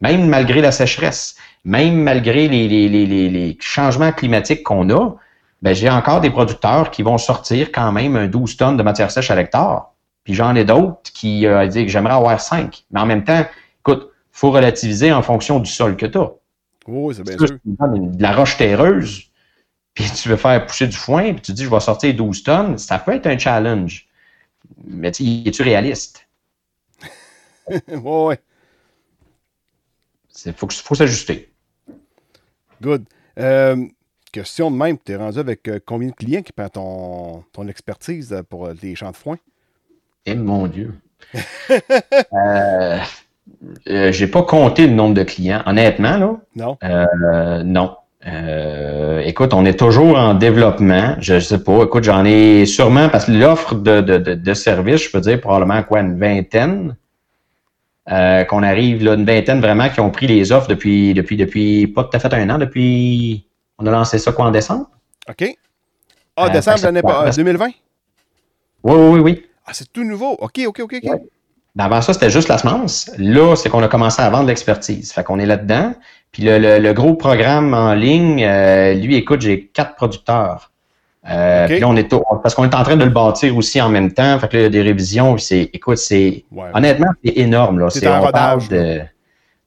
[0.00, 1.36] Même malgré la sécheresse,
[1.66, 5.16] même malgré les, les, les, les changements climatiques qu'on a,
[5.60, 9.10] ben, j'ai encore des producteurs qui vont sortir quand même un 12 tonnes de matière
[9.10, 9.93] sèche à l'hectare.
[10.24, 12.84] Puis j'en ai d'autres qui euh, disent que j'aimerais avoir 5.
[12.90, 13.44] Mais en même temps,
[13.80, 16.32] écoute, il faut relativiser en fonction du sol que tu as.
[16.86, 17.58] Oui, c'est bien sûr.
[17.64, 19.30] De la roche terreuse,
[19.92, 22.78] puis tu veux faire pousser du foin, puis tu dis je vais sortir 12 tonnes,
[22.78, 24.08] ça peut être un challenge.
[24.84, 26.26] Mais tu es-tu réaliste?
[27.70, 28.34] oui, oui.
[30.46, 31.52] Il faut, faut s'ajuster.
[32.82, 33.04] Good.
[33.38, 33.86] Euh,
[34.32, 37.68] question de même, tu es rendu avec euh, combien de clients qui prennent ton, ton
[37.68, 39.38] expertise pour les champs de foin?
[40.26, 40.94] Eh mon Dieu.
[42.32, 42.98] euh,
[43.88, 46.36] euh, j'ai pas compté le nombre de clients, honnêtement, là.
[46.56, 46.78] Non.
[46.82, 47.96] Euh, non.
[48.26, 51.16] Euh, écoute, on est toujours en développement.
[51.20, 51.84] Je, sais pas.
[51.84, 55.82] Écoute, j'en ai sûrement parce que l'offre de, de, de, services, je peux dire probablement
[55.82, 56.96] quoi, une vingtaine.
[58.06, 62.04] qu'on arrive là, une vingtaine vraiment qui ont pris les offres depuis, depuis, depuis pas
[62.04, 63.46] tout à fait un an, depuis.
[63.78, 64.88] On a lancé ça quoi en décembre?
[65.28, 65.44] OK.
[66.36, 67.66] Ah, décembre l'année 2020?
[67.66, 67.72] Oui,
[68.84, 69.44] oui, oui, oui.
[69.66, 70.32] Ah, c'est tout nouveau.
[70.40, 71.20] OK, OK, OK, OK.
[71.78, 73.10] Avant ça, c'était juste la semence.
[73.18, 75.12] Là, c'est qu'on a commencé à vendre l'expertise.
[75.12, 75.94] Fait qu'on est là-dedans.
[76.30, 80.70] Puis le, le, gros programme en ligne, euh, lui, écoute, j'ai quatre producteurs
[81.28, 81.66] Euh.
[81.66, 84.12] Puis là, on est parce qu'on est en train de le bâtir aussi en même
[84.12, 84.38] temps.
[84.38, 85.38] Fait que là, il y a des révisions.
[85.38, 86.68] C'est, écoute, c'est Ouais.
[86.74, 87.78] honnêtement, c'est énorme.
[87.80, 87.88] Là.
[87.90, 89.00] C'est parle rodage, de,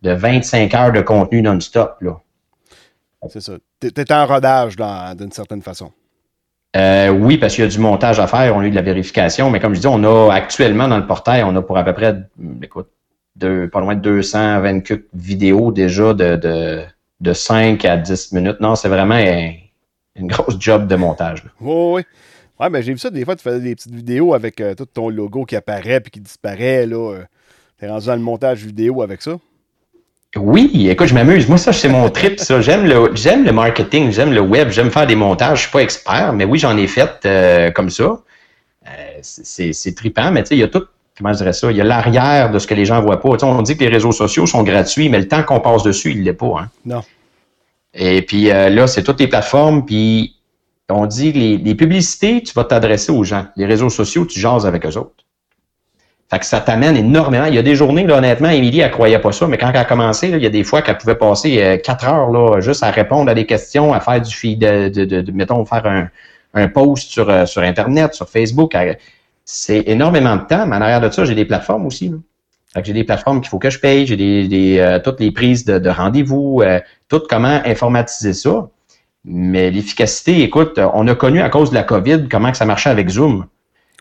[0.03, 1.97] de 25 heures de contenu non-stop.
[2.01, 2.19] Là.
[3.29, 3.53] C'est ça.
[3.79, 4.75] T'es t'es en rodage
[5.17, 5.91] d'une certaine façon.
[6.75, 8.81] Euh, oui, parce qu'il y a du montage à faire, on a eu de la
[8.81, 11.83] vérification, mais comme je dis, on a actuellement dans le portail, on a pour à
[11.83, 12.15] peu près,
[12.61, 12.89] écoute,
[13.39, 16.81] pas loin de 224 vidéos déjà de, de,
[17.21, 18.59] de 5 à 10 minutes.
[18.59, 19.53] Non, c'est vraiment un-
[20.15, 21.43] une grosse job de montage.
[21.43, 21.51] là.
[21.61, 22.03] Oui,
[22.59, 22.67] oui.
[22.71, 25.09] Mais j'ai vu ça des fois, tu faisais des petites vidéos avec euh, tout ton
[25.09, 26.85] logo qui apparaît puis qui disparaît.
[26.87, 27.13] là.
[27.13, 27.23] euh,
[27.77, 29.37] T'es rendu dans le montage vidéo avec ça.
[30.39, 31.47] Oui, écoute, je m'amuse.
[31.47, 32.61] Moi, ça, c'est mon trip, ça.
[32.61, 35.57] J'aime le, j'aime le marketing, j'aime le web, j'aime faire des montages.
[35.57, 38.03] Je suis pas expert, mais oui, j'en ai fait euh, comme ça.
[38.87, 38.89] Euh,
[39.21, 40.83] c'est- c'est trippant, mais tu sais, il y a tout,
[41.17, 43.31] comment je dirais ça, il y a l'arrière de ce que les gens voient pas.
[43.33, 45.83] Tu sais, on dit que les réseaux sociaux sont gratuits, mais le temps qu'on passe
[45.83, 46.53] dessus, il l'est pas.
[46.61, 46.69] Hein.
[46.85, 47.01] Non.
[47.93, 50.35] Et puis euh, là, c'est toutes les plateformes, puis
[50.89, 53.45] on dit les, les publicités, tu vas t'adresser aux gens.
[53.57, 55.25] Les réseaux sociaux, tu jases avec eux autres.
[56.29, 57.45] Fait que ça t'amène énormément.
[57.45, 59.77] Il y a des journées, là, honnêtement, Émilie, elle croyait pas ça, mais quand elle
[59.77, 62.59] a commencé, là, il y a des fois qu'elle pouvait passer euh, quatre heures là,
[62.59, 65.63] juste à répondre à des questions, à faire du feed, de, de, de- de- mettons,
[65.65, 66.09] faire un,
[66.53, 68.75] un post sur, euh, sur Internet, sur Facebook.
[69.45, 72.09] C'est énormément de temps, mais en arrière de ça, j'ai des plateformes aussi.
[72.09, 72.17] Là.
[72.73, 75.21] Fait que j'ai des plateformes qu'il faut que je paye, j'ai des, des, euh, toutes
[75.21, 78.67] les prises de, de rendez-vous, euh, tout comment informatiser ça.
[79.23, 82.89] Mais l'efficacité, écoute, on a connu à cause de la COVID comment que ça marchait
[82.89, 83.45] avec Zoom.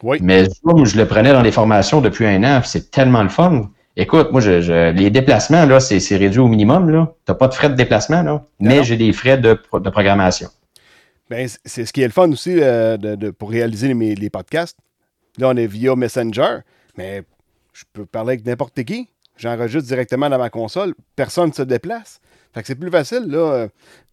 [0.02, 0.18] Oui.
[0.20, 3.70] Mais Zoom, je le prenais dans les formations depuis un an, c'est tellement le fun.
[3.96, 6.90] Écoute, moi, je, je- les déplacements, là, c'est réduit au minimum.
[6.90, 10.48] Tu n'as pas de frais de déplacement, là, mais j'ai des frais de, de programmation.
[11.30, 14.30] Ben, c'est ce qui est le fun aussi euh, de- de- pour réaliser les, les
[14.30, 14.78] podcasts.
[15.38, 16.58] Là, on est via Messenger,
[16.96, 17.22] mais
[17.72, 19.08] je peux parler avec n'importe qui.
[19.36, 20.94] J'enregistre directement dans ma console.
[21.14, 22.20] Personne ne se déplace.
[22.56, 23.38] Fait que c'est plus facile, là.
[23.38, 23.68] Euh,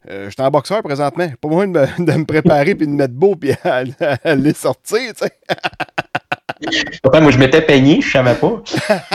[0.09, 1.29] euh, je suis en boxeur présentement.
[1.39, 4.17] Pas besoin de me, de me préparer puis de me mettre beau puis à, à
[4.25, 5.31] aller sortir, tu sais.
[7.01, 8.61] Pourtant, moi, je m'étais peigné, je savais pas.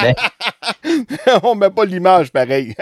[0.02, 0.14] Mais,
[1.42, 2.74] On met pas l'image pareil.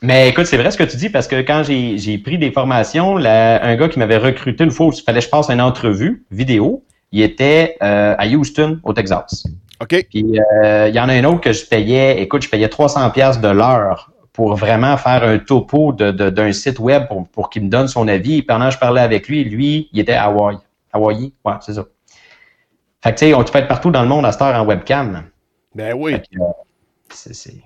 [0.00, 2.52] mais écoute, c'est vrai ce que tu dis, parce que quand j'ai j'ai pris des
[2.52, 5.60] formations, un gars qui m'avait recruté une fois, où il fallait que je passe une
[5.60, 9.44] entrevue vidéo, il était euh, à Houston, au Texas.
[9.80, 10.06] OK?
[10.10, 10.24] Puis
[10.64, 13.40] euh, il y en a un autre que je payais, écoute, je payais 300 pièces
[13.40, 17.64] de l'heure pour vraiment faire un topo de- de- d'un site web pour, pour qu'il
[17.64, 18.38] me donne son avis.
[18.38, 20.56] Et pendant que je parlais avec lui, lui, il était à Hawaï.
[20.92, 21.84] Hawaii, ouais, c'est ça.
[23.02, 24.54] Fait que tu sais, on tu peux être partout dans le monde à cette heure
[24.60, 25.24] en webcam.
[25.74, 26.14] Ben oui.
[26.14, 26.44] Euh,
[27.10, 27.62] c'est- c'est-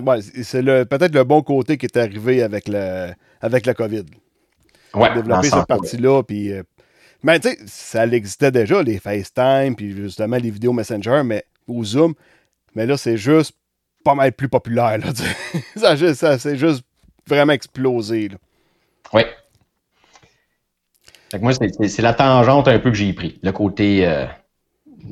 [0.00, 4.04] ouais, peut-être le bon côté qui est arrivé avec le, avec la COVID.
[4.94, 6.22] Ouais, développer ce cette partie-là.
[6.22, 6.62] Puis, euh,
[7.22, 11.84] mais tu sais, ça existait déjà, les FaceTime, puis justement les vidéos Messenger, mais ou
[11.84, 12.14] Zoom.
[12.74, 13.54] Mais là, c'est juste
[14.04, 14.98] pas mal plus populaire.
[14.98, 15.12] Là,
[16.14, 16.84] ça, c'est juste
[17.26, 18.28] vraiment explosé.
[18.28, 18.36] là.
[19.12, 19.26] Ouais.
[21.30, 23.38] Fait que moi, c'est- la tangente un peu que j'ai pris.
[23.42, 24.26] Le côté, euh,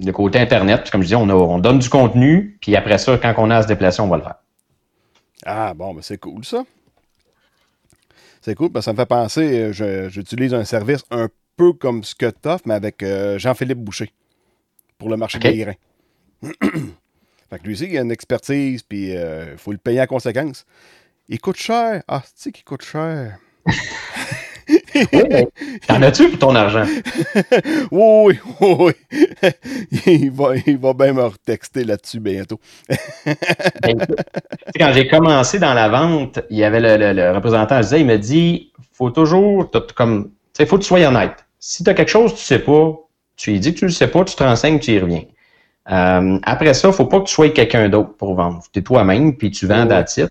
[0.05, 0.82] le côté Internet.
[0.82, 3.51] Puis comme je dis, on, a- on donne du contenu, puis après ça, quand on
[3.51, 4.36] a à se déplacer, on va le faire.
[5.45, 6.64] Ah, bon, ben c'est cool, ça.
[8.40, 12.03] C'est cool, parce que ça me fait penser, euh, j'utilise un service un peu comme
[12.05, 12.30] ce que
[12.66, 14.12] mais avec euh, Jean-Philippe Boucher
[14.99, 15.74] pour le marché des grains.
[17.53, 20.64] fait que lui aussi, il a une expertise, puis il faut le payer en conséquence.
[21.28, 22.03] Il coûte cher.
[22.09, 23.38] Ah, c'est qu'il coûte cher?
[25.12, 25.48] Oui, mais
[25.88, 26.86] T'en as-tu pour ton argent?
[27.90, 29.50] Oui, oui, oui.
[30.07, 32.61] il, va, il va bien me retexter là-dessus bientôt.
[33.82, 33.98] Ben,
[34.78, 38.00] quand j'ai commencé dans la vente, il y avait le, le- le représentant, je disais,
[38.00, 40.30] il me dit, faut toujours, comme,
[40.66, 41.44] faut que tu sois honnête.
[41.59, 42.94] Si tu as quelque chose que tu sais pas,
[43.36, 45.24] tu lui dis que tu le sais pas, tu te renseignes, tu y reviens.
[45.91, 48.62] Euh, après ça, faut pas que tu sois quelqu'un d'autre pour vendre.
[48.72, 50.30] Tu es toi-même, puis tu vends à titre.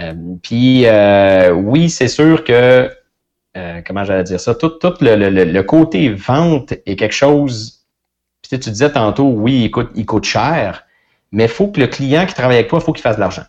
[0.00, 2.90] Euh, puis euh, oui, c'est sûr que
[3.86, 7.84] comment j'allais dire ça, tout, tout le, le- le- le côté vente est quelque chose.
[8.42, 10.84] Tu sais, tu disais tantôt, oui, il coûte, il coûte cher,
[11.32, 13.20] mais il faut que le client qui travaille avec toi, il faut qu'il fasse de
[13.20, 13.44] l'argent.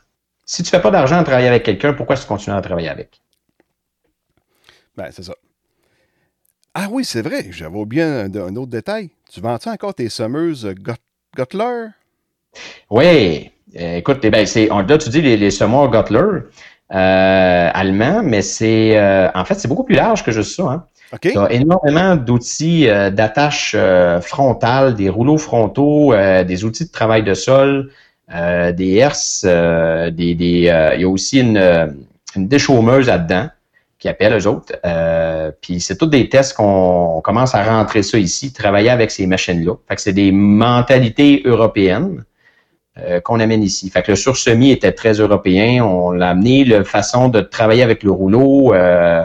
[0.46, 3.22] Si tu fais pas d'argent à travailler avec quelqu'un, pourquoi tu continues à travailler avec?
[4.96, 5.34] Ben, c'est ça.
[6.74, 9.10] Ah oui, c'est vrai, j'avais oublié un, un autre détail.
[9.30, 10.96] Tu vends-tu encore tes sommeuses Gut-
[11.36, 11.88] Gutler?
[12.90, 16.20] Oui, euh, écoute, eh ben, c'est, on, là, tu dis les, les semoirs Gottler
[16.94, 20.64] euh, allemands, mais c'est, euh, en fait, c'est beaucoup plus large que juste ça.
[20.64, 20.86] Hein.
[21.14, 21.22] OK?
[21.22, 23.76] Tu as énormément d'outils euh, d'attache
[24.22, 27.92] frontale, des rouleaux frontaux, des outils de travail de sol,
[28.30, 31.58] des herses, des, des, il y a aussi une,
[32.36, 33.50] une déchaumeuse là-dedans
[34.02, 34.74] qui appelle eux autres.
[34.84, 39.12] Euh, puis c'est tous des tests qu'on on commence à rentrer ça ici, travailler avec
[39.12, 39.76] ces machines-là.
[39.88, 42.26] Fait que c'est des mentalités européennes
[42.98, 43.92] euh, qu'on amène ici.
[43.92, 45.86] Fait que le sursemi était très européen.
[45.86, 48.74] On l'a amené, la façon de travailler avec le rouleau.
[48.74, 49.24] euh,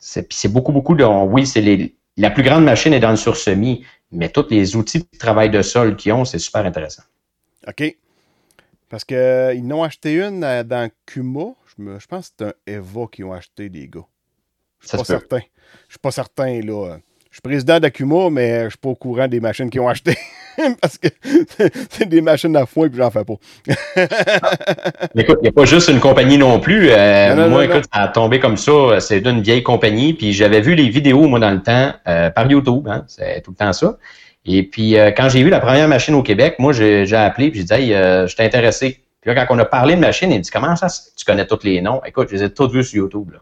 [0.00, 1.04] c'est beaucoup, beaucoup de.
[1.04, 4.98] Oui, c'est les, la plus grande machine est dans le sur-semi, mais tous les outils
[4.98, 7.04] de travail de sol qu'ils ont, c'est super intéressant.
[7.68, 7.96] OK.
[8.88, 11.54] Parce qu'ils n'ont acheté une euh, dans Kuma.
[11.84, 14.00] Je, me- je pense que c'est un Eva qu'ils ont acheté, les gars.
[14.80, 15.06] Je suis pas peut.
[15.06, 15.40] certain.
[15.88, 16.98] Je suis pas certain, là.
[17.30, 20.18] Je suis président d'Akuma, mais je suis pas au courant des machines qu'ils ont achetées.
[20.82, 21.08] Parce que
[21.90, 23.34] c'est des machines à foin et j'en fais pas.
[25.16, 26.90] Écoute, il n'y a pas juste une compagnie non plus.
[26.90, 29.00] Euh, Non, non, moi, non, écoute, ça a tombé comme ça.
[29.00, 30.12] C'est d'une vieille compagnie.
[30.12, 32.86] Puis j'avais vu les vidéos, moi, dans le temps, euh, par YouTube.
[32.88, 33.96] Hein, c'est tout le temps ça.
[34.44, 37.60] Et puis, euh, quand j'ai vu la première machine au Québec, moi, j'ai appelé puis
[37.60, 39.01] j'ai dit, hey, je suis intéressé.
[39.22, 41.60] Puis là, quand on a parlé de machine, il dit, comment ça, tu connais tous
[41.62, 42.02] les noms?
[42.04, 43.30] Écoute, je les ai tous vus sur YouTube.
[43.32, 43.38] Là.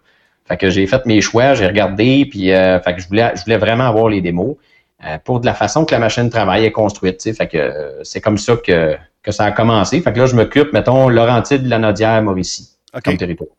[0.47, 3.43] Fait que j'ai fait mes choix, j'ai regardé, puis euh, fait que je voulais, je
[3.45, 4.57] voulais vraiment avoir les démos
[5.05, 7.23] euh, pour de la façon que la machine travaille est construite.
[7.35, 10.01] Fait que euh, c'est comme ça que, que ça a commencé.
[10.03, 13.03] Fait que là, je m'occupe, mettons, Laurentide, Lanaudière, Mauricie OK.
[13.03, 13.51] comme territoire.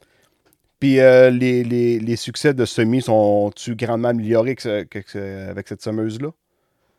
[0.80, 6.30] Puis les, les- les succès de semi sont-tu grandement améliorés ce- avec cette semeuse-là?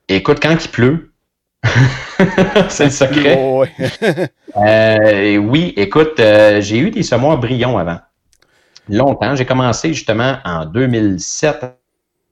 [0.08, 1.11] Écoute, quand il pleut,
[2.68, 3.38] c'est le secret.
[3.38, 3.70] Oh, ouais.
[4.54, 7.96] Euh, oui, écoute, euh, j'ai eu des semoirs brillants avant.
[8.90, 9.34] Longtemps.
[9.34, 11.74] J'ai commencé justement en 2007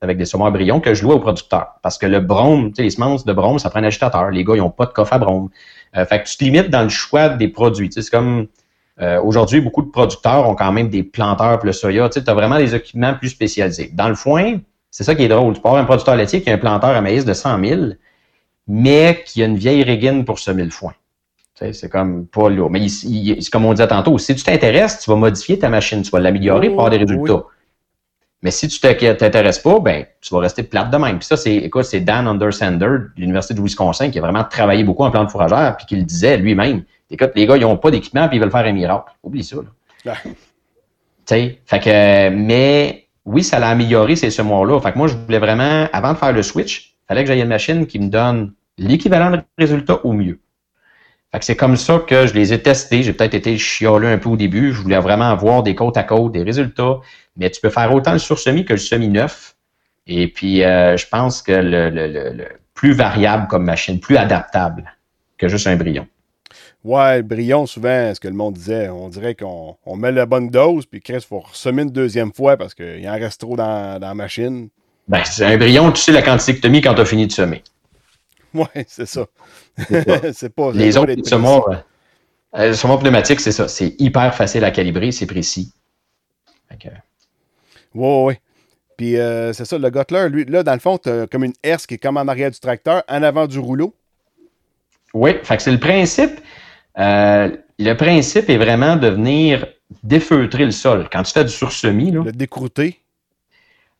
[0.02, 1.76] avec des semoirs brillants que je louais aux producteurs.
[1.82, 4.30] Parce que le brome, tu sais, les semences de brome, ça prend un agitateur.
[4.30, 5.48] Les gars, ils n'ont pas de coffre à brome.
[5.96, 7.88] Euh, fait que tu te limites dans le choix des produits.
[7.88, 8.48] Tu sais, c'est comme
[9.22, 12.10] aujourd'hui, beaucoup de producteurs ont quand même des planteurs pour le soya.
[12.10, 13.90] Tu as vraiment des équipements plus spécialisés.
[13.94, 14.58] Dans le foin,
[14.90, 15.54] c'est ça qui est drôle.
[15.54, 17.80] Tu peux avoir un producteur laitier qui a un planteur à maïs de 100 000,
[18.72, 20.92] mais qui a une vieille régine pour semer le foin.
[21.72, 22.70] C'est comme pas lourd.
[22.70, 25.68] Mais il- il- c'est comme on disait tantôt, si tu t'intéresses, tu vas modifier ta
[25.68, 27.44] machine, tu vas l'améliorer pour avoir des résultats.
[28.42, 31.18] Mais si tu t'in- t'intéresses pas, ben, tu vas rester plate de même.
[31.18, 34.84] Puis ça, c'est, écoute, c'est Dan Undersander de l'Université de Wisconsin qui a vraiment travaillé
[34.84, 36.84] beaucoup en plante fourragère, puis qui le disait lui-même.
[37.10, 39.12] Écoute, les gars, ils n'ont pas d'équipement, puis ils veulent faire un miracle.
[39.22, 40.14] Oublie ça, là.
[40.14, 40.28] Ah.
[41.26, 44.80] Fait que, mais oui, ça l'a amélioré ces semoirs-là.
[44.80, 47.42] Fait que moi, je voulais vraiment, avant de faire le switch, il fallait que j'aille
[47.42, 50.40] une machine qui me donne l'équivalent de résultat au mieux.
[51.40, 53.04] C'est comme ça que je les ai testés.
[53.04, 54.72] J'ai peut-être été chialeux un peu au début.
[54.72, 56.96] Je voulais vraiment avoir des côtes à côte, des résultats.
[57.36, 59.54] Mais tu peux faire autant le sur-semi que le semi-neuf.
[60.08, 64.16] Et puis, euh, je pense que le, le- le- le plus variable comme machine, plus
[64.16, 64.90] adaptable
[65.38, 66.06] que juste un brillon.
[66.82, 70.26] Ouais, le brillon, souvent, ce que le monde disait, on dirait qu'on on met la
[70.26, 73.54] bonne dose, puis Chris, il faut ressemer une deuxième fois parce qu'il en reste trop
[73.54, 74.68] dans, dans la machine.
[75.06, 77.04] Ben, c'est un brillon, tu sais la quantité que tu as mis quand tu as
[77.04, 77.62] fini de semer.
[78.54, 79.26] Ouais, c'est ça.
[80.32, 80.72] C'est pas.
[80.72, 81.84] Les autres d'être semoirs,
[82.56, 83.68] euh, le semoir pneumatique, c'est ça.
[83.68, 85.72] C'est hyper facile à calibrer, c'est précis.
[86.78, 86.88] Que.
[87.94, 88.40] Ouais, ouais.
[88.96, 91.86] Puis euh, c'est ça, le Gotler, lui, là, dans le fond, t'as comme une herse
[91.86, 93.94] qui est comme en arrière du tracteur, en avant du rouleau.
[95.14, 96.40] Oui, fait que c'est le principe.
[96.98, 99.66] euh, le principe est vraiment de venir
[100.02, 101.08] défeutrer le sol.
[101.10, 103.00] Quand tu fais du sur-semi, là, Le décrouter.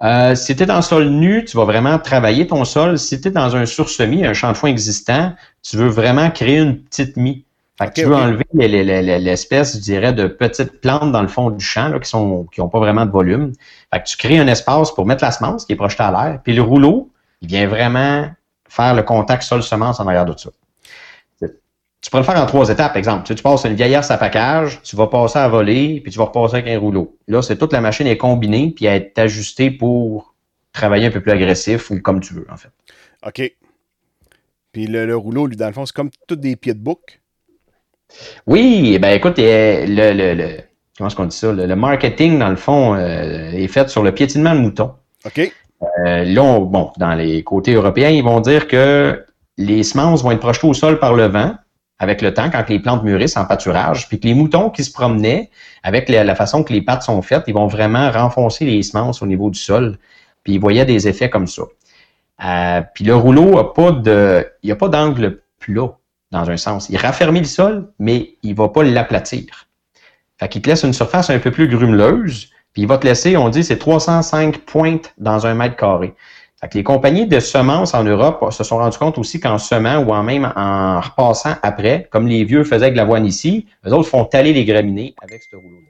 [0.02, 2.98] Euh, si tu es dans le sol nu, tu vas vraiment travailler ton sol.
[2.98, 6.58] Si tu es dans un sur-semi, un champ de foin existant, tu veux vraiment créer
[6.58, 7.44] une petite mie.
[7.78, 11.22] Fait que tu veux enlever les- les- les- l'espèce, je dirais, de petites plantes dans
[11.22, 13.52] le fond du champ là, qui sont qui ont pas vraiment de volume.
[13.92, 16.40] Fait que tu crées un espace pour mettre la semence qui est projetée à l'air.
[16.44, 17.10] Puis le rouleau,
[17.42, 18.28] il vient vraiment
[18.68, 20.50] faire le contact sol-semence en arrière de ça.
[22.02, 23.24] Tu pourrais le faire en trois étapes, exemple.
[23.24, 26.10] Tu, sais, tu passes une vieille herse à package, tu vas passer à voler, puis
[26.10, 27.18] tu vas repasser avec un rouleau.
[27.28, 30.34] Là, c'est toute la machine est combinée, puis elle est ajustée pour
[30.72, 32.70] travailler un peu plus agressif ou comme tu veux, en fait.
[33.26, 33.52] OK.
[34.72, 37.20] Puis le, le rouleau, lui, dans le fond, c'est comme tous des pieds de bouc?
[38.46, 40.56] Oui, ben écoute, le, le, le-
[40.96, 41.52] comment est-ce qu'on dit ça?
[41.52, 44.94] Le, le marketing, dans le fond, euh, est fait sur le piétinement de mouton.
[45.26, 45.52] OK?
[45.82, 49.24] Euh, là, on- bon, dans les côtés européens, ils vont dire que
[49.56, 51.54] les semences vont être projetées au sol par le vent
[52.00, 54.90] avec le temps, quand les plantes mûrissent en pâturage, puis que les moutons qui se
[54.90, 55.50] promenaient,
[55.82, 59.26] avec la, façon que les pattes sont faites, ils vont vraiment renfoncer les semences au
[59.26, 59.98] niveau du sol,
[60.42, 61.62] puis ils voyaient des effets comme ça.
[62.42, 65.94] Euh, puis le rouleau a pas de, il a pas d'angle plat
[66.30, 66.88] dans un sens.
[66.88, 69.68] Il raffermit le sol, mais il va pas l'aplatir.
[70.38, 73.36] Fait qu'il te laisse une surface un peu plus grumeleuse, puis il va te laisser,
[73.36, 76.14] on dit, c'est 305 pointes dans un mètre carré.
[76.74, 80.22] Les compagnies de semences en Europe se sont rendues compte aussi qu'en semant ou en
[80.22, 84.52] même en repassant après, comme les vieux faisaient avec l'avoine ici, eux autres font taler
[84.52, 85.86] les graminées avec ce rouleau-là.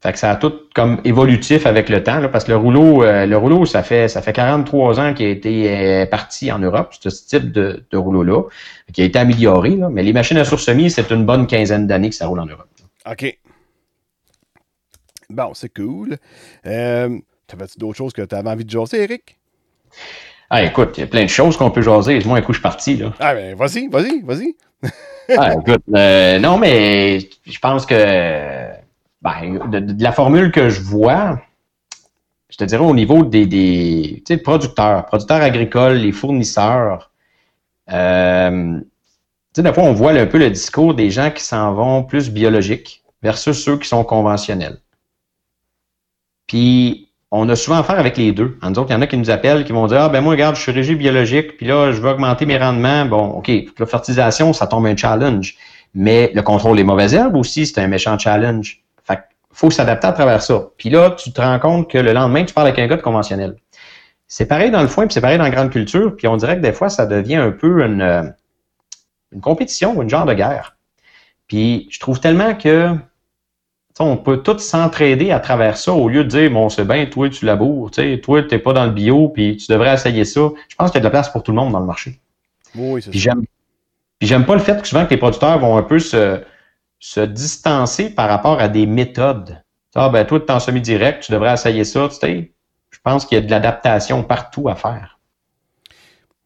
[0.00, 3.26] Fait que ça a tout comme évolutif avec le temps, parce que le rouleau, euh,
[3.26, 6.94] le rouleau, ça fait ça fait 43 ans qu'il a été euh, parti en Europe,
[7.00, 8.44] ce type de, rouleau-là,
[8.92, 9.76] qui a été amélioré.
[9.90, 12.68] Mais les machines à sur-semis, c'est une bonne quinzaine d'années que ça roule en Europe.
[13.10, 13.38] OK.
[15.30, 16.16] Bon, c'est cool.
[16.64, 17.18] Euh,
[17.48, 19.36] T'avais-tu d'autres choses que tu avais envie de jaser, Eric?
[20.50, 22.20] Ah, écoute, il y a plein de choses qu'on peut jaser.
[22.24, 22.96] Moi, un coup, je suis parti.
[22.96, 23.12] Là.
[23.18, 24.54] Ah, ben, vas-y, vas-y, vas-y.
[25.36, 27.94] Ah, écoute, euh, non, mais je pense que
[29.20, 31.38] ben, de, de la formule que je vois,
[32.48, 37.10] je te dirais au niveau des, des producteurs, producteurs agricoles, les fournisseurs,
[37.92, 38.84] euh, tu
[39.56, 42.30] sais, des fois, on voit un peu le discours des gens qui s'en vont plus
[42.30, 44.80] biologiques versus ceux qui sont conventionnels.
[46.46, 48.56] Puis, on a souvent affaire avec les deux.
[48.62, 50.32] En disant qu'il y en a qui nous appellent, qui vont dire Ah, ben moi,
[50.32, 53.04] regarde, je suis régi biologique, puis là, je veux augmenter mes rendements.
[53.04, 55.56] Bon, OK, la fertilisation, ça tombe un challenge.
[55.94, 58.82] Mais le contrôle des mauvaises herbes aussi, c'est un méchant challenge.
[59.04, 59.20] Fait
[59.52, 60.68] faut s'adapter à travers ça.
[60.76, 63.02] Puis là, tu te rends compte que le lendemain, tu parles avec un gars de
[63.02, 63.56] conventionnel.
[64.26, 66.56] C'est pareil dans le foin, puis c'est pareil dans la grande culture, puis on dirait
[66.56, 68.22] que des fois, ça devient un peu une, euh,
[69.32, 70.76] une compétition ou une genre de guerre.
[71.46, 72.94] Puis je trouve tellement que
[74.04, 77.28] on peut tous s'entraider à travers ça au lieu de dire bon c'est bien toi
[77.28, 80.48] tu laboures, tu sais, toi t'es pas dans le bio puis tu devrais essayer ça.
[80.68, 82.20] Je pense qu'il y a de la place pour tout le monde dans le marché.
[82.74, 83.44] Oui, c'est Puis j'aime
[84.18, 86.42] puis j'aime pas le fait que souvent que les producteurs vont un peu se,
[86.98, 89.62] se distancer par rapport à des méthodes.
[89.94, 92.52] Ah ben toi tu es en semi-direct, tu devrais essayer ça, tu sais.
[92.90, 95.18] Je pense qu'il y a de l'adaptation partout à faire.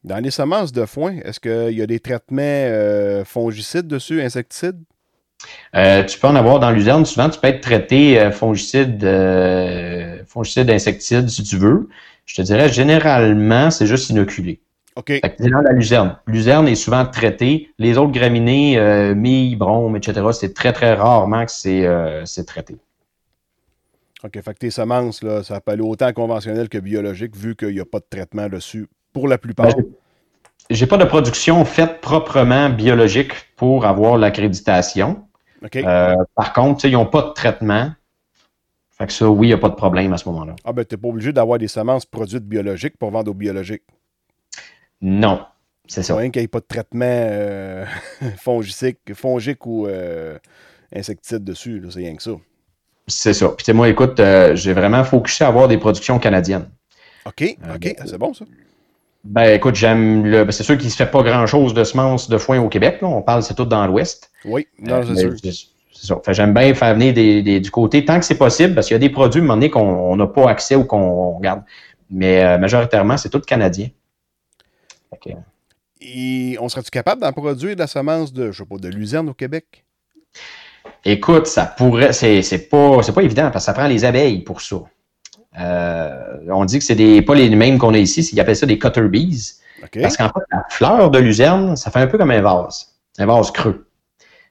[0.03, 4.83] Dans les semences de foin, est-ce qu'il y a des traitements euh, fongicides dessus, insecticides?
[5.75, 7.05] Euh, tu peux en avoir dans l'usine.
[7.05, 11.89] Souvent, tu peux être traité euh, fongicide, euh, fongicide, insecticide si tu veux.
[12.25, 14.59] Je te dirais, généralement, c'est juste inoculé.
[14.95, 15.07] OK.
[15.07, 16.17] Fait que dans la luzerne.
[16.27, 17.69] Luzerne est souvent traité.
[17.79, 21.87] Les autres graminées, euh, mie, brome, etc., c'est très, très rarement que c'est
[22.25, 22.77] c'est traité.
[24.23, 24.39] OK.
[24.41, 27.79] Fait que tes semences, là, ça peut aller autant conventionnel que biologique, vu qu'il n'y
[27.79, 29.75] a pas de traitement dessus pour la plupart.
[29.75, 29.83] Ben,
[30.69, 35.23] J'ai pas de production faite proprement biologique pour avoir l'accréditation.
[35.75, 37.91] Euh, par contre, tu ils n'ont pas de traitement.
[38.91, 40.55] Fait que ça, oui, il n'y a pas de problème à ce moment-là.
[40.63, 43.83] Ah ben, t'es pas obligé d'avoir des semences produites biologiques pour vendre au biologique.
[45.01, 45.45] Non,
[45.87, 46.15] c'est ça.
[46.15, 47.85] rien qu'il n'y ait pas de traitement euh,
[48.37, 50.37] fongique ou euh,
[50.95, 51.83] insecticide dessus.
[51.89, 52.31] C'est rien que ça.
[53.07, 53.49] C'est ça.
[53.49, 56.69] Puis tu sais, moi, écoute, euh, j'ai vraiment focusé à avoir des productions canadiennes.
[57.25, 57.57] OK.
[57.75, 57.95] OK.
[57.99, 58.45] Ah, c'est bon, ça.
[59.23, 60.43] Ben écoute, j'aime le.
[60.43, 62.99] ben, c'est sûr qu'il ne se fait pas grand-chose de semences de foin au Québec.
[63.01, 63.07] Là.
[63.07, 64.31] On parle, c'est tout dans l'Ouest.
[64.45, 64.67] Oui.
[64.79, 65.33] Non, Euh, c'est sûr.
[65.41, 65.67] c'est-
[66.07, 66.19] ça.
[66.33, 68.97] J'aime bien faire venir des, des- du côté tant que c'est possible, parce qu'il y
[68.97, 71.63] a des produits, à un moment donné, qu'on on n'a pas accès ou qu'on regarde.
[72.09, 73.87] Mais euh, majoritairement, c'est tout canadien.
[75.21, 75.29] Que,
[76.01, 79.29] Et on serait-tu capable d'en produire de la semence de, je sais pas, de luzerne
[79.29, 79.85] au Québec?
[81.05, 84.41] Écoute, ça pourrait, c'est, c'est pas, c'est pas évident parce que ça prend les abeilles
[84.41, 84.77] pour ça.
[85.59, 88.55] Euh, on dit que c'est des, pas les mêmes qu'on a ici, c'est qu'ils appellent
[88.55, 89.59] ça des cutter bees.
[90.01, 93.25] Parce qu'en fait, la fleur de luzerne, ça fait un peu comme un vase, un
[93.25, 93.85] vase creux.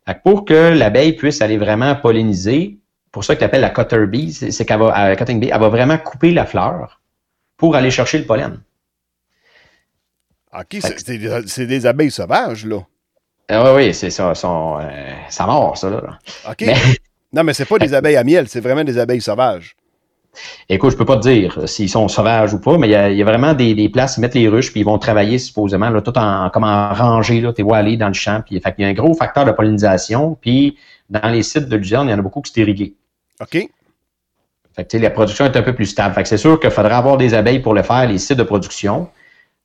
[0.07, 2.79] Fait que pour que l'abeille puisse aller vraiment polliniser,
[3.11, 5.61] pour ça que tu appelles la cutter bee, c'est, qu'elle va, euh, cutting bee, elle
[5.61, 7.01] va vraiment couper la fleur
[7.57, 8.61] pour aller chercher le pollen.
[10.55, 10.99] OK, c'est?
[11.01, 12.81] c'est des, c'est des abeilles sauvages, là.
[13.49, 16.19] Ah oui, oui, c'est ça, son, euh, ça mord, ça, là.
[16.49, 16.63] OK.
[16.63, 16.75] Mais-
[17.33, 19.75] Non, mais c'est pas des abeilles à miel, c'est vraiment des abeilles sauvages.
[20.69, 22.95] Écoute, je peux pas te dire euh, s'ils sont sauvages ou pas, mais il y
[22.95, 24.99] a, il y a vraiment des, des places, ils mettent les ruches, puis ils vont
[24.99, 28.43] travailler supposément là, tout en comme en rangée, là, tu vois aller dans le champ.
[28.45, 30.37] Puis, fait qu'il y a un gros facteur de pollinisation.
[30.41, 30.79] Puis
[31.11, 32.95] dans les sites de luzerne, il y en a beaucoup qui sont irrigués.
[33.41, 33.69] OK.
[34.75, 36.15] Fait que, la production est un peu plus stable.
[36.15, 38.43] Fait que c'est sûr qu'il faudra avoir des abeilles pour le faire, les sites de
[38.43, 39.11] production.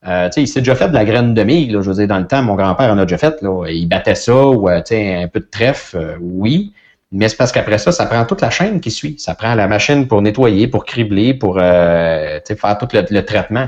[0.06, 1.96] Euh, tu sais, il s'est déjà fait de la graine de mie, là, je veux
[1.96, 3.66] dire, dans le temps, mon grand-père en a déjà fait, là.
[3.68, 6.74] Il battait ça, ou, euh, un peu de trèfle, euh, oui.
[7.12, 9.18] Mais c'est parce qu'après ça, ça prend toute la chaîne qui suit.
[9.18, 13.68] Ça prend la machine pour nettoyer, pour cribler, pour euh, faire tout le, le traitement.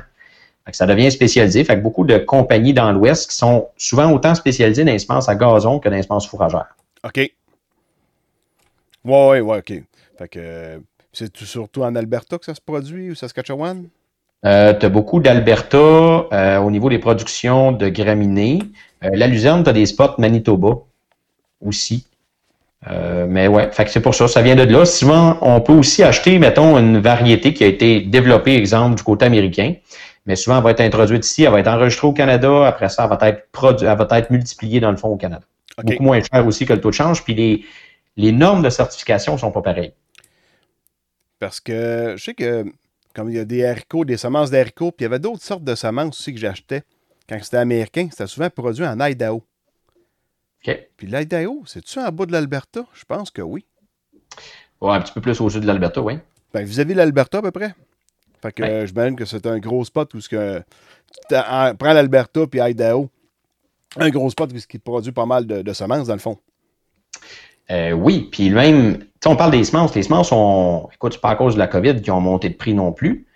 [0.66, 1.64] Fait que ça devient spécialisé.
[1.64, 5.30] Fait que beaucoup de compagnies dans l'Ouest qui sont souvent autant spécialisées dans les semences
[5.30, 6.76] à gazon que dans les semences fourragères.
[7.04, 7.18] OK.
[7.18, 7.32] Ouais,
[9.06, 9.84] ouais, ouais, OK.
[10.18, 10.80] Fait que euh,
[11.14, 13.88] c'est surtout en Alberta que ça se produit ou Saskatchewan?
[14.46, 18.60] Euh, tu as beaucoup d'Alberta euh, au niveau des productions de graminées.
[19.04, 20.78] Euh, la luzerne, tu as des spots Manitoba
[21.62, 22.08] aussi.
[22.88, 24.86] Euh, mais ouais, fait que c'est pour ça, ça vient de là.
[24.86, 29.26] Souvent, on peut aussi acheter, mettons, une variété qui a été développée, exemple, du côté
[29.26, 29.76] américain.
[30.26, 32.68] Mais souvent, elle va être introduite ici, elle va être enregistrée au Canada.
[32.68, 35.46] Après ça, elle va être, produ- elle va être multipliée dans le fond au Canada.
[35.82, 37.24] Beaucoup moins cher aussi que le taux de change.
[37.24, 37.66] Puis les,
[38.18, 39.94] les normes de certification sont pas pareilles.
[41.40, 42.66] Parce que je sais que
[43.14, 45.64] comme il y a des haricots, des semences d'haricots, puis il y avait d'autres sortes
[45.64, 46.84] de semences aussi que j'achetais
[47.28, 49.44] quand c'était américain, c'était souvent produit en Idaho.
[50.68, 50.88] OK?
[50.98, 52.86] Puis l'Idaho, c'est-tu en bas de l'Alberta?
[52.94, 53.66] Je pense que oui.
[54.82, 56.20] Ouais, un petit peu plus au sud de l'Alberta, oui.
[56.54, 57.74] Ben, vis-à-vis de l'Alberta à peu près.
[58.42, 58.70] Fait que Ouais.
[58.70, 60.62] euh, je m'imagine que c'est un gros spot où ce que,
[61.32, 63.10] en- prends l'Alberta puis Idaho.
[63.98, 66.38] Un gros spot où ce qui produit pas mal de, de semences dans le fond.
[67.72, 69.94] Euh, oui, puis même, on parle des semences.
[69.96, 72.56] Les semences ont, écoute, c'est pas à cause de la COVID qui ont monté de
[72.56, 73.28] prix non plus.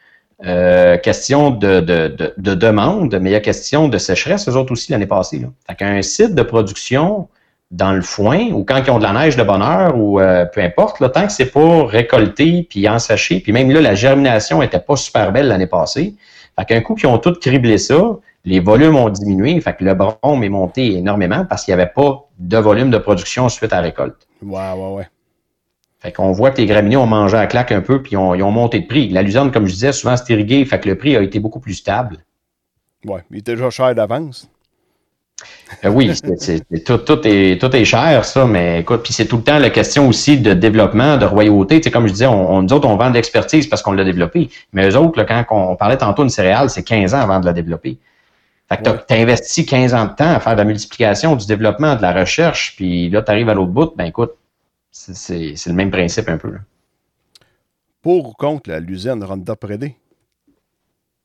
[0.46, 4.58] Euh, question de, de, de, de demande, mais il y a question de sécheresse, eux
[4.58, 5.40] autres aussi, l'année passée.
[5.40, 5.48] Là.
[5.68, 7.30] Fait qu'un site de production
[7.72, 10.46] dans le foin ou quand ils ont de la neige de bonne heure ou euh,
[10.46, 14.62] peu importe, là, tant que c'est pas récolté puis ensaché, puis même là, la germination
[14.62, 16.14] était pas super belle l'année passée.
[16.60, 19.94] Fait qu'un coup qu'ils ont tout criblé ça, les volumes ont diminué, fait que le
[19.94, 23.78] brome est monté énormément parce qu'il n'y avait pas de volume de production suite à
[23.78, 24.28] la récolte.
[24.42, 25.08] Ouais, ouais, ouais.
[26.04, 28.36] Fait qu'on voit que les graminées ont mangé à claque un peu puis ils ont,
[28.36, 29.08] ils ont monté de prix.
[29.08, 31.62] La luzerne, comme je disais, souvent c'est irrigué, fait que le prix a été beaucoup
[31.62, 32.18] plus stable.
[33.06, 34.50] Ouais, il était déjà cher d'avance.
[35.84, 36.12] Euh, oui,
[36.86, 39.70] tout, tout, est, tout est cher, ça, mais écoute, puis c'est tout le temps la
[39.70, 41.80] question aussi de développement, de royauté.
[41.80, 43.94] Tu sais, comme je disais, on, on- nous autres, on vend de l'expertise parce qu'on
[43.94, 44.50] l'a développé.
[44.74, 47.46] Mais eux autres, là, quand on parlait tantôt d'une céréale, c'est 15 ans avant de
[47.46, 47.98] la développer.
[48.70, 51.46] Fait que tu as investi 15 ans de temps à faire de la multiplication, du
[51.46, 54.32] développement, de la recherche, puis là, tu arrives à l'autre bout, ben écoute,
[54.94, 56.52] c'est- le même principe un peu.
[56.52, 56.60] là.
[58.02, 59.96] Pour ou contre la luzerne Roundup Ready?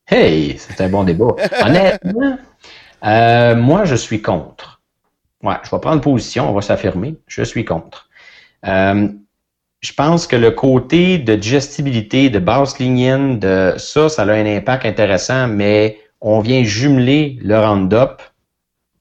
[0.06, 1.34] Hey, c'est un bon débat.
[1.66, 2.38] Honnêtement,
[3.04, 4.80] euh, moi, je suis contre.
[5.42, 7.16] Ouais, je vais prendre position, on va s'affirmer.
[7.26, 8.08] Je suis contre.
[8.66, 9.08] Euh,
[9.80, 14.46] je pense que le côté de digestibilité, de basse lignine, de ça, ça a un
[14.46, 18.22] impact intéressant, mais on vient jumeler le Roundup,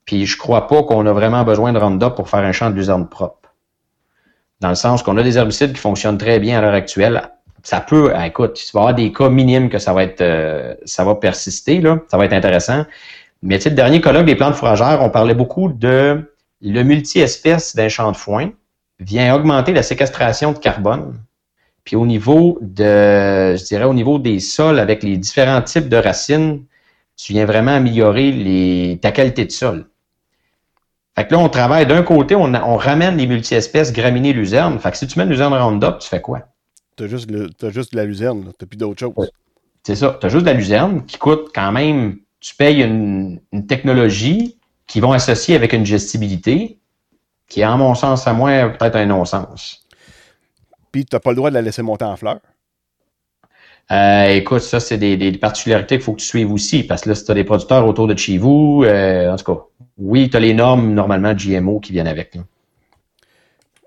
[0.06, 2.76] puis je crois pas qu'on a vraiment besoin de Roundup pour faire un champ de
[2.76, 3.47] luzerne propre.
[4.60, 7.30] Dans le sens qu'on a des herbicides qui fonctionnent très bien à l'heure actuelle.
[7.64, 10.22] Ça peut, ah, écoute, il va y avoir des cas minimes que ça va être,
[10.22, 12.00] euh, ça va persister, là.
[12.10, 12.86] Ça va être intéressant.
[13.44, 16.24] Mais tu sais, le dernier colloque des plantes fourragères, on parlait beaucoup de
[16.62, 18.52] le multi-espèce d'un champ de foin
[19.00, 21.20] vient augmenter la séquestration de carbone.
[21.84, 25.98] Puis au niveau de, je dirais, au niveau des sols avec les différents types de
[25.98, 26.66] racines,
[27.16, 29.86] tu viens vraiment améliorer les, ta qualité de sol.
[31.18, 34.78] Fait que là, on travaille d'un côté, on, ramène les multi-espèces graminées luzerne.
[34.78, 36.42] Fait que si tu mets une luzerne Roundup, tu fais quoi?
[36.96, 39.14] T'as juste, le- t'as juste de la luzerne, t'as plus d'autre chose.
[39.18, 39.28] Ouais.
[39.82, 40.16] C'est ça.
[40.20, 44.60] Tu as juste de la luzerne qui coûte quand même, tu payes une, une technologie
[44.86, 46.78] qui vont associer avec une gestibilité
[47.48, 49.88] qui est, en mon sens, à moi, peut-être un non-sens.
[50.92, 52.42] Puis t'as pas le droit de la laisser monter en fleurs?
[53.90, 57.10] Euh, écoute, ça, c'est des, des particularités qu'il faut que tu suives aussi, parce que
[57.10, 59.67] là, si tu as des producteurs autour de chez vous, euh, en tout cas,
[59.98, 62.36] oui, tu as les normes, normalement, GMO qui viennent avec.
[62.36, 62.42] là.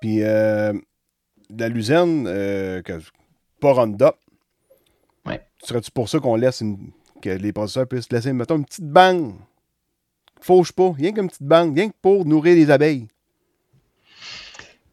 [0.00, 0.72] Puis euh,
[1.56, 3.00] la luzerne, euh, que,
[3.60, 4.14] pas Roundup.
[5.26, 5.40] Ouais.
[5.62, 6.90] Serais-tu pour ça qu'on laisse une,
[7.20, 9.34] que les producteurs puissent laisser, mettons, une petite banque?
[10.40, 13.08] Fauche pas, rien qu'une petite banque, rien que pour nourrir les abeilles.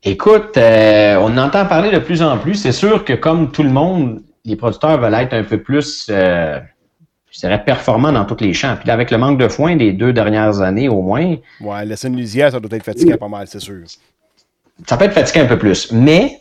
[0.03, 2.55] Écoute, euh, on en entend parler de plus en plus.
[2.55, 6.59] C'est sûr que comme tout le monde, les producteurs veulent être un peu plus, euh,
[7.31, 8.75] je dirais, performants dans tous les champs.
[8.77, 12.07] Puis là, avec le manque de foin des deux dernières années au moins, Ouais, laisser
[12.07, 13.83] une lisière, ça doit être fatiguant pas mal, c'est sûr.
[14.87, 15.91] ça peut être fatigué un peu plus.
[15.91, 16.39] Mais,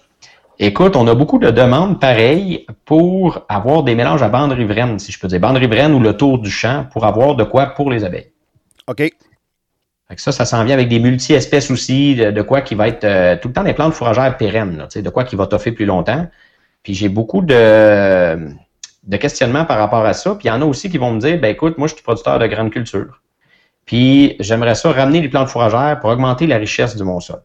[0.59, 5.13] écoute, on a beaucoup de demandes pareilles pour avoir des mélanges à bande riveraine, si
[5.13, 5.41] je peux dire.
[5.41, 8.31] Bande riveraine ou le tour du champ pour avoir de quoi pour les abeilles.
[8.87, 9.11] OK.
[10.09, 12.87] Fait que ça, ça s'en vient avec des multi-espèces aussi, de, de quoi qui va
[12.87, 15.73] être euh, tout le temps des plantes fourragères pérennes, là, de quoi qui va toffer
[15.73, 16.29] plus longtemps.
[16.85, 18.49] Puis j'ai beaucoup de,
[19.07, 20.35] de questionnements par rapport à ça.
[20.35, 22.03] Puis il y en a aussi qui vont me dire, ben écoute, moi je suis
[22.03, 23.21] producteur de grandes cultures.
[23.85, 27.43] Puis j'aimerais ça ramener les plantes fourragères pour augmenter la richesse du mon sol.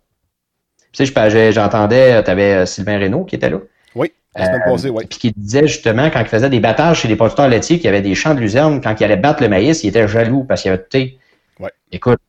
[0.92, 3.60] Puis, tu sais, j'entendais, tu avais Sylvain Reynaud qui était là.
[3.96, 5.06] Oui, la semaine Euh, passée, oui.
[5.10, 7.90] Puis qui disait justement, quand il faisait des battages chez les producteurs laitiers, qu'il y
[7.90, 10.64] avait des champs de luzerne, quand il allait battre le maïs, il était jaloux parce
[10.64, 11.18] qu'il y avait, sais,
[11.60, 11.72] Ouais.
[11.92, 12.20] écoute,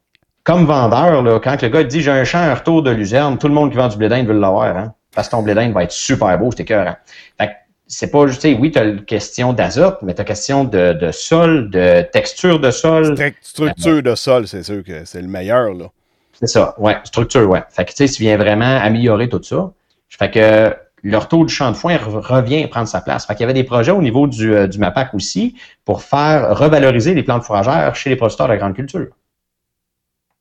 [0.44, 3.48] comme vendeur, là, quand le gars dit j'ai un champ, un retour de luzerne, tout
[3.48, 5.72] le monde qui vend du blé d'Inde veut l'avoir, hein, parce que ton blé d'Inde
[5.72, 6.96] va être super beau, c'est écœurant.
[7.40, 7.52] Fait que
[7.94, 11.12] c'est pas juste, oui, tu as une question d'azote, mais tu as question de, de
[11.12, 13.12] sol, de texture de sol.
[13.14, 15.86] Stru- Structure de sol, c'est sûr que c'est le meilleur, là.
[16.32, 17.62] C'est ça, ouais, structure, ouais.
[17.68, 19.70] Fait que tu sais, tu viens vraiment améliorer tout ça.
[20.08, 23.26] Fait que le retour du champ de foin re- revient prendre sa place.
[23.26, 26.56] Fait qu'il y avait des projets au niveau du, euh, du MAPAC aussi pour faire
[26.58, 29.08] revaloriser les plantes fourragères chez les producteurs de grande culture.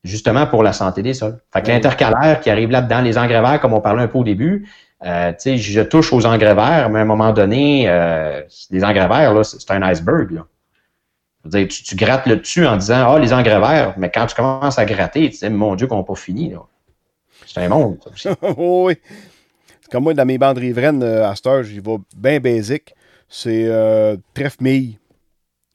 [0.04, 1.38] Justement pour la santé des sols.
[1.54, 4.24] Fait que l'intercalaire qui arrive là-dedans, les engrais verts, comme on parlait un peu au
[4.24, 4.68] début,
[5.04, 8.84] euh, tu sais, je touche aux engrais verts, mais à un moment donné, euh, les
[8.84, 10.45] engrais verts, là, c'est un iceberg, là.
[11.43, 14.36] Dire, tu, tu grattes le dessus en disant Ah, les engrais verts, mais quand tu
[14.36, 16.52] commences à gratter, tu dis Mon Dieu, qu'on n'a pas fini.
[16.52, 16.60] là.
[17.47, 18.30] C'est un monde, ça aussi.
[18.58, 18.95] oui.
[19.91, 22.95] Comme moi, dans mes bandes riveraines, euh, à cette heure, j'y vais bien basique.
[23.28, 24.93] C'est euh, trèfle mille.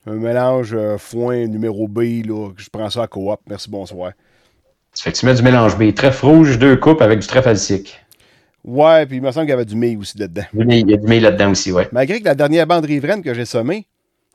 [0.07, 3.39] Un mélange euh, foin numéro B, là, je prends ça à coop.
[3.47, 4.13] Merci, bonsoir.
[5.23, 5.93] Mets du mélange B.
[5.93, 7.99] Trèfle rouge, deux coupes avec du trèfle alcique.
[8.63, 10.43] Ouais, puis il me semble qu'il y avait du mille aussi dedans.
[10.53, 11.87] Il y a du mail là-dedans aussi, ouais.
[11.91, 13.85] Malgré que la dernière bande riveraine que j'ai semée,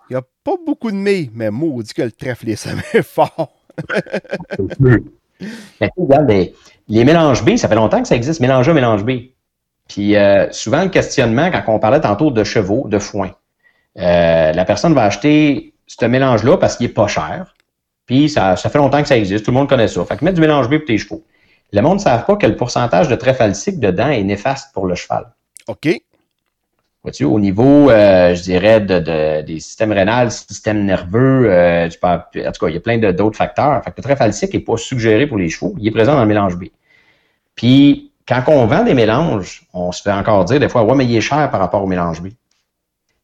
[0.09, 3.53] il n'y a pas beaucoup de mille, mais maudit que le trèfle est semé fort.
[5.81, 6.55] Mais regarde, les,
[6.89, 9.11] les mélanges B, ça fait longtemps que ça existe, mélange A, mélange B.
[9.89, 13.33] Puis euh, souvent, le questionnement, quand on parlait tantôt de chevaux, de foin,
[13.99, 17.55] euh, la personne va acheter ce mélange-là parce qu'il est pas cher.
[18.07, 20.05] Puis ça, ça fait longtemps que ça existe, tout le monde connaît ça.
[20.05, 21.23] Fait que mets du mélange B pour tes chevaux.
[21.73, 24.95] Le monde ne savent pas que le pourcentage de tréfalcique dedans est néfaste pour le
[24.95, 25.33] cheval.
[25.68, 25.89] OK.
[27.03, 31.99] Vois-tu, au niveau, euh, je dirais, de, de- des systèmes rénals, système nerveux, euh, tu
[31.99, 33.83] peux- en tout cas, il y a plein d'autres facteurs.
[33.83, 36.29] Fait que le tréfalcique n'est pas suggéré pour les chevaux, il est présent dans le
[36.29, 36.66] mélange B.
[37.57, 41.05] Puis, quand on vend des mélanges, on se fait encore dire des fois, ouais, mais
[41.05, 42.29] il est cher par rapport au mélange B.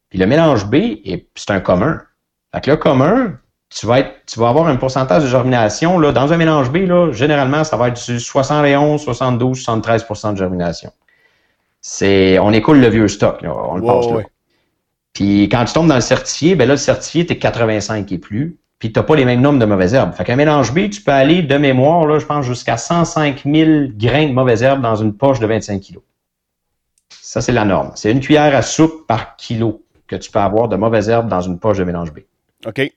[0.09, 2.01] Puis le mélange B, est- c'est un commun.
[2.53, 3.37] Fait que le commun,
[3.69, 5.99] tu vas, être, tu vas avoir un pourcentage de germination.
[5.99, 10.37] Là, dans un mélange B, là, généralement, ça va être du 71, 72, 73% de
[10.37, 10.91] germination.
[11.81, 14.17] C'est, on écoule le vieux stock, là, on le passe là.
[14.17, 14.25] ouais.
[15.13, 18.57] Puis quand tu tombes dans le certifié, ben là, le certifié, t'es 85 et plus.
[18.79, 20.13] Puis t'as pas les mêmes nombres de mauvaises herbes.
[20.13, 23.89] Fait qu'un mélange B, tu peux aller de mémoire, là, je pense, jusqu'à 105 000
[23.97, 26.03] grains de mauvaises herbes dans une poche de 25 kilos.
[27.09, 27.91] Ça, c'est la norme.
[27.95, 31.41] C'est une cuillère à soupe par kilo que tu peux avoir de mauvaises herbes dans
[31.41, 32.19] une poche de mélange B.
[32.65, 32.91] OK.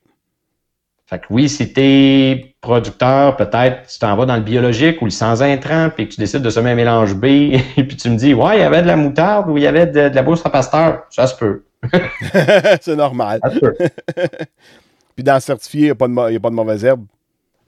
[1.13, 5.11] Fait que oui, si t'es producteur, peut-être tu t'en vas dans le biologique ou le
[5.11, 7.25] sans intrant, puis que tu décides de semer un mélange B,
[7.77, 9.67] et puis tu me dis, ouais, il y avait de la moutarde ou il y
[9.67, 11.03] avait de, de la bourse à pasteur.
[11.11, 11.65] Ça se peut.
[12.81, 13.41] c'est normal.
[13.45, 13.75] Ça se peut.
[15.15, 17.05] Puis dans le certifié, il n'y pas de a pas de mauvaise herbe.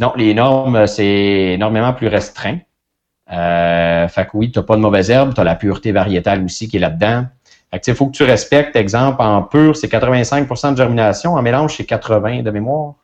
[0.01, 2.61] Non, les normes, c'est énormément plus restreint.
[3.31, 6.43] Euh, fait que oui, tu n'as pas de mauvaise herbe, tu as la pureté variétale
[6.43, 7.27] aussi qui est là-dedans.
[7.71, 11.43] Fait que, il faut que tu respectes, exemple, en pur, c'est 85% de germination, en
[11.43, 12.95] mélange, c'est 80 de mémoire.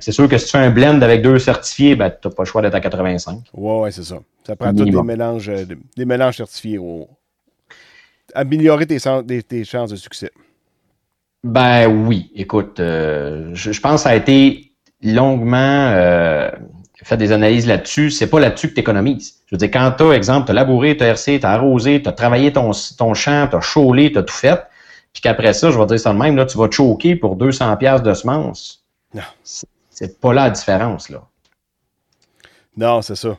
[0.00, 2.42] C'est sûr que si tu fais un blend avec deux certifiés, ben, tu n'as pas
[2.44, 3.40] le choix d'être à 85.
[3.52, 4.18] Ouais, ouais, c'est ça.
[4.46, 6.78] Ça prend tous des mélanges, euh, des- des mélanges certifiés.
[6.78, 7.08] au-
[8.34, 10.30] Améliorer tes, chances de succès.
[11.44, 14.72] Ben oui, écoute, euh, je, je pense que ça a été
[15.02, 15.56] longuement
[15.94, 16.50] euh,
[17.02, 18.10] fait des analyses là-dessus.
[18.10, 19.40] C'est pas là-dessus que tu économises.
[19.46, 21.50] Je veux dire, quand tu as, exemple, tu as labouré, tu as RC, tu as
[21.50, 24.62] arrosé, tu as travaillé ton, ton champ, tu as chaulé, tu as tout fait,
[25.12, 27.36] puis qu'après ça, je vais dire ça de même, là, tu vas te choquer pour
[27.36, 28.84] 200 pièces de semences.
[29.14, 29.22] Non.
[29.92, 31.22] C'est- pas là la différence, là.
[32.76, 33.38] Non, c'est ça.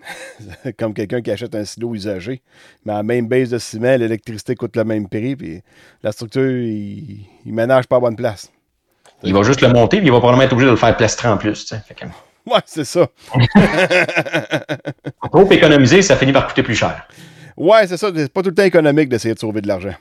[0.78, 2.42] Comme quelqu'un qui achète un silo usagé,
[2.84, 5.62] mais à la même base de ciment, l'électricité coûte le même prix, puis
[6.02, 8.50] la structure, il, il ménage pas à bonne place.
[9.22, 11.28] Il va juste le monter, puis il va probablement être obligé de le faire plastrer
[11.28, 11.68] en plus.
[11.86, 12.04] Fait que,
[12.46, 13.06] Ouais, c'est ça.
[15.32, 17.06] trop économiser, ça finit par coûter plus cher.
[17.56, 18.10] Ouais, c'est ça.
[18.14, 19.94] C'est pas tout le temps économique d'essayer de sauver de l'argent.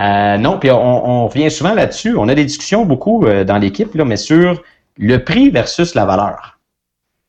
[0.00, 0.76] Euh, non, puis on,
[1.24, 2.16] on revient souvent là-dessus.
[2.16, 4.62] On a des discussions beaucoup euh, dans l'équipe, là, mais sur
[4.96, 6.58] le prix versus la valeur.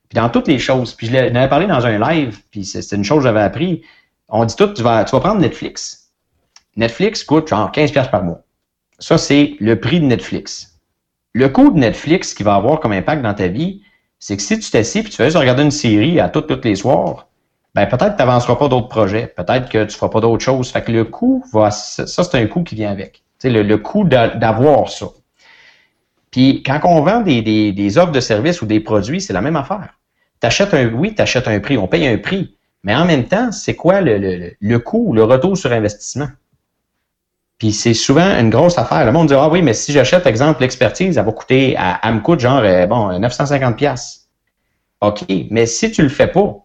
[0.10, 0.94] Puis dans toutes les choses.
[0.94, 3.42] Puis je l'ai- j'en avais parlé dans un live, puis c'est une chose que j'avais
[3.42, 3.84] appris.
[4.28, 6.12] On dit tout, tu vas, tu vas prendre Netflix.
[6.76, 8.42] Netflix coûte genre 15$ piastres par mois.
[9.00, 10.80] Ça, c'est le prix de Netflix.
[11.34, 13.82] Le coût de Netflix qui va avoir comme impact dans ta vie,
[14.20, 16.66] c'est que si tu t'assis et tu fais juste regarder une série à toutes, toutes
[16.66, 17.29] les soirs,
[17.76, 20.72] ben peut-être que tu n'avanceras pas d'autres projets, peut-être que tu feras pas d'autres choses.
[20.72, 23.24] Fait que le coût va, ça c'est un coût qui vient avec.
[23.44, 25.08] Le, le coût d'a- d'avoir ça.
[26.32, 29.42] Puis quand on vend des, des, des offres de services ou des produits, c'est la
[29.42, 29.94] même affaire.
[30.44, 33.76] Un, oui, tu achètes un prix, on paye un prix, mais en même temps, c'est
[33.76, 36.30] quoi le, le, le coût, le retour sur investissement?
[37.58, 39.06] Puis c'est souvent une grosse affaire.
[39.06, 42.20] Le monde dit Ah oui, mais si j'achète, exemple, l'expertise, elle va coûter, elle me
[42.22, 43.76] coûte genre euh, bon, 950$.
[43.76, 44.22] piastres.
[45.02, 46.56] OK, mais si tu le fais pas,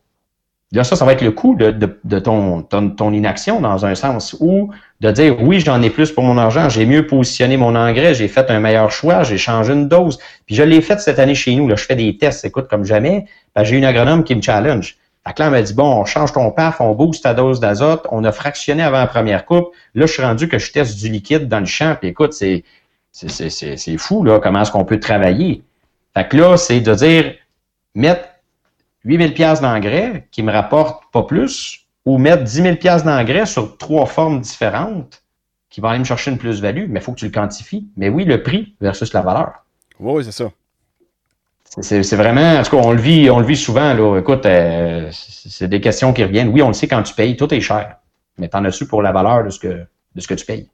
[0.75, 3.87] là, ça, ça va être le coût de, de, de ton, ton, ton inaction dans
[3.87, 4.37] un sens.
[4.41, 4.71] Ou
[5.01, 8.29] de dire oui, j'en ai plus pour mon argent, j'ai mieux positionné mon engrais, j'ai
[8.29, 10.19] fait un meilleur choix, j'ai changé une dose.
[10.47, 11.69] Puis je l'ai fait cette année chez nous.
[11.69, 13.27] Là, je fais des tests, écoute, comme jamais.
[13.55, 14.97] Ben, j'ai une agronome qui me challenge.
[15.27, 17.59] Fait que là, elle m'a dit, bon, on change ton PAF, on booste ta dose
[17.59, 19.69] d'azote, on a fractionné avant la première coupe.
[19.95, 21.97] Là, je suis rendu que je teste du liquide dans le champ.
[21.99, 22.65] Puis écoute, c'est,
[23.11, 25.63] c'est, c'est, c'est, c'est fou, là, comment est-ce qu'on peut travailler.
[26.15, 27.35] Fait que là, c'est de dire,
[27.95, 28.29] mettre
[29.05, 33.77] 8000 pièces d'engrais qui me rapporte pas plus, ou mettre 10 000 pièces d'engrais sur
[33.79, 35.23] trois formes différentes
[35.71, 37.89] qui vont aller me chercher une plus-value, mais il faut que tu le quantifies.
[37.97, 39.65] Mais oui, le prix versus la valeur.
[39.99, 40.51] Oui, c'est ça.
[41.81, 43.93] C'est- vraiment, en tout cas, on le vit, on le vit souvent.
[43.95, 44.19] Là.
[44.19, 46.49] Écoute, euh, c'est des questions qui reviennent.
[46.49, 47.97] Oui, on le sait quand tu payes, tout est cher.
[48.39, 50.69] Mais t'en as-tu pour la valeur de ce que, de ce que tu payes?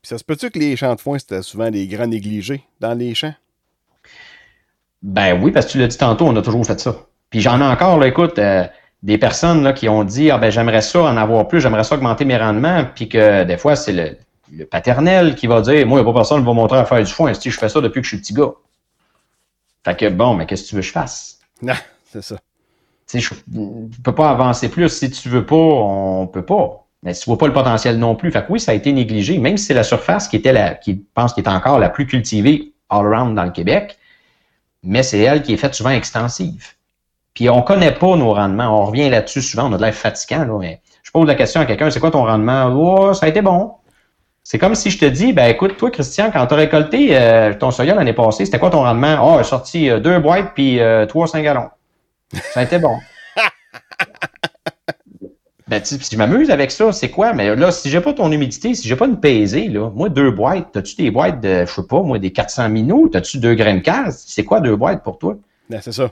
[0.00, 2.94] Puis ça se peut-tu que les champs de foin, c'était souvent des grands négligés dans
[2.94, 3.34] les champs?
[5.02, 6.96] Ben oui, parce que tu l'as dit tantôt, on a toujours fait ça.
[7.30, 8.64] Puis j'en ai encore, là, écoute, euh,
[9.02, 11.94] des personnes là, qui ont dit Ah ben j'aimerais ça en avoir plus, j'aimerais ça
[11.94, 14.16] augmenter mes rendements, puis que des fois, c'est le,
[14.52, 16.84] le paternel qui va dire Moi, il n'y a pas personne qui va montrer à
[16.84, 18.52] faire du foin, si je fais ça depuis que je suis petit gars.
[19.84, 21.38] Fait que bon, mais qu'est-ce que tu veux que je fasse?
[21.62, 21.74] Non,
[22.12, 22.36] c'est ça.
[23.06, 24.88] Tu sais, je ne peux pas avancer plus.
[24.88, 26.84] Si tu veux pas, on peut pas.
[27.02, 28.30] Mais tu vois pas le potentiel non plus.
[28.30, 30.74] Fait que oui, ça a été négligé, même si c'est la surface qui était la,
[30.74, 33.97] qui pense qui est encore la plus cultivée all around dans le Québec,
[34.82, 36.74] mais c'est elle qui est faite souvent extensive.
[37.34, 38.82] Puis on connaît pas nos rendements.
[38.82, 41.60] On revient là-dessus souvent, on a de l'air fatigant, là, mais je pose la question
[41.60, 42.66] à quelqu'un, c'est quoi ton rendement?
[42.74, 43.72] Oh, ça a été bon.
[44.42, 47.52] C'est comme si je te dis, ben écoute, toi, Christian, quand tu as récolté euh,
[47.54, 49.18] ton soya l'année passée, c'était quoi ton rendement?
[49.22, 51.68] Oh, sorti euh, deux boîtes puis euh, trois 5 gallons.
[52.32, 52.96] Ça a été bon.
[55.68, 57.34] Ben, tu- si je m'amuse avec ça, c'est quoi?
[57.34, 60.30] Mais là, si j'ai pas ton humidité, si j'ai pas une pesée, là, moi, deux
[60.30, 63.08] boîtes, t'as-tu des boîtes de, je sais pas, moi, des 400 minous?
[63.10, 64.24] T'as-tu deux graines case?
[64.26, 65.36] C'est quoi deux boîtes pour toi?
[65.68, 66.10] Ben, c'est ça.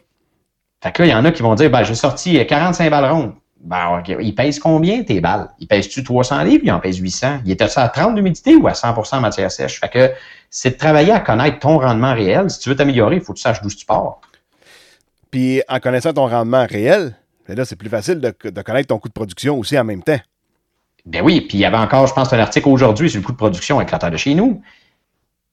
[0.82, 3.10] Fait que là, il y en a qui vont dire, ben, j'ai sorti 45 balles
[3.10, 3.32] rondes.
[3.62, 4.14] Ben, OK.
[4.20, 5.48] Ils pèsent combien tes balles?
[5.58, 6.62] Ils pèsent-tu 300 livres?
[6.64, 7.38] Ils en pèsent 800.
[7.46, 9.80] Il était ça à 30 d'humidité ou à 100% matière sèche?
[9.80, 10.10] Fait que
[10.50, 12.50] c'est de travailler à connaître ton rendement réel.
[12.50, 14.20] Si tu veux t'améliorer, il faut que tu saches d'où tu pars.
[15.30, 17.16] Puis en connaissant ton rendement réel,
[17.48, 20.02] ben là, c'est plus facile de, de connaître ton coût de production aussi en même
[20.02, 20.18] temps.
[21.06, 23.32] Ben oui, puis il y avait encore, je pense, un article aujourd'hui sur le coût
[23.32, 24.60] de production avec de chez nous.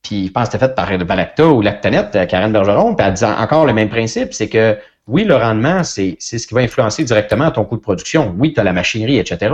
[0.01, 3.13] Puis je pense que c'était fait par Valacta ou Lactanet, euh, Karen Bergeron, puis elle
[3.13, 6.61] disait encore le même principe, c'est que oui, le rendement, c'est c'est ce qui va
[6.61, 8.33] influencer directement ton coût de production.
[8.37, 9.53] Oui, tu as la machinerie, etc.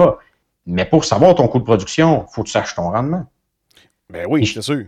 [0.66, 3.26] Mais pour savoir ton coût de production, il faut que tu saches ton rendement.
[4.10, 4.86] Ben oui, c'est sûr.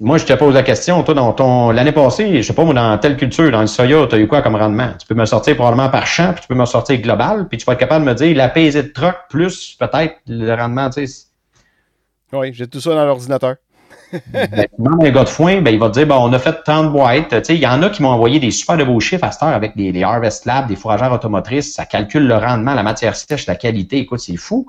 [0.00, 2.72] Moi, je te pose la question, toi, dans ton l'année passée, je sais pas, moi,
[2.72, 4.92] dans telle culture, dans le soya, tu as eu quoi comme rendement?
[4.96, 7.64] Tu peux me sortir probablement par champ, puis tu peux me sortir global, puis tu
[7.64, 11.04] vas être capable de me dire la pesée de troc plus peut-être le rendement, tu
[11.04, 11.26] sais.
[12.32, 13.56] Oui, j'ai tout ça dans l'ordinateur.
[14.32, 14.66] Ben,
[15.02, 16.92] à un gars de foin, ben, il va te dire, ben, on a fait 30
[16.92, 17.28] boîtes.
[17.28, 19.32] Tu sais, il y en a qui m'ont envoyé des super de beaux chiffres à
[19.32, 21.74] cette heure avec des, des Harvest Lab, des fourragères automotrices.
[21.74, 23.98] Ça calcule le rendement, la matière sèche, la qualité.
[23.98, 24.66] Écoute, c'est fou.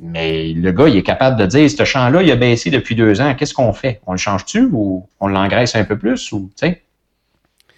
[0.00, 3.20] Mais le gars, il est capable de dire, ce champ-là, il a baissé depuis deux
[3.20, 3.34] ans.
[3.34, 4.00] Qu'est-ce qu'on fait?
[4.06, 6.30] On le change-tu ou on l'engraisse un peu plus?
[6.32, 6.50] Ou?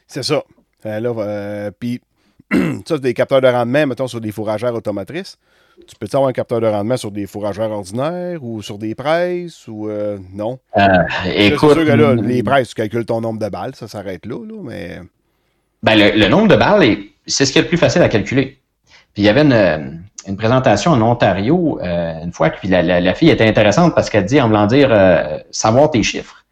[0.06, 0.42] C'est ça.
[0.86, 2.00] Euh, là, euh, puis,
[2.52, 2.60] ça,
[2.96, 5.36] c'est des capteurs de rendement, mettons, sur des fourragères automotrices.
[5.88, 9.66] Tu peux-tu avoir un capteur de rendement sur des fourragères ordinaires ou sur des presses
[9.66, 10.58] ou euh, non?
[11.34, 14.44] Écoute, sûr que là, les presses, tu calcules ton nombre de balles, ça s'arrête là,
[14.44, 14.98] là, mais.
[15.82, 18.10] Ben, le, le nombre de balles, est- c'est ce qui est le plus facile à
[18.10, 18.58] calculer.
[19.14, 23.30] Puis il y avait une, présentation en Ontario euh, une fois, puis la, la- fille
[23.30, 26.44] était intéressante parce qu'elle dit, en voulant dire, euh, savoir tes chiffres.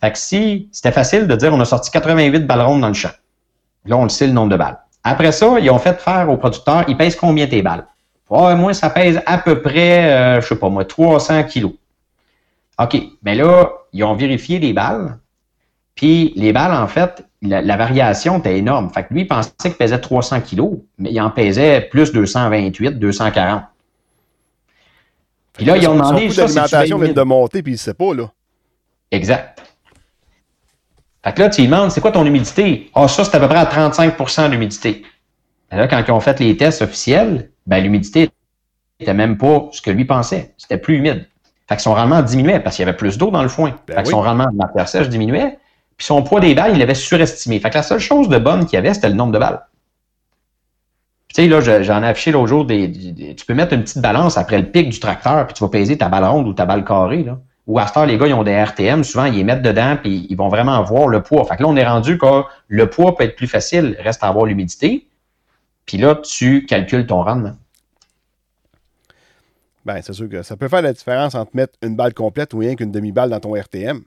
[0.00, 2.94] Fait que si c'était facile de dire, on a sorti 88 balles rondes dans le
[2.94, 3.10] champ.
[3.86, 4.78] Là, on le sait le nombre de balles.
[5.02, 7.86] Après ça, ils ont fait faire aux producteurs, ils pèsent combien tes balles?
[8.28, 11.72] Ouais, moi, ça pèse à peu près, euh, je sais pas moi, 300 kilos.
[12.78, 12.96] OK.
[13.22, 15.18] Mais là, ils ont vérifié les balles.
[15.94, 18.90] Puis les balles, en fait, la, la variation était énorme.
[18.90, 22.98] Fait que lui, il pensait qu'il pesait 300 kilos, mais il en pesait plus 228,
[22.98, 23.62] 240.
[25.54, 28.30] Puis là, ils ont demandé Son bien vient de monter, puis il sait pas, là.
[29.10, 29.62] Exact.
[31.24, 32.90] Fait que là, tu lui demandes, c'est quoi ton humidité?
[32.94, 35.02] Ah, ça, c'est à peu près à 35% d'humidité.
[35.72, 38.30] Là, quand ils ont fait les tests officiels, ben, l'humidité
[39.00, 40.54] n'était même pas ce que lui pensait.
[40.56, 41.26] C'était plus humide.
[41.68, 43.74] Fait que son rendement diminuait parce qu'il y avait plus d'eau dans le foin.
[43.88, 44.12] Ben fait que oui.
[44.12, 45.58] son rendement de matière sèche diminuait.
[45.96, 47.58] Puis son poids des balles, il l'avait surestimé.
[47.58, 49.66] Fait que la seule chose de bonne qu'il y avait, c'était le nombre de balles.
[51.28, 52.90] Tu sais, là, je- j'en ai affiché l'autre jour des,
[53.36, 55.98] Tu peux mettre une petite balance après le pic du tracteur, puis tu vas peser
[55.98, 57.38] ta balle ronde ou ta balle carrée, là.
[57.66, 59.96] Ou à ce temps, les gars, ils ont des RTM, souvent, ils les mettent dedans,
[60.00, 61.44] puis ils vont vraiment voir le poids.
[61.46, 64.28] Fait que là, on est rendu que le poids peut être plus facile, reste à
[64.28, 65.08] avoir l'humidité.
[65.84, 67.56] Puis là, tu calcules ton rendement.
[69.84, 72.58] Ben, c'est sûr que ça peut faire la différence entre mettre une balle complète ou
[72.58, 74.02] rien qu'une demi-balle dans ton RTM.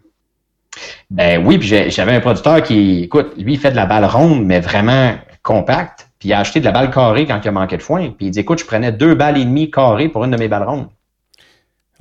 [1.09, 4.45] Ben oui, puis j'avais un producteur qui, écoute, lui, il fait de la balle ronde,
[4.45, 6.07] mais vraiment compacte.
[6.19, 8.09] Puis il a acheté de la balle carrée quand il a manqué de foin.
[8.09, 10.47] Puis il dit, écoute, je prenais deux balles et demie carrées pour une de mes
[10.47, 10.89] balles rondes.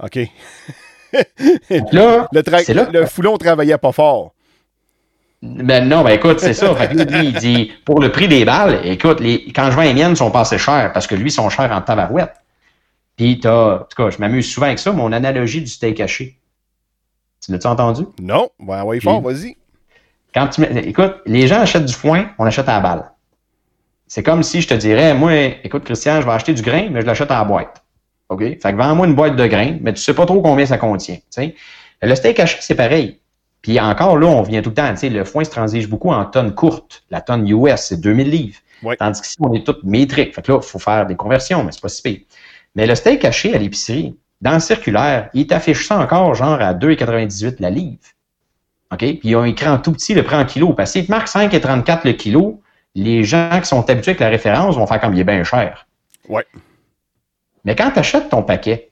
[0.02, 0.18] OK.
[1.92, 2.88] Là, Le, là.
[2.92, 4.34] le foulon travaillait pas fort.
[5.40, 6.74] Ben non, ben écoute, c'est ça.
[6.74, 9.82] Fait que lui, il dit, pour le prix des balles, écoute, les, quand je vends
[9.82, 12.34] les miennes, sont pas assez chères parce que lui, ils sont chers en tabarouette.
[13.16, 16.37] Puis t'as, en tout cas, je m'amuse souvent avec ça, mon analogie du steak haché.
[17.48, 18.02] Tu l'as-tu entendu?
[18.20, 19.56] Non, ben, ouais, fort, vas-y.
[20.34, 23.10] Quand tu mets- écoute, les gens achètent du foin, on achète à la balle.
[24.06, 25.32] C'est comme si je te dirais, moi,
[25.64, 27.82] écoute, Christian, je vais acheter du grain, mais je l'achète à la boîte.
[28.28, 28.40] OK?
[28.40, 31.16] Fait que vends-moi une boîte de grain, mais tu sais pas trop combien ça contient.
[32.02, 33.18] Le steak haché, c'est pareil.
[33.62, 36.10] Puis encore là, on vient tout le temps, tu sais, le foin se transige beaucoup
[36.10, 37.02] en tonnes courtes.
[37.10, 38.58] La tonne US, c'est 2000 livres.
[38.82, 38.96] Ouais.
[38.96, 40.34] Tandis qu'ici, on est tout métrique.
[40.34, 42.18] Fait que là, il faut faire des conversions, mais c'est pas si pire.
[42.74, 46.74] Mais le steak haché à l'épicerie, dans le circulaire, il t'affiche ça encore genre à
[46.74, 47.98] 2,98 la livre.
[48.92, 48.98] OK?
[48.98, 50.72] Puis ils ont écrit en tout petit le prix en kilo.
[50.72, 52.62] Parce qu'il te marque 5,34 le kilo,
[52.94, 55.86] les gens qui sont habitués avec la référence vont faire comme il est bien cher.
[56.28, 56.46] Ouais.
[57.64, 58.90] Mais quand tu achètes ton paquet,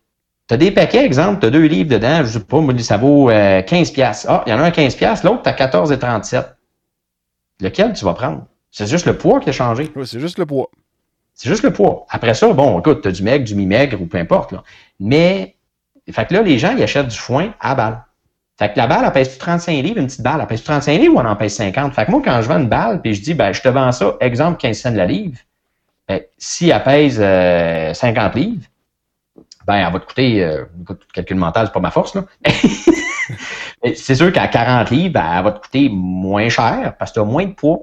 [0.49, 3.31] tu as des paquets, exemple, tu as deux livres dedans, je sais pas, ça vaut
[3.31, 4.27] euh, 15 pièces.
[4.29, 6.45] Ah, il y en a un à 15 pièces, l'autre, tu as 14,37.
[7.61, 8.45] Lequel tu vas prendre?
[8.71, 9.91] C'est juste le poids qui a changé.
[9.97, 10.69] Ouais, c'est juste le poids.
[11.37, 12.07] C'est juste le poids.
[12.09, 14.53] Après ça, bon, écoute, tu as du maigre, du mi-maigre ou peu importe.
[14.53, 14.65] Là.
[14.99, 15.55] Mais,
[16.11, 18.03] fait que là, les gens, ils achètent du foin à balle.
[18.59, 21.15] Fait que la balle, elle pèse 35 livres, une petite balle, elle pèse 35 livres
[21.15, 21.95] ou elle en pèse 50?
[21.95, 23.93] Fait que moi, quand je vends une balle, puis je dis, ben, je te vends
[23.93, 25.37] ça, exemple, 15 cents de la livre,
[26.09, 28.65] ben, si elle pèse euh, 50 livres,
[29.67, 30.65] ben, elle va te coûter, euh,
[31.13, 32.25] calcul mental, c'est pas ma force, là.
[33.95, 37.21] C'est sûr qu'à 40 livres, ben, elle va te coûter moins cher parce que tu
[37.21, 37.81] as moins de poids.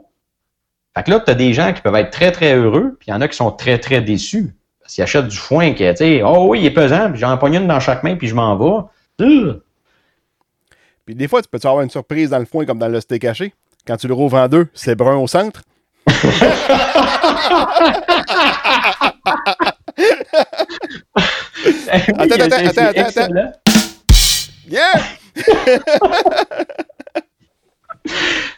[0.96, 3.12] Fait que là, tu as des gens qui peuvent être très, très heureux, puis il
[3.12, 4.56] y en a qui sont très, très déçus.
[4.80, 7.38] Parce qu'ils achètent du foin qui, tu sais, oh oui, il est pesant, puis j'en
[7.38, 8.82] pogne une dans chaque main, puis je m'en vais.
[11.06, 13.26] Puis des fois, tu peux avoir une surprise dans le foin comme dans le steak
[13.26, 13.54] haché?
[13.88, 15.64] Quand tu le rouvres en deux, c'est brun au centre.
[22.08, 23.52] attends, attends, attends, attends, attends.
[24.68, 25.04] Yeah!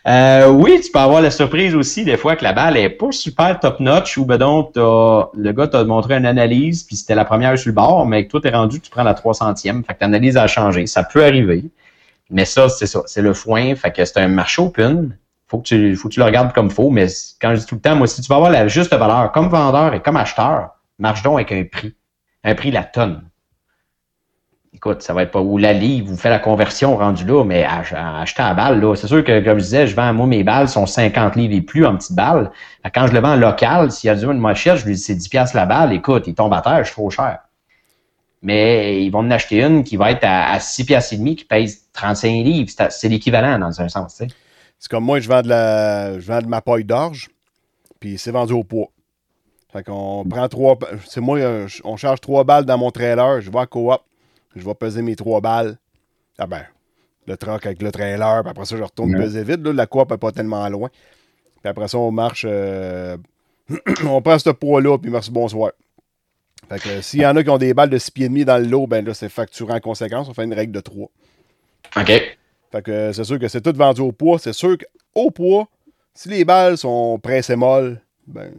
[0.08, 3.12] Euh, oui, tu peux avoir la surprise aussi des fois que la balle est pas
[3.12, 7.26] super top notch ou ben donc le gars t'a montré une analyse puis c'était la
[7.26, 9.98] première sur le bord, mais que toi t'es rendu, tu prends la 300e, fait que
[10.02, 10.86] l'analyse a changé.
[10.86, 11.66] Ça peut arriver,
[12.30, 15.18] mais ça c'est ça, c'est le foin, fait que c'est un marché open.
[15.48, 17.08] Faut que tu, faut que tu le regardes comme faux, mais
[17.42, 19.50] quand je dis tout le temps, moi si tu vas avoir la juste valeur comme
[19.50, 20.70] vendeur et comme acheteur,
[21.00, 21.96] marche donc avec un prix,
[22.44, 23.24] un prix la tonne
[24.86, 27.64] écoute, ça va être pas où la livre, vous faites la conversion rendu là, mais
[27.64, 30.70] acheter à balle, là, c'est sûr que, comme je disais, je vends, moi, mes balles
[30.70, 32.52] sont 50 livres et plus en petites balles.
[32.94, 35.02] Quand je le vends en local, s'il y a du monde m'achète, je lui dis
[35.02, 37.40] c'est 10 piastres la balle, écoute, il tombe à terre, je suis trop cher.
[38.44, 41.46] Mais ils vont en acheter une qui va être à, 6 piastres et demi, qui
[41.46, 42.72] pèse 35 livres.
[42.92, 44.22] C'est l'équivalent dans un sens.
[44.78, 47.30] C'est comme moi, je vends de la, je vends de ma paille d'orge,
[48.00, 48.90] puis c'est vendu au poids.
[49.74, 53.50] Fait qu'on prend trois, c'est moi, euh, on charge trois balles dans mon trailer, je
[53.50, 54.00] vais à coop,
[54.56, 55.78] je vais peser mes trois balles.
[56.38, 56.64] Ah ben,
[57.28, 59.62] le truck avec le trailer, puis après ça, je retourne peser vite.
[59.62, 60.90] Là, la coop n'est pas tellement loin.
[61.62, 62.46] Puis après ça, on marche.
[62.48, 63.18] euh,
[64.06, 65.72] on prend ce poids-là, puis merci, bonsoir.
[66.70, 68.46] Fait que s'il y en a qui ont des balles de 6 pieds et demi
[68.46, 70.30] dans le lot, ben là, c'est facturé en conséquence.
[70.30, 71.10] On fait une règle de 3.
[71.98, 72.38] OK.
[72.72, 74.40] Fait que c'est sûr que c'est tout vendu au poids.
[74.40, 75.68] C'est sûr qu'au poids,
[76.14, 78.52] si les balles sont pressées molles, ben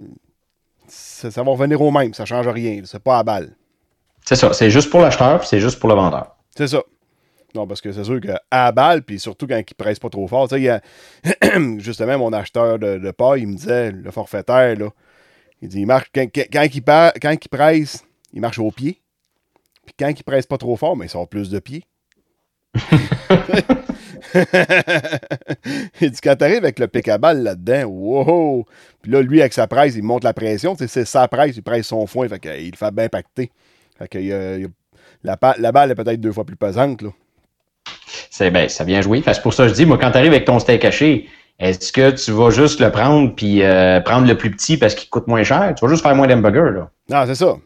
[0.89, 2.15] ça, ça va revenir au même.
[2.15, 2.83] Ça ne change rien.
[2.85, 3.55] C'est pas à balle.
[4.29, 4.53] C'est ça.
[4.53, 6.37] C'est juste pour l'acheteur, puis c'est juste pour le vendeur.
[6.57, 6.83] C'est ça.
[7.55, 10.49] Non, parce que c'est sûr qu'à balle, puis surtout quand il presse pas trop fort.
[10.49, 10.83] Tu sais, il y a
[11.79, 14.91] justement mon acheteur de, de paille, il me disait, le forfaitaire, là,
[15.63, 16.49] il dit, il marche, quand, il,
[17.23, 19.01] quand presse, il marche au pied.
[19.87, 21.85] Puis quand il presse pas trop fort, mais il sort plus de pieds.
[26.01, 28.67] il dit, quand t'arrives avec le pic à balle là-dedans, wow!
[29.01, 30.77] Puis là, lui, avec sa presse, il monte la pression.
[30.77, 33.51] C'est sa presse, il presse son foin, fait qu'il fait bien pacter.
[33.99, 34.19] Fait que,
[35.25, 37.03] la, la, balle est peut-être deux fois plus pesante.
[37.03, 37.11] Là.
[38.31, 39.23] C'est, ben, ça vient jouer.
[39.25, 41.29] C'est pour ça que je dis, moi, quand tu arrives avec ton steak haché,
[41.59, 45.09] est-ce que tu vas juste le prendre puis euh, prendre le plus petit parce qu'il
[45.09, 45.75] coûte moins cher?
[45.77, 46.91] Tu vas juste faire moins d'hamburger, là.
[47.09, 47.57] Non, c'est ça.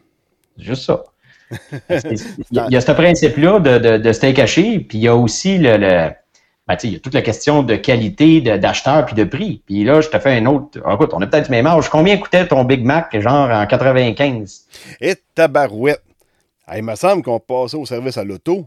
[0.57, 1.03] C'est juste ça.
[1.89, 5.75] il, y a, ce principe-là de, de, steak haché, puis il y a aussi le,
[5.75, 6.09] le
[6.65, 9.61] ben, il y a toute la question de qualité, d'acheteur puis de prix.
[9.65, 10.79] Puis là, je te fais un autre.
[10.85, 11.89] Ah, écoute, on a peut-être le même âge.
[11.89, 14.67] Combien coûtait ton Big Mac, genre en 95?
[15.01, 16.01] Et tabarouette.
[16.67, 18.65] Ah, il me semble qu'on passait au service à l'auto.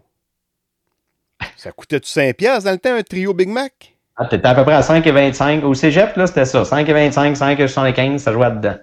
[1.57, 3.95] Ça coûtait-tu 5 piastres dans le temps, un trio Big Mac?
[4.17, 5.63] Ah, t'étais à peu près à 5,25.
[5.63, 6.63] Au cégep, là, c'était ça.
[6.63, 8.77] 5,25, 5,75, ça jouait dedans.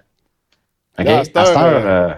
[1.00, 1.08] OK?
[1.08, 2.14] à cette heure, euh, euh,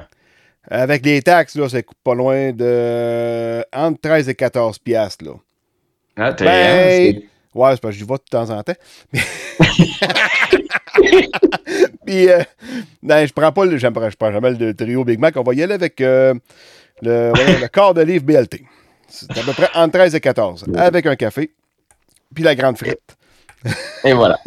[0.70, 5.34] avec les taxes, là, ça coûte pas loin de entre 13 et 14 piastres, là.
[6.16, 6.46] Ah, t'es...
[6.46, 7.20] Ben, hein,
[7.54, 8.74] ouais, c'est parce que je vais de temps en temps.
[12.06, 12.44] Puis, euh,
[13.02, 15.36] ben, je prends pas le, je prends jamais le trio Big Mac.
[15.38, 16.34] On va y aller avec euh,
[17.04, 18.62] le, le quart de livre BLT.
[19.08, 20.66] C'est à peu près entre 13 et 14.
[20.76, 21.52] Avec un café.
[22.34, 23.00] Puis la grande frite.
[24.04, 24.40] Et voilà.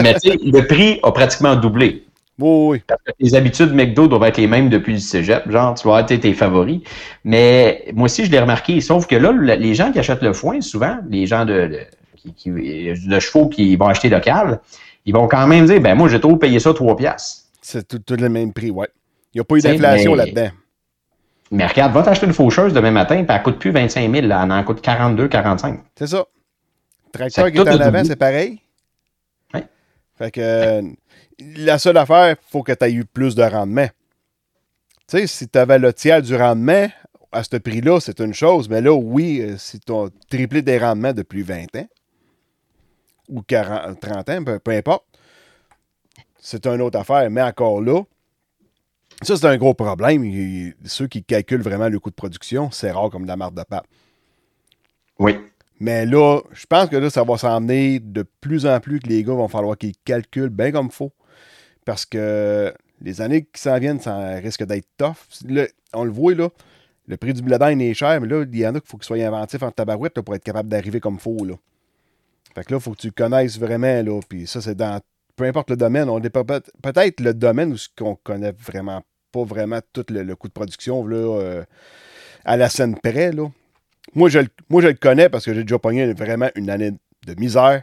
[0.00, 2.06] Mais tu sais, le prix a pratiquement doublé.
[2.38, 2.82] Oui, oui.
[2.86, 5.50] Parce que tes habitudes McDo doivent être les mêmes depuis le cégep.
[5.50, 6.80] Genre, tu vas être tes favoris.
[7.24, 8.80] Mais moi aussi, je l'ai remarqué.
[8.80, 12.50] Sauf que là, les gens qui achètent le foin, souvent, les gens de, de, qui,
[12.50, 14.60] de chevaux qui vont acheter local,
[15.04, 17.42] ils vont quand même dire, ben moi, j'ai trop payé ça 3 piastres.
[17.60, 18.88] C'est tout, le même prix, ouais.
[19.34, 20.50] Il n'y a pas eu d'inflation là-dedans.
[21.52, 24.26] Mais regarde, va t'acheter une faucheuse demain matin, puis elle ne coûte plus 25 000,
[24.26, 25.80] là, elle en coûte 42, 45.
[25.94, 26.24] C'est ça.
[27.12, 28.60] Tracteur qui est en avant, c'est pareil.
[29.52, 29.60] Oui.
[30.16, 30.82] Fait que
[31.56, 33.88] la seule affaire, il faut que tu aies eu plus de rendement.
[35.06, 36.88] Tu sais, si tu avais le tiers du rendement,
[37.32, 38.68] à ce prix-là, c'est une chose.
[38.70, 41.88] Mais là, oui, euh, si tu as triplé des rendements depuis 20 ans,
[43.28, 45.04] ou 40, 30 ans, peu, importe.
[46.38, 47.30] C'est une autre affaire.
[47.30, 48.02] Mais encore là,
[49.22, 50.72] ça, c'est un gros problème.
[50.84, 53.62] ceux qui calculent vraiment le coût de production, c'est rare comme de la marque de
[53.62, 53.86] pape.
[55.18, 55.36] Oui.
[55.80, 59.24] Mais là, je pense que là, ça va s'emmener de plus en plus que les
[59.24, 61.12] gars vont falloir qu'ils calculent bien comme il faut.
[61.84, 65.42] Parce que les années qui s'en viennent, ça risque d'être tough.
[65.92, 66.50] on le voit, là.
[67.08, 69.06] Le prix du blé est cher, mais là, il y en a qu'il faut qu'ils
[69.06, 71.44] soient inventifs en tabarouette pour être capable d'arriver comme il faut.
[71.44, 71.54] Là.
[72.54, 74.20] Fait que là, il faut que tu connaisses vraiment, là.
[74.28, 75.00] Puis ça, c'est dans.
[75.34, 76.08] Peu importe le domaine.
[76.08, 80.52] On est peut-être le domaine où on connaît vraiment pas vraiment tout le, coût de
[80.52, 81.64] production, là, euh,
[82.44, 83.48] à la scène près, là.
[84.14, 86.90] Moi, je, moi, je le connais parce que j'ai déjà pogné vraiment une année
[87.26, 87.82] de misère.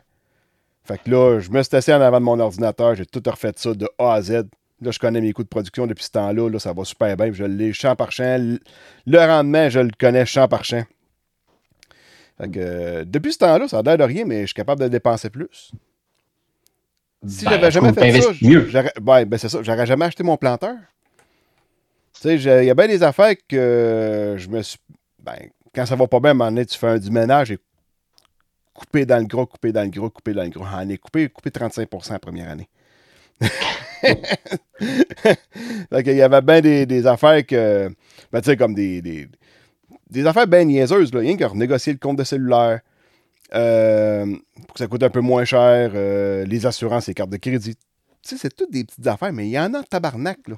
[0.83, 3.53] Fait que là, je me suis assis en avant de mon ordinateur, j'ai tout refait
[3.55, 4.43] ça de A à Z.
[4.81, 6.49] Là, je connais mes coûts de production depuis ce temps-là.
[6.49, 7.31] Là, ça va super bien.
[7.33, 8.57] Je l'ai champ par champ.
[9.05, 10.83] Le rendement, je le connais champ par champ.
[12.39, 14.81] Fait que, euh, depuis ce temps-là, ça a l'air de rien, mais je suis capable
[14.81, 15.73] de dépenser plus.
[17.27, 18.69] Si Ben, j'avais jamais fait ça, mieux.
[19.01, 20.75] ben c'est ça, j'aurais jamais acheté mon planteur.
[22.21, 24.77] Tu sais, il y a bien des affaires que je me suis.
[25.23, 25.37] Ben,
[25.73, 27.59] quand ça va pas bien, à un moment donné, tu fais un, du ménage et
[28.73, 30.65] couper dans le gros, couper dans le gros, couper dans le gros.
[30.65, 32.67] En est coupé, coupé 35 la première année.
[35.89, 37.89] Fait qu'il y avait bien des, des affaires que.
[38.33, 41.21] Ben, tu sais, comme des, des, affaires bien niaiseuses, là.
[41.21, 42.81] Rien qu'à renégocier le compte de cellulaire.
[43.53, 44.25] euh,
[44.67, 45.91] pour que ça coûte un peu moins cher.
[45.95, 47.75] euh, les assurances, les cartes de crédit.
[47.75, 47.81] Tu
[48.23, 50.57] sais, c'est toutes des petites affaires, mais il y en a en tabarnak, là.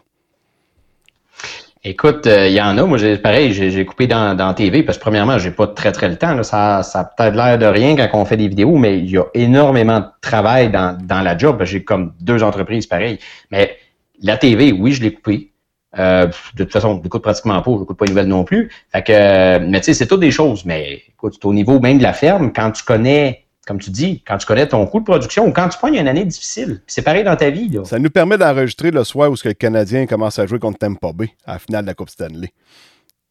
[1.83, 2.83] Écoute, euh, il y en a.
[2.83, 6.15] Moi, j'ai pareil, j'ai coupé dans, TV parce que premièrement, j'ai pas très très le
[6.15, 6.41] temps.
[6.43, 9.17] Ça, ça a peut-être l'air de rien quand on fait des vidéos, mais il y
[9.17, 11.63] a énormément de travail dans, dans la job.
[11.63, 13.17] J'ai comme deux entreprises pareilles.
[13.49, 13.77] Mais
[14.21, 15.51] la TV, oui, je l'ai coupé.
[15.99, 18.71] Euh, de toute façon, je l'écoute pratiquement pas, je n'écoute pas les nouvelles non plus.
[18.95, 20.65] Euh, mais tu sais, c'est toutes des choses.
[20.65, 24.37] Mais écoute, au niveau même de la ferme, quand tu connais, comme tu dis, quand
[24.37, 27.23] tu connais ton coût de production ou quand tu pognes une année difficile, c'est pareil
[27.23, 27.69] dans ta vie.
[27.69, 27.85] Là.
[27.85, 30.79] Ça nous permet d'enregistrer le soir où ce que le Canadien commence à jouer contre
[30.79, 32.51] Tampa Bay à la finale de la Coupe Stanley.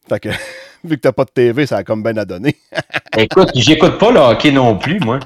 [0.08, 0.28] Fait que,
[0.84, 2.56] vu que t'as pas de TV, ça a comme ben à donner.
[3.16, 5.18] Écoute, j'écoute pas le hockey non plus, moi.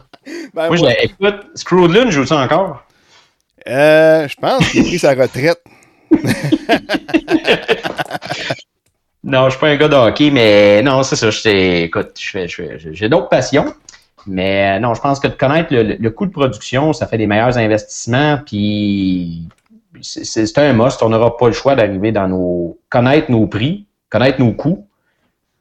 [0.55, 0.97] Ben, Moi, ouais.
[1.03, 2.83] écoute, Screwdlin joue ça encore?
[3.69, 5.63] Euh, je pense qu'il a pris sa retraite.
[9.27, 11.31] Non, je suis pas un gars de hockey, mais non, c'est ça.
[11.51, 13.73] Écoute, j'ai d'autres passions.
[14.27, 17.19] Mais euh, non, je pense que de connaître le, le- coût de production, ça fait
[17.19, 18.39] des meilleurs investissements.
[18.45, 19.49] Puis
[20.01, 21.03] c'est- un must.
[21.03, 22.79] On n'aura pas le choix d'arriver dans nos.
[22.89, 24.87] connaître nos prix, connaître nos coûts.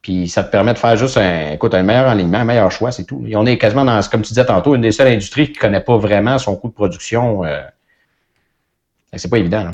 [0.01, 2.91] Puis ça te permet de faire juste un, écoute, un meilleur alignement, un meilleur choix,
[2.91, 3.23] c'est tout.
[3.25, 5.59] Et on est quasiment dans, comme tu disais tantôt, une des seules industries qui ne
[5.61, 7.45] connaît pas vraiment son coût de production.
[7.45, 7.61] Euh,
[9.15, 9.63] c'est pas évident.
[9.63, 9.71] Là.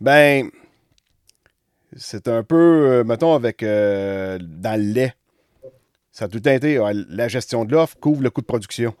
[0.00, 0.48] Ben,
[1.96, 5.14] c'est un peu, euh, mettons, avec dans le lait.
[6.12, 8.46] Ça a tout le temps été ouais, la gestion de l'offre couvre le coût de
[8.46, 8.94] production.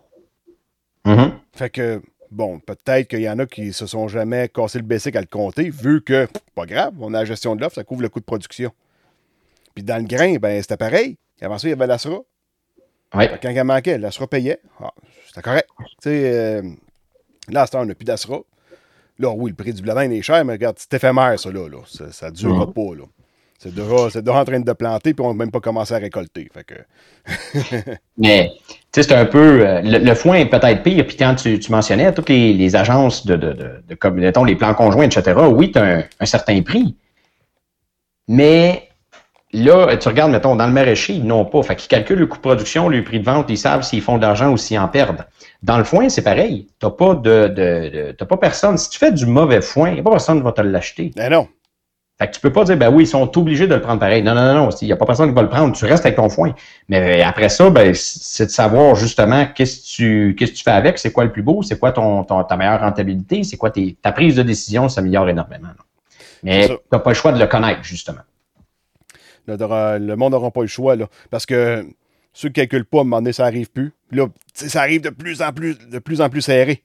[1.04, 1.32] Mhm.
[1.52, 5.14] Fait que, bon, peut-être qu'il y en a qui se sont jamais cassé le basic
[5.16, 8.02] à le compter, vu que, pas grave, on a la gestion de l'offre, ça couvre
[8.02, 8.72] le coût de production.
[9.74, 11.16] Puis dans le grain, ben, c'était pareil.
[11.40, 12.18] Avant ça, il y avait l'ASRA.
[13.14, 13.38] Ouais.
[13.42, 14.60] Quand il manquait, l'ASRA payait.
[14.80, 14.92] Ah,
[15.26, 15.68] c'était correct.
[15.78, 16.62] Tu sais, euh,
[17.48, 18.38] là, on n'a plus d'ASRA.
[19.18, 21.68] Là, oui, le prix du blé d'Inde est cher, mais regarde, c'est éphémère, ça, là.
[21.68, 21.78] là.
[22.10, 22.72] Ça ne durera Mhm.
[22.72, 23.04] pas, là.
[23.62, 25.98] C'est déjà, c'est déjà en train de planter, puis on n'a même pas commencé à
[25.98, 26.48] récolter.
[26.52, 26.74] Fait que,
[28.18, 29.64] Mais tu sais, c'est un peu.
[29.66, 31.06] euh, le, le foin est peut-être pire.
[31.06, 34.44] Puis quand tu, tu mentionnais toutes les, les agences de, de, de, de comme, mettons,
[34.44, 36.96] les plans conjoints, etc., oui, tu as un, un certain prix.
[38.28, 38.88] Mais
[39.52, 41.62] là, tu regardes, mettons, dans le maraîcher, ils n'ont pas.
[41.62, 44.16] Fait qu'ils calculent le coût de production, le prix de vente, ils savent s'ils font
[44.16, 45.26] de l'argent ou s'ils en perdent.
[45.62, 46.68] Dans le foin, c'est pareil.
[46.80, 47.48] Tu n'as pas de,
[48.18, 48.76] de, pas personne.
[48.78, 51.14] Si tu fais du mauvais foin, il n'y a pas personne qui va te l'acheter.
[51.14, 51.48] ben non.
[52.22, 54.22] Fait que tu peux pas dire, ben oui, ils sont obligés de le prendre pareil.
[54.22, 54.68] Non, non, non, non.
[54.80, 55.74] Il n'y a pas personne qui va le prendre.
[55.74, 56.54] Tu restes avec ton foin.
[56.88, 60.70] Mais après ça, ben, c'est de savoir justement qu'est-ce que tu, qu'est-ce que tu fais
[60.70, 63.72] avec, c'est quoi le plus beau, c'est quoi ton, ton- ta meilleure rentabilité, c'est quoi
[63.72, 65.66] tes, ta prise de décision s'améliore énormément.
[65.66, 65.84] là.
[66.44, 68.20] Mais tu n'as pas le choix de le connaître, justement.
[69.48, 71.06] Le monde n'aura pas le choix, là.
[71.28, 71.84] Parce que
[72.32, 73.92] ceux qui ne calculent pas, à un moment donné, ça arrive plus.
[74.08, 76.84] Puis là, ça arrive de plus en plus, de plus en plus serré.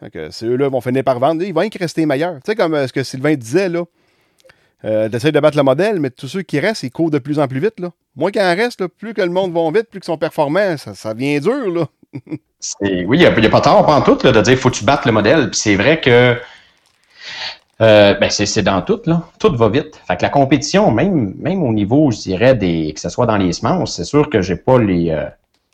[0.00, 1.42] Fait que ceux-là vont finir par vendre.
[1.42, 2.36] Ils vont que rester meilleurs.
[2.36, 3.84] Tu sais, comme euh, ce que Sylvain disait, là.
[4.84, 7.38] Euh, T'essayes de battre le modèle, mais tous ceux qui restent, ils courent de plus
[7.38, 7.90] en plus vite, là.
[8.16, 10.94] Moins qu'il en reste, plus que le monde va vite, plus qu'ils sont performants, ça,
[10.94, 11.86] ça devient dur, là.
[12.80, 15.10] Oui, il n'y a, pas tort, en tout, de dire faut que tu battes le
[15.10, 15.50] modèle.
[15.52, 16.36] C'est vrai que
[17.80, 19.22] euh, ben c'est dans tout, là.
[19.40, 20.00] Tout va vite.
[20.06, 23.36] Fait que la compétition, même, même au niveau, je dirais, des, que ce soit dans
[23.36, 25.10] les semences, c'est sûr que j'ai pas les.
[25.10, 25.28] Euh,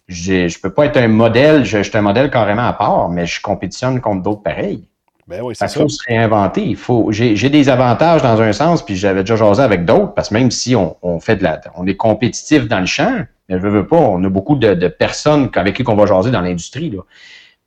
[0.09, 3.43] je peux pas être un modèle, je suis un modèle carrément à part, mais je
[3.43, 4.89] compétitionne contre d'autres pareils.
[5.28, 5.80] Ben oui, qu'il ça.
[5.80, 6.64] faut se réinventer.
[6.64, 10.14] Il faut, j'ai, j'ai des avantages dans un sens, puis j'avais déjà jasé avec d'autres,
[10.14, 13.24] parce que même si on, on fait de la, on est compétitif dans le champ,
[13.48, 16.30] mais je veux pas, on a beaucoup de, de personnes avec qui on va jaser
[16.30, 17.02] dans l'industrie, là.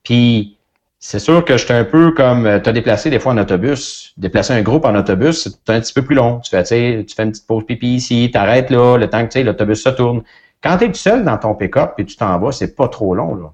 [0.04, 0.58] Puis,
[1.00, 4.14] c'est sûr que j'étais un peu comme, tu as déplacé des fois en autobus.
[4.18, 6.40] Déplacer un groupe en autobus, c'est un petit peu plus long.
[6.40, 9.22] Tu fais, tu sais, tu fais une petite pause pipi ici, t'arrêtes là, le temps
[9.22, 10.22] que, tu sais, l'autobus se tourne.
[10.62, 13.16] Quand tu es tout seul dans ton pick-up et tu t'en vas, c'est pas trop
[13.16, 13.52] long, là.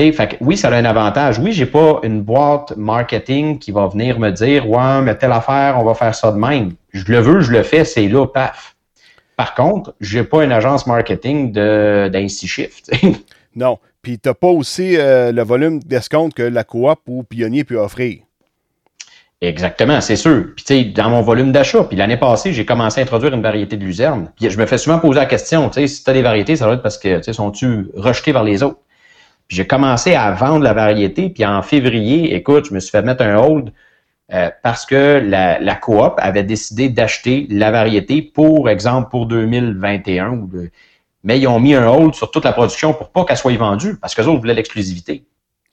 [0.00, 1.38] Tu sais, fait que oui, ça a un avantage.
[1.38, 5.76] Oui, j'ai pas une boîte marketing qui va venir me dire Ouais, mais telle affaire,
[5.78, 6.72] on va faire ça de même.
[6.94, 8.76] Je le veux, je le fais, c'est là, paf.
[9.36, 12.78] Par contre, j'ai pas une agence marketing d'un six chiffres.
[12.90, 13.12] tu.
[13.56, 13.78] Non.
[14.00, 18.20] Puis t'as pas aussi euh, le volume d'escompte que la coop ou Pionnier peut offrir.
[19.42, 20.46] Exactement, c'est sûr.
[20.54, 23.42] Puis tu sais, dans mon volume d'achat, puis l'année passée, j'ai commencé à introduire une
[23.42, 24.30] variété de luzerne.
[24.36, 26.56] Puis je me fais souvent poser la question, tu sais, si tu as des variétés,
[26.56, 28.78] ça doit être parce que, tu sais, sont-tu rejetés par les autres?
[29.50, 33.02] Puis j'ai commencé à vendre la variété, puis en février, écoute, je me suis fait
[33.02, 33.72] mettre un hold
[34.32, 40.30] euh, parce que la, la coop avait décidé d'acheter la variété pour exemple pour 2021
[40.30, 40.70] ou de,
[41.24, 43.96] mais ils ont mis un hold sur toute la production pour pas qu'elle soit vendue
[44.00, 45.24] parce que autres voulaient l'exclusivité.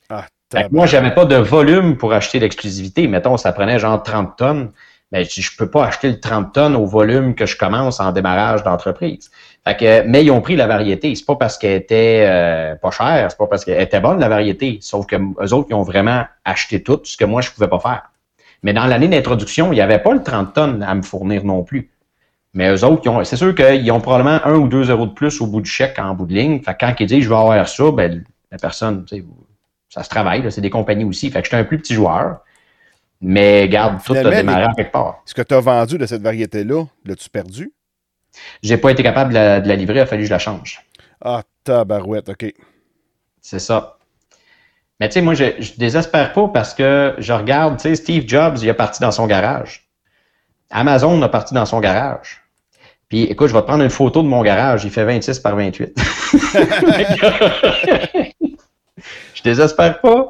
[0.10, 0.26] Ah,
[0.72, 3.08] moi, j'avais pas de volume pour acheter l'exclusivité.
[3.08, 4.72] Mettons, ça prenait genre 30 tonnes.
[5.12, 8.12] Mais je, je peux pas acheter le 30 tonnes au volume que je commence en
[8.12, 9.30] démarrage d'entreprise.
[9.68, 11.14] Fait que, mais ils ont pris la variété.
[11.14, 14.30] C'est pas parce qu'elle était euh, pas chère, c'est pas parce qu'elle était bonne la
[14.30, 14.78] variété.
[14.80, 17.80] Sauf que eux autres, ils ont vraiment acheté tout, ce que moi je pouvais pas
[17.80, 18.10] faire.
[18.64, 21.64] Mais dans l'année d'introduction, il n'y avait pas le 30 tonnes à me fournir non
[21.64, 21.92] plus.
[22.54, 25.48] Mais eux autres, c'est sûr qu'ils ont probablement un ou deux euros de plus au
[25.48, 26.62] bout du chèque en bout de ligne.
[26.62, 29.06] Fait que quand ils disent je vais avoir ça, ben, la personne,
[29.90, 31.30] ça se travaille, c'est des compagnies aussi.
[31.30, 32.38] Fait que j'étais un plus petit joueur.
[33.20, 35.22] Mais garde, tout a démarré quelque part.
[35.26, 37.74] Ce que tu as vendu de cette variété-là, l'as-tu perdu?
[38.64, 40.82] J'ai pas été capable de la, livrer, il a fallu que je la change.
[41.22, 42.54] Ah, tabarouette, OK.
[43.42, 43.98] C'est ça.
[45.00, 48.24] Mais tu sais, moi, je, je désespère pas parce que je regarde, tu sais, Steve
[48.28, 49.88] Jobs, il est parti dans son garage.
[50.70, 52.42] Amazon a parti dans son garage.
[53.10, 54.84] Puis, écoute, je vais te prendre une photo de mon garage.
[54.84, 55.98] Il fait 26 par 28.
[59.34, 60.28] je désespère pas.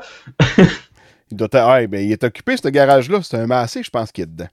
[1.32, 3.20] il, doit être, ben, il est occupé, ce garage-là.
[3.24, 4.48] C'est un massé, je pense, qu'il est dedans.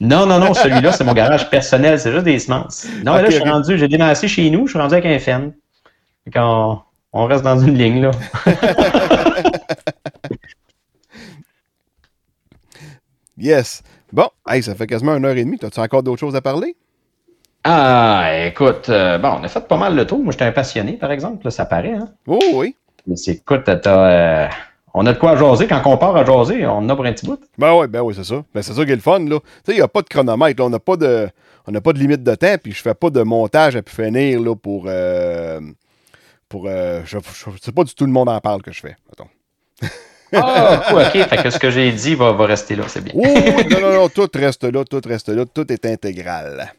[0.00, 1.98] Non, non, non, celui-là, c'est mon garage personnel.
[1.98, 2.86] C'est juste des semences.
[3.04, 4.66] Non, mais là, je suis rendu, j'ai démassé chez nous.
[4.66, 5.52] Je suis rendu avec un fan.
[6.32, 8.10] Quand on, reste dans une ligne, là.
[13.38, 13.82] yes.
[14.12, 15.58] Bon, hey, ça fait quasiment une heure et demie.
[15.62, 16.76] As-tu encore d'autres choses à parler?
[17.64, 20.20] Ah, écoute, euh, bon, on a fait pas mal le tour.
[20.20, 21.94] Moi, j'étais un passionné, par exemple, ça paraît.
[21.94, 22.08] Hein?
[22.26, 22.76] Oh oui.
[23.06, 24.48] Mais c'est, écoute, euh,
[24.98, 25.66] on a de quoi jaser.
[25.66, 27.38] Quand on part à jaser, on en a pour un petit bout.
[27.58, 28.42] Ben oui, ben oui, c'est ça.
[28.54, 29.38] Ben c'est ça qui est le fun, là.
[29.40, 31.28] Tu sais, il n'y a pas de chronomètre, On n'a pas de.
[31.66, 33.94] On n'a pas de limite de temps, puis je fais pas de montage à pu
[33.94, 34.84] finir là, pour.
[34.86, 35.60] Euh,
[36.48, 37.18] pour je,
[37.60, 38.96] sais pas du tout le monde en parle que je fais.
[39.12, 39.28] Attends.
[40.32, 41.28] Ah, ok.
[41.28, 43.12] Fait que ce que j'ai dit va, rester là, c'est bien.
[43.14, 46.72] oui, non, non, non, tout reste là, tout reste là, tout est intégral.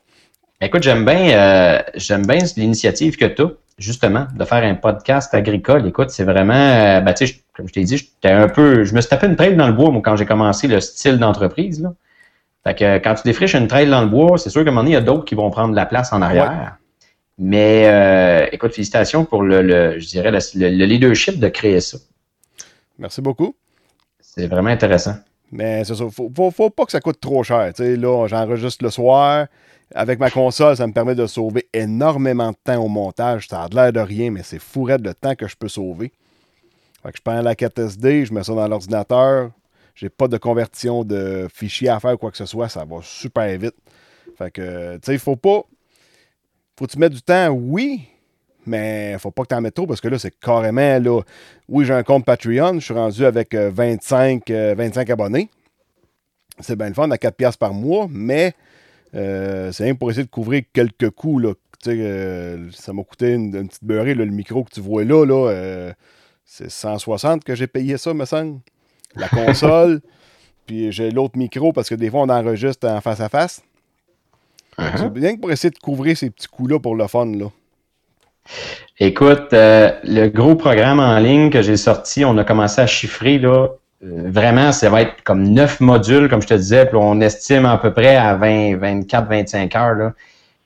[0.60, 5.34] Écoute, j'aime bien, euh, j'aime bien l'initiative que tu as, justement, de faire un podcast
[5.34, 5.88] agricole.
[5.88, 8.94] Écoute, c'est vraiment, euh, ben, tu sais, comme je t'ai dit, j'étais un peu, je
[8.94, 11.82] me suis tapé une trail dans le bois, moi, quand j'ai commencé le style d'entreprise,
[11.82, 11.94] là.
[12.64, 14.84] Fait que quand tu défriches une trail dans le bois, c'est sûr qu'à un moment
[14.84, 16.78] donné, il y a d'autres qui vont prendre la place en arrière.
[17.38, 21.98] Mais euh, écoute, félicitations pour le, je dirais, le, leadership de créer ça.
[23.00, 23.56] Merci beaucoup.
[24.20, 25.16] C'est vraiment intéressant.
[25.52, 26.06] Mais c'est ça.
[26.12, 27.72] Faut, faut, pas que ça coûte trop cher.
[27.80, 29.48] Là, j'enregistre le soir.
[29.96, 33.48] Avec ma console, ça me permet de sauver énormément de temps au montage.
[33.48, 36.12] Ça a l'air de rien, mais c'est fourré de temps que je peux sauver.
[37.08, 39.52] Fait que je prends la carte SD, je mets ça dans l'ordinateur.
[39.96, 42.68] J'ai pas de conversion de fichiers à faire ou quoi que ce soit.
[42.68, 43.76] Ça va super vite.
[44.38, 45.62] Fait que, tu sais, il faut pas.
[46.78, 48.10] Faut que tu mettes du temps, oui,
[48.66, 51.22] mais faut pas que tu en mettes trop parce que là, c'est carrément là.
[51.70, 55.50] Oui, j'ai un compte Patreon, je suis rendu avec 25, euh, 25 euh, abonnés.
[56.60, 58.54] C'est bien le fun à 4$ par mois, mais
[59.16, 61.40] euh, c'est rien pour essayer de couvrir quelques coûts.
[61.40, 61.54] Là.
[62.74, 65.94] ça m'a coûté une, petite beurrée, le micro que tu vois là, là
[66.48, 68.60] c'est 160 que j'ai payé ça, me semble.
[69.16, 70.02] La console,
[70.66, 73.62] puis j'ai l'autre micro parce que des fois on enregistre en face à face.
[74.80, 74.98] Uh-huh.
[74.98, 77.26] C'est bien pour essayer de couvrir ces petits coûts-là pour le fun.
[77.26, 77.48] Là.
[79.00, 83.40] Écoute, euh, le gros programme en ligne que j'ai sorti, on a commencé à chiffrer,
[83.40, 83.70] là,
[84.04, 87.66] euh, vraiment, ça va être comme neuf modules, comme je te disais, puis on estime
[87.66, 89.96] à peu près à 20, 24, 25 heures.
[89.96, 90.14] Là.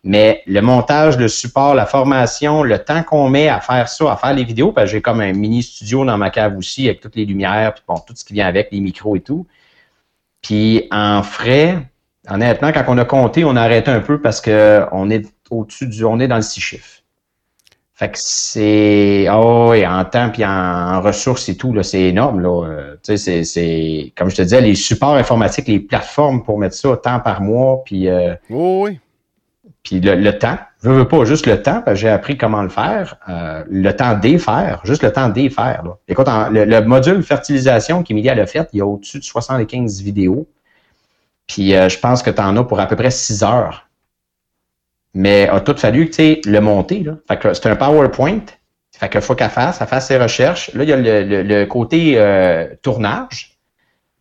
[0.03, 4.17] Mais le montage, le support, la formation, le temps qu'on met à faire ça, à
[4.17, 7.01] faire les vidéos, parce que j'ai comme un mini studio dans ma cave aussi, avec
[7.01, 9.45] toutes les lumières, puis bon, tout ce qui vient avec, les micros et tout.
[10.41, 11.77] Puis en frais,
[12.27, 16.03] honnêtement, quand on a compté, on a arrêté un peu parce qu'on est au-dessus du,
[16.03, 17.01] on est dans le six chiffres.
[17.93, 19.27] Fait que c'est.
[19.31, 22.39] Oh, oui, en temps puis en, ressources et tout, là, c'est énorme.
[22.39, 22.65] Là.
[22.65, 26.73] Euh, tu sais, c'est, Comme je te disais, les supports informatiques, les plateformes pour mettre
[26.73, 28.09] ça temps par mois, puis.
[28.09, 28.99] Euh, oh, oui.
[29.83, 30.57] Puis le, temps.
[30.83, 33.15] Je veux pas juste le temps, parce que j'ai appris comment le faire.
[33.29, 35.83] Euh, le temps d'y faire, juste le temps d'y faire.
[35.83, 35.97] Là.
[36.07, 40.47] Écoute, le, module fertilisation qu'Emilia a fait, il y a au-dessus de 75 vidéos.
[41.47, 43.87] Puis je pense que tu en as pour à peu près 6 heures
[45.13, 47.03] mais a tout fallu, tu sais, le monter.
[47.03, 47.17] Là.
[47.27, 48.45] Fait que c'est un PowerPoint.
[48.91, 50.73] Fait qu'il faut qu'elle fasse, elle fasse ses recherches.
[50.73, 53.57] Là, il y a le, côté euh, tournage.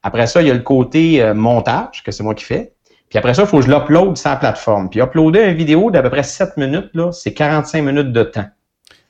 [0.03, 2.73] Après ça, il y a le côté euh, montage, que c'est moi qui fais.
[3.11, 4.89] Puis après ça, il faut que je l'upload sur la plateforme.
[4.89, 8.47] Puis uploader une vidéo d'à peu près 7 minutes, là, c'est 45 minutes de temps.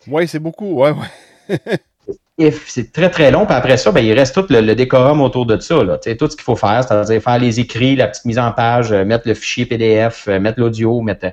[0.08, 1.58] Oui, c'est beaucoup, ouais, ouais.
[2.66, 3.44] c'est très, très long.
[3.44, 5.84] Puis après ça, ben, il reste tout le, décorum autour de ça.
[5.84, 5.98] Là.
[5.98, 9.04] Tout ce qu'il faut faire, c'est-à-dire faire les écrits, la petite mise en page, euh,
[9.04, 11.26] mettre le fichier PDF, mettre l'audio, mettre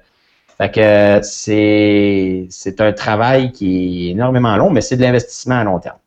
[0.57, 5.55] Fait que euh, c'est c'est un travail qui est énormément long, mais c'est de l'investissement
[5.55, 5.97] à long terme.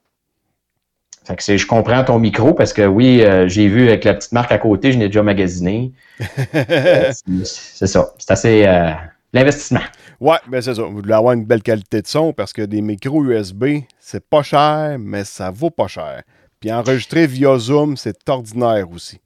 [1.25, 4.15] Fait que c'est- je comprends ton micro parce que oui, euh, j'ai vu avec la
[4.15, 5.93] petite marque à côté, je l'ai déjà magasiné.
[6.55, 8.13] Euh, c'est- c'est ça.
[8.19, 8.91] C'est assez euh,
[9.33, 9.81] l'investissement.
[10.21, 10.83] Ouais, ben c'est ça.
[10.83, 14.43] Vous voulez avoir une belle qualité de son parce que des micros USB, c'est pas
[14.43, 16.23] cher, mais ça vaut pas cher.
[16.61, 19.19] Puis enregistrer via Zoom, c'est ordinaire aussi.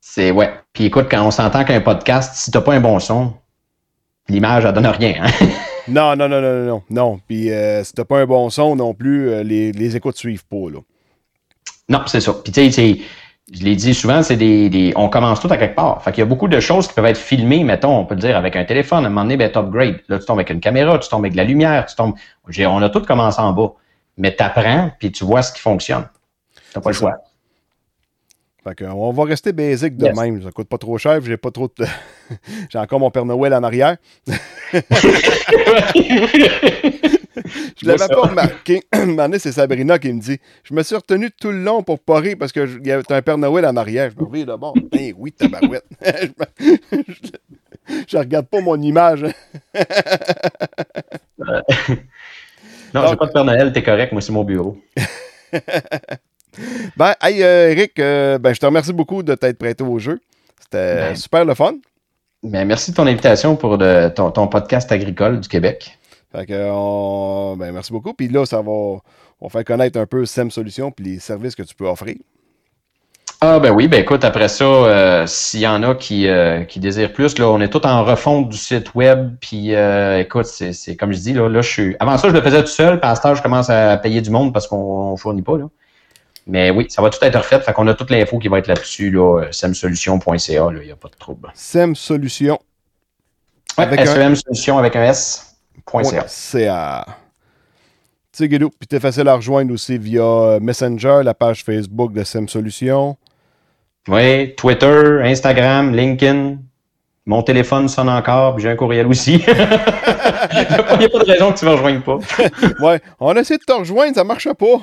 [0.00, 0.52] C'est ouais.
[0.72, 3.32] Puis écoute, quand on s'entend qu'un podcast, si t'as pas un bon son,
[4.28, 5.14] l'image, elle donne rien.
[5.22, 5.30] hein.
[5.88, 6.82] Non, non, non, non, non, non.
[6.90, 7.20] non.
[7.26, 10.46] Puis euh, si t'as pas un bon son non plus, euh, les, les écoutes suivent
[10.46, 10.78] pas, là.
[11.88, 12.32] Non, c'est ça.
[12.32, 12.98] Puis tu sais,
[13.52, 16.02] je l'ai dit souvent, c'est des, des- On commence tout à quelque part.
[16.02, 18.20] Fait qu'il y a beaucoup de choses qui peuvent être filmées, mettons, on peut le
[18.22, 19.04] dire, avec un téléphone.
[19.04, 20.00] À un moment donné, ben, upgrade.
[20.08, 22.14] Là, tu tombes avec une caméra, tu tombes avec de la lumière, tu tombes.
[22.46, 23.72] On a tout commencé en bas.
[24.16, 26.08] Mais t'apprends, puis tu vois ce qui fonctionne.
[26.72, 27.16] T'as pas le choix.
[28.66, 30.16] Fait que, on va rester basique de Yes.
[30.18, 30.42] même.
[30.42, 31.84] Ça coûte pas trop cher, j'ai pas trop de...
[32.70, 33.96] j'ai encore mon Père Noël en arrière.
[37.76, 38.82] Je l'avais pas remarqué.
[38.92, 42.18] Un c'est Sabrina qui me dit Je me suis retenu tout le long pour pas
[42.20, 44.10] rire parce qu'il y avait un Père Noël en arrière.
[44.16, 44.74] Je me reviens de bord.
[44.92, 45.84] Ben oui, tabarouette.
[46.04, 46.28] je,
[47.08, 47.30] je-
[48.08, 49.24] je regarde pas mon image.
[52.94, 54.78] Non, j'ai pas de Père Noël, t'es correct, moi c'est mon bureau.
[56.96, 60.20] Ben, hey, euh, Eric, euh, ben, je te remercie beaucoup de t'être prêté au jeu.
[60.60, 61.16] C'était Ben.
[61.16, 61.74] super le fun.
[62.42, 65.98] Ben, merci de ton invitation pour le- ton, ton podcast agricole du Québec.
[66.32, 68.12] Fait que, on- ben, merci beaucoup.
[68.12, 69.00] Puis là, ça va, on
[69.42, 72.16] va faire connaître un peu SEM Solutions puis les services que tu peux offrir.
[73.40, 76.80] Ah ben oui, ben écoute, après ça, euh, s'il y en a qui, euh, qui
[76.80, 79.34] désirent plus, là, on est tout en refonte du site web.
[79.38, 81.96] Puis euh, écoute, c'est c'est comme je dis, là, là, je suis.
[82.00, 84.22] Avant ça, je le faisais tout seul, puis à ce temps, je commence à payer
[84.22, 85.58] du monde parce qu'on ne fournit pas.
[85.58, 85.66] Là.
[86.46, 87.60] Mais oui, ça va tout être refait.
[87.60, 90.96] Fait qu'on a toute l'info qui va être là-dessus, là, euh, semsolution.ca, il n'y a
[90.96, 91.50] pas de trouble.
[91.54, 92.58] SEM Solutions.
[93.78, 96.24] Ouais, Avec un- SEM Solution avec un S.ca.
[96.28, 97.06] CA.
[98.40, 102.48] Guido, puis t'es facile à rejoindre aussi via euh, Messenger, la page Facebook de SEM
[102.48, 103.16] Solutions.
[104.08, 106.56] Oui, Twitter, Instagram, LinkedIn.
[107.26, 109.34] Mon téléphone sonne encore, puis j'ai un courriel aussi.
[109.46, 112.18] Il n'y a, pas de raison que tu ne me rejoignes pas.
[112.84, 114.80] Ouais, on a essayé de te rejoindre, ça marchait pas.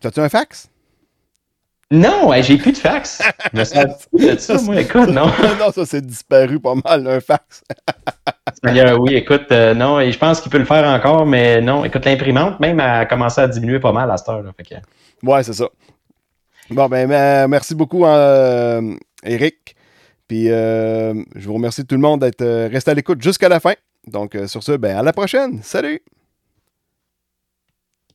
[0.00, 0.68] T'as-tu un fax?
[1.90, 3.22] Non, hey, j'ai plus de fax.
[3.52, 5.26] Plus de ça, moi, écoute, non.
[5.58, 7.62] non, ça c'est disparu pas mal, un fax.
[8.62, 11.84] Seigneur, oui, écoute, euh, non, et je pense qu'il peut le faire encore, mais non,
[11.86, 14.44] écoute, l'imprimante même a commencé à diminuer pas mal à cette heure.
[14.58, 14.74] Que...
[15.26, 15.68] Ouais, c'est ça.
[16.70, 18.94] Bon, ben, euh, merci beaucoup, euh,
[19.24, 19.74] Eric.
[20.26, 23.72] Puis, euh, je vous remercie tout le monde d'être resté à l'écoute jusqu'à la fin.
[24.06, 25.60] Donc, sur ce, ben, à la prochaine.
[25.62, 26.02] Salut!